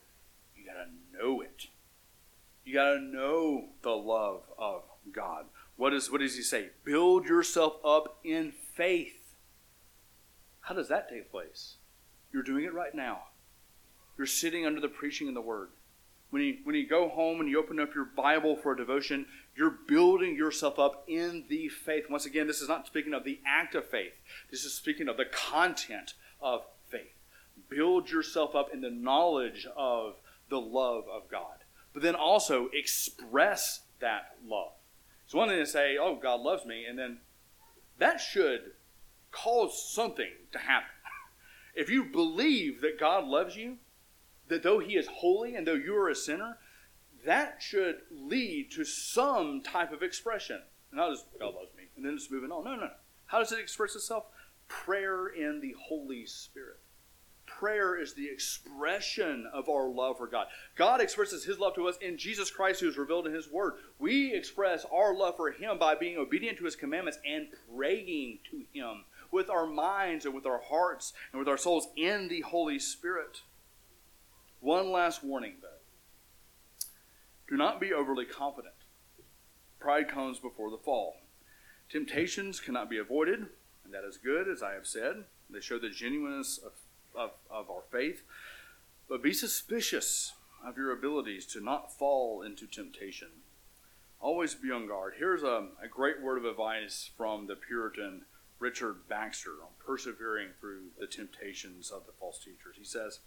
you 0.57 0.64
got 0.66 0.84
to 0.84 1.18
know 1.18 1.41
it. 1.41 1.66
You 2.64 2.74
got 2.74 2.95
to 2.95 3.01
know 3.01 3.70
the 3.82 3.91
love 3.91 4.43
of 4.59 4.82
God. 5.12 5.47
What, 5.76 5.95
is, 5.95 6.11
what 6.11 6.20
does 6.20 6.36
he 6.36 6.43
say? 6.43 6.68
Build 6.84 7.26
yourself 7.26 7.74
up 7.84 8.18
in 8.24 8.53
faith. 8.53 9.34
How 10.61 10.74
does 10.74 10.89
that 10.89 11.09
take 11.09 11.30
place? 11.30 11.74
You're 12.32 12.43
doing 12.43 12.64
it 12.64 12.74
right 12.74 12.95
now. 12.95 13.22
You're 14.16 14.26
sitting 14.26 14.66
under 14.66 14.80
the 14.80 14.89
preaching 14.89 15.28
of 15.28 15.34
the 15.34 15.41
word. 15.41 15.68
When 16.31 16.43
you, 16.43 16.59
when 16.64 16.74
you 16.74 16.87
go 16.87 17.09
home 17.09 17.41
and 17.41 17.49
you 17.49 17.59
open 17.59 17.81
up 17.81 17.95
your 17.95 18.05
Bible 18.05 18.57
for 18.57 18.72
a 18.72 18.76
devotion, 18.76 19.26
you're 19.57 19.79
building 19.89 20.37
yourself 20.37 20.79
up 20.79 21.05
in 21.09 21.45
the 21.49 21.68
faith. 21.68 22.05
Once 22.11 22.26
again, 22.26 22.47
this 22.47 22.61
is 22.61 22.68
not 22.68 22.87
speaking 22.87 23.14
of 23.14 23.24
the 23.24 23.41
act 23.47 23.74
of 23.74 23.89
faith, 23.89 24.12
this 24.51 24.64
is 24.64 24.74
speaking 24.74 25.09
of 25.09 25.16
the 25.16 25.24
content 25.24 26.14
of 26.41 26.62
faith. 26.91 27.14
Build 27.68 28.11
yourself 28.11 28.55
up 28.55 28.72
in 28.72 28.83
the 28.83 28.91
knowledge 28.91 29.66
of 29.76 30.16
the 30.51 30.61
love 30.61 31.05
of 31.11 31.31
God, 31.31 31.64
but 31.93 32.03
then 32.03 32.14
also 32.14 32.68
express 32.72 33.81
that 34.01 34.37
love. 34.47 34.72
It's 35.24 35.35
one 35.35 35.49
thing 35.49 35.59
to 35.59 35.66
say, 35.66 35.97
oh, 35.99 36.16
God 36.16 36.41
loves 36.41 36.64
me, 36.64 36.85
and 36.85 36.99
then 36.99 37.18
that 37.99 38.20
should 38.20 38.72
cause 39.31 39.93
something 39.93 40.31
to 40.53 40.59
happen. 40.59 40.89
if 41.74 41.91
you 41.91 42.05
believe 42.05 42.81
that 42.81 43.01
God 43.01 43.24
loves 43.24 43.57
you, 43.57 43.79
that 44.49 44.62
though 44.62 44.78
he 44.78 44.96
is 44.96 45.07
holy 45.07 45.55
and 45.55 45.66
though 45.66 45.74
you 45.74 45.96
are 45.96 46.09
a 46.09 46.14
sinner, 46.14 46.59
that 47.24 47.61
should 47.61 48.01
lead 48.11 48.70
to 48.72 48.84
some 48.84 49.62
type 49.62 49.92
of 49.92 50.03
expression. 50.03 50.62
Not 50.92 51.11
just 51.11 51.26
God 51.38 51.55
loves 51.55 51.74
me, 51.76 51.84
and 51.96 52.05
then 52.05 52.16
just 52.16 52.30
moving 52.30 52.51
on. 52.51 52.64
No, 52.64 52.74
no, 52.74 52.80
no. 52.82 52.90
How 53.26 53.38
does 53.38 53.53
it 53.53 53.61
express 53.61 53.94
itself? 53.94 54.24
Prayer 54.68 55.28
in 55.28 55.61
the 55.61 55.74
Holy 55.78 56.24
Spirit. 56.26 56.80
Prayer 57.46 57.99
is 57.99 58.14
the 58.14 58.28
expression 58.28 59.46
of 59.53 59.68
our 59.68 59.88
love 59.88 60.18
for 60.18 60.26
God. 60.26 60.46
God 60.76 61.01
expresses 61.01 61.44
His 61.44 61.59
love 61.59 61.74
to 61.74 61.88
us 61.88 61.96
in 62.01 62.18
Jesus 62.18 62.51
Christ, 62.51 62.80
who 62.80 62.88
is 62.88 62.99
revealed 62.99 63.26
in 63.26 63.34
His 63.34 63.51
Word. 63.51 63.74
We 63.99 64.34
express 64.34 64.84
our 64.92 65.14
love 65.14 65.36
for 65.36 65.51
Him 65.51 65.78
by 65.78 65.94
being 65.94 66.18
obedient 66.18 66.59
to 66.59 66.64
His 66.64 66.76
commandments 66.76 67.18
and 67.26 67.49
praying 67.74 68.40
to 68.51 68.64
Him 68.72 69.05
with 69.30 69.51
our 69.51 69.66
minds 69.66 70.24
and 70.24 70.34
with 70.34 70.46
our 70.46 70.61
hearts 70.61 71.12
and 71.32 71.38
with 71.38 71.49
our 71.49 71.59
souls 71.59 71.88
in 71.96 72.28
the 72.28 72.42
Holy 72.42 72.78
Spirit. 72.78 73.42
One 74.61 74.91
last 74.91 75.23
warning, 75.23 75.55
though. 75.63 75.69
Do 77.49 77.57
not 77.57 77.81
be 77.81 77.93
overly 77.93 78.25
confident. 78.25 78.75
Pride 79.81 80.09
comes 80.09 80.39
before 80.39 80.71
the 80.71 80.77
fall. 80.77 81.17
Temptations 81.89 82.61
cannot 82.61 82.91
be 82.91 82.99
avoided, 82.99 83.47
and 83.85 83.95
that 83.95 84.05
is 84.05 84.19
good, 84.19 84.49
as 84.49 84.63
I 84.63 84.75
have 84.75 84.87
said. 84.87 85.25
They 85.49 85.61
show 85.61 85.79
the 85.79 85.89
genuineness 85.89 86.59
of, 86.59 86.73
of, 87.15 87.31
of 87.51 87.71
our 87.71 87.83
faith. 87.91 88.23
But 89.09 89.23
be 89.23 89.33
suspicious 89.33 90.35
of 90.65 90.77
your 90.77 90.93
abilities 90.93 91.47
to 91.47 91.61
not 91.61 91.97
fall 91.97 92.43
into 92.43 92.67
temptation. 92.67 93.29
Always 94.21 94.55
be 94.55 94.71
on 94.71 94.89
guard. 94.89 95.15
Here's 95.17 95.43
a, 95.45 95.69
a 95.83 95.89
great 95.89 96.21
word 96.21 96.39
of 96.39 96.45
advice 96.45 97.11
from 97.17 97.47
the 97.47 97.55
Puritan 97.55 98.23
Richard 98.59 99.09
Baxter 99.09 99.53
on 99.63 99.71
persevering 99.79 100.49
through 100.61 100.91
the 100.99 101.07
temptations 101.07 101.91
of 101.91 102.05
the 102.05 102.13
false 102.13 102.41
teachers. 102.41 102.77
He 102.77 102.85
says, 102.85 103.21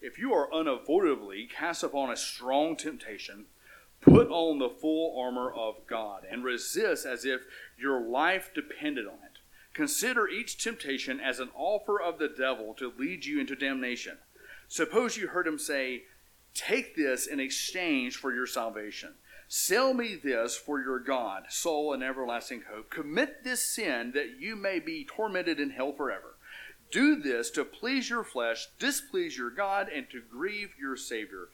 if 0.00 0.18
you 0.18 0.32
are 0.32 0.52
unavoidably 0.52 1.46
cast 1.46 1.82
upon 1.82 2.10
a 2.10 2.16
strong 2.16 2.76
temptation, 2.76 3.46
put 4.00 4.28
on 4.28 4.58
the 4.58 4.70
full 4.70 5.18
armor 5.20 5.52
of 5.52 5.86
God 5.86 6.24
and 6.30 6.42
resist 6.42 7.04
as 7.04 7.24
if 7.24 7.42
your 7.78 8.00
life 8.00 8.50
depended 8.54 9.06
on 9.06 9.14
it. 9.14 9.38
Consider 9.74 10.28
each 10.28 10.62
temptation 10.62 11.20
as 11.20 11.38
an 11.38 11.50
offer 11.54 12.00
of 12.00 12.18
the 12.18 12.28
devil 12.28 12.74
to 12.74 12.92
lead 12.98 13.24
you 13.24 13.40
into 13.40 13.54
damnation. 13.54 14.18
Suppose 14.68 15.16
you 15.16 15.28
heard 15.28 15.46
him 15.46 15.58
say, 15.58 16.04
Take 16.54 16.96
this 16.96 17.26
in 17.26 17.38
exchange 17.38 18.16
for 18.16 18.34
your 18.34 18.46
salvation. 18.46 19.14
Sell 19.46 19.94
me 19.94 20.14
this 20.14 20.56
for 20.56 20.80
your 20.80 20.98
God, 20.98 21.44
soul, 21.48 21.92
and 21.92 22.02
everlasting 22.02 22.62
hope. 22.72 22.90
Commit 22.90 23.44
this 23.44 23.62
sin 23.62 24.12
that 24.14 24.38
you 24.38 24.56
may 24.56 24.78
be 24.78 25.04
tormented 25.04 25.58
in 25.58 25.70
hell 25.70 25.92
forever. 25.92 26.29
Do 26.90 27.16
this 27.16 27.50
to 27.52 27.64
please 27.64 28.10
your 28.10 28.24
flesh, 28.24 28.66
displease 28.78 29.36
your 29.36 29.50
God, 29.50 29.88
and 29.88 30.10
to 30.10 30.20
grieve 30.20 30.70
your 30.78 30.96
Savior. 30.96 31.48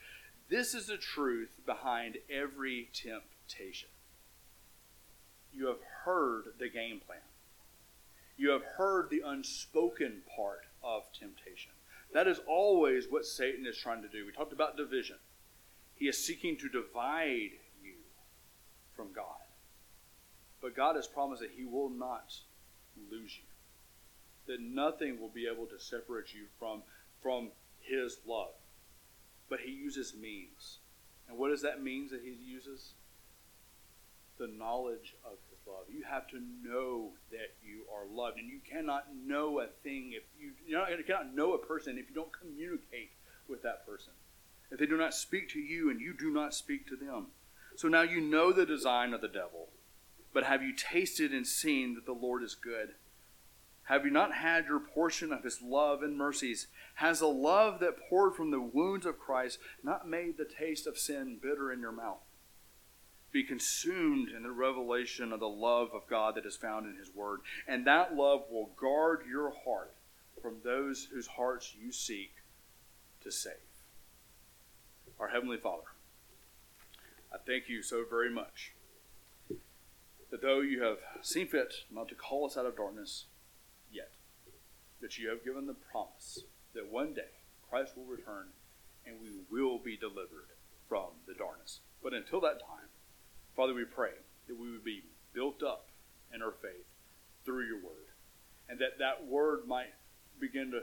This 0.49 0.74
is 0.74 0.87
the 0.87 0.97
truth 0.97 1.59
behind 1.66 2.18
every 2.30 2.89
temptation. 2.95 3.91
You 5.53 5.66
have 5.66 5.80
heard 6.05 6.45
the 6.59 6.68
game 6.68 7.01
plan. 7.05 7.18
You 8.39 8.51
have 8.51 8.62
heard 8.62 9.11
the 9.11 9.22
unspoken 9.24 10.22
part 10.34 10.64
of 10.82 11.05
temptation. 11.18 11.72
That 12.12 12.28
is 12.28 12.41
always 12.47 13.07
what 13.11 13.26
Satan 13.26 13.66
is 13.66 13.76
trying 13.76 14.03
to 14.03 14.09
do. 14.09 14.24
We 14.24 14.32
talked 14.32 14.53
about 14.53 14.76
division. 14.76 15.16
He 15.97 16.09
is 16.09 16.24
seeking 16.24 16.57
to 16.59 16.68
divide 16.68 17.53
you 17.82 17.95
from 18.95 19.12
God. 19.14 19.41
But 20.62 20.76
God 20.76 20.97
has 20.97 21.07
promised 21.07 21.43
that 21.43 21.53
He 21.57 21.64
will 21.64 21.91
not 21.91 22.34
lose 23.11 23.37
you. 23.37 23.45
That 24.47 24.61
nothing 24.61 25.20
will 25.20 25.28
be 25.28 25.49
able 25.53 25.66
to 25.66 25.78
separate 25.78 26.34
you 26.34 26.44
from, 26.59 26.82
from 27.22 27.51
His 27.80 28.18
love. 28.26 28.55
But 29.49 29.61
He 29.61 29.72
uses 29.72 30.14
means. 30.14 30.78
And 31.28 31.38
what 31.38 31.51
does 31.51 31.62
that 31.62 31.82
means 31.82 32.11
that 32.11 32.22
He 32.22 32.36
uses? 32.44 32.94
The 34.38 34.47
knowledge 34.47 35.14
of 35.24 35.38
His 35.51 35.66
love. 35.66 35.84
You 35.88 36.05
have 36.05 36.28
to 36.28 36.40
know 36.62 37.11
that 37.30 37.55
you 37.64 37.82
are 37.94 38.07
loved. 38.07 38.38
And 38.38 38.49
you 38.49 38.61
cannot 38.70 39.07
know 39.26 39.61
a 39.61 39.66
thing 39.82 40.12
if 40.14 40.22
you, 40.38 40.53
you, 40.66 40.78
you 40.78 41.05
cannot 41.05 41.34
know 41.34 41.55
a 41.55 41.59
person 41.59 41.99
if 41.99 42.09
you 42.09 42.14
don't 42.14 42.32
communicate 42.38 43.11
with 43.49 43.62
that 43.62 43.86
person. 43.86 44.12
If 44.70 44.78
they 44.78 44.86
do 44.86 44.97
not 44.97 45.14
speak 45.14 45.49
to 45.51 45.61
you 45.61 45.90
and 45.90 46.01
you 46.01 46.12
do 46.12 46.30
not 46.30 46.55
speak 46.55 46.86
to 46.88 46.97
them. 46.97 47.28
So 47.76 47.88
now 47.88 48.03
you 48.03 48.20
know 48.20 48.53
the 48.53 48.66
design 48.66 49.12
of 49.12 49.20
the 49.20 49.28
devil. 49.28 49.68
But 50.32 50.44
have 50.44 50.62
you 50.62 50.72
tasted 50.74 51.32
and 51.32 51.47
seen 51.47 51.94
that 51.94 52.05
the 52.05 52.12
Lord 52.12 52.42
is 52.42 52.55
good? 52.55 52.94
Have 53.87 54.05
you 54.05 54.11
not 54.11 54.34
had 54.34 54.66
your 54.66 54.80
portion 54.80 55.32
of 55.32 55.45
his 55.45 55.62
love 55.62 56.03
and 56.03 56.16
mercies? 56.16 56.66
Has 56.97 57.20
the 57.20 57.28
love 57.28 57.78
that 57.80 58.01
poured 58.09 58.34
from 58.34 58.51
the 58.51 58.61
wounds 58.61 59.07
of 59.07 59.18
Christ 59.18 59.59
not 59.82 60.09
made 60.09 60.37
the 60.37 60.45
taste 60.45 60.89
of 60.89 60.99
sin 60.99 61.39
bitter 61.41 61.72
in 61.72 61.80
your 61.80 61.93
mouth? 61.93 62.18
Be 63.30 63.45
consumed 63.45 64.28
in 64.28 64.43
the 64.43 64.51
revelation 64.51 65.32
of 65.32 65.39
the 65.39 65.49
love 65.49 65.91
of 65.95 66.09
God 66.09 66.34
that 66.34 66.47
is 66.47 66.57
found 66.57 66.87
in 66.87 66.97
his 66.97 67.14
word, 67.14 67.41
and 67.68 67.87
that 67.87 68.16
love 68.16 68.45
will 68.51 68.70
guard 68.76 69.20
your 69.28 69.53
heart 69.64 69.95
from 70.43 70.57
those 70.64 71.09
whose 71.12 71.28
hearts 71.28 71.74
you 71.80 71.93
seek 71.93 72.32
to 73.22 73.30
save. 73.30 73.53
Our 75.20 75.28
Heavenly 75.28 75.59
Father, 75.59 75.87
I 77.32 77.37
thank 77.47 77.68
you 77.68 77.82
so 77.82 78.05
very 78.09 78.30
much 78.30 78.72
that 80.30 80.43
though 80.43 80.61
you 80.61 80.82
have 80.82 80.99
seen 81.22 81.47
fit 81.47 81.72
not 81.91 82.09
to 82.09 82.16
call 82.16 82.47
us 82.47 82.57
out 82.57 82.66
of 82.66 82.76
darkness, 82.76 83.26
that 85.07 85.16
you 85.16 85.30
have 85.30 85.44
given 85.44 85.68
the 85.68 85.76
promise 85.92 86.42
that 86.74 86.90
one 86.90 87.14
day 87.14 87.30
Christ 87.70 87.96
will 87.96 88.07
return 88.07 88.48
and 89.07 89.14
we 89.22 89.30
will 89.48 89.78
be 89.78 89.96
delivered 89.96 90.50
from 90.88 91.14
the 91.28 91.34
darkness. 91.34 91.78
But 92.02 92.12
until 92.12 92.40
that 92.40 92.59
time, 92.59 92.90
Father, 93.54 93.72
we 93.72 93.84
pray 93.84 94.18
that 94.48 94.59
we 94.59 94.68
would 94.72 94.82
be 94.82 95.04
built 95.32 95.62
up 95.62 95.86
in 96.34 96.42
our 96.42 96.50
faith 96.50 96.90
through 97.44 97.68
your 97.68 97.76
word, 97.76 98.11
and 98.68 98.80
that 98.80 98.98
that 98.98 99.24
word 99.24 99.68
might 99.68 99.94
begin 100.40 100.72
to 100.72 100.80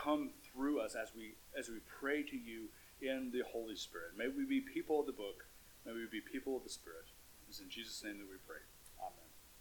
come 0.00 0.30
through 0.52 0.80
us 0.80 0.94
as 0.94 1.08
we 1.16 1.34
as 1.58 1.68
we 1.68 1.80
pray 1.98 2.22
to 2.22 2.36
you 2.36 2.68
in 3.02 3.32
the 3.32 3.42
Holy 3.50 3.74
Spirit. 3.74 4.12
May 4.16 4.28
we 4.28 4.44
be 4.44 4.60
people 4.60 5.00
of 5.00 5.06
the 5.06 5.12
book. 5.12 5.42
May 5.84 5.92
we 5.92 6.06
be 6.06 6.20
people 6.20 6.56
of 6.56 6.62
the 6.62 6.70
Spirit. 6.70 7.06
It's 7.48 7.58
in 7.58 7.68
Jesus' 7.68 8.04
name 8.04 8.18
that 8.18 8.30
we 8.30 8.38
pray. 8.46 8.62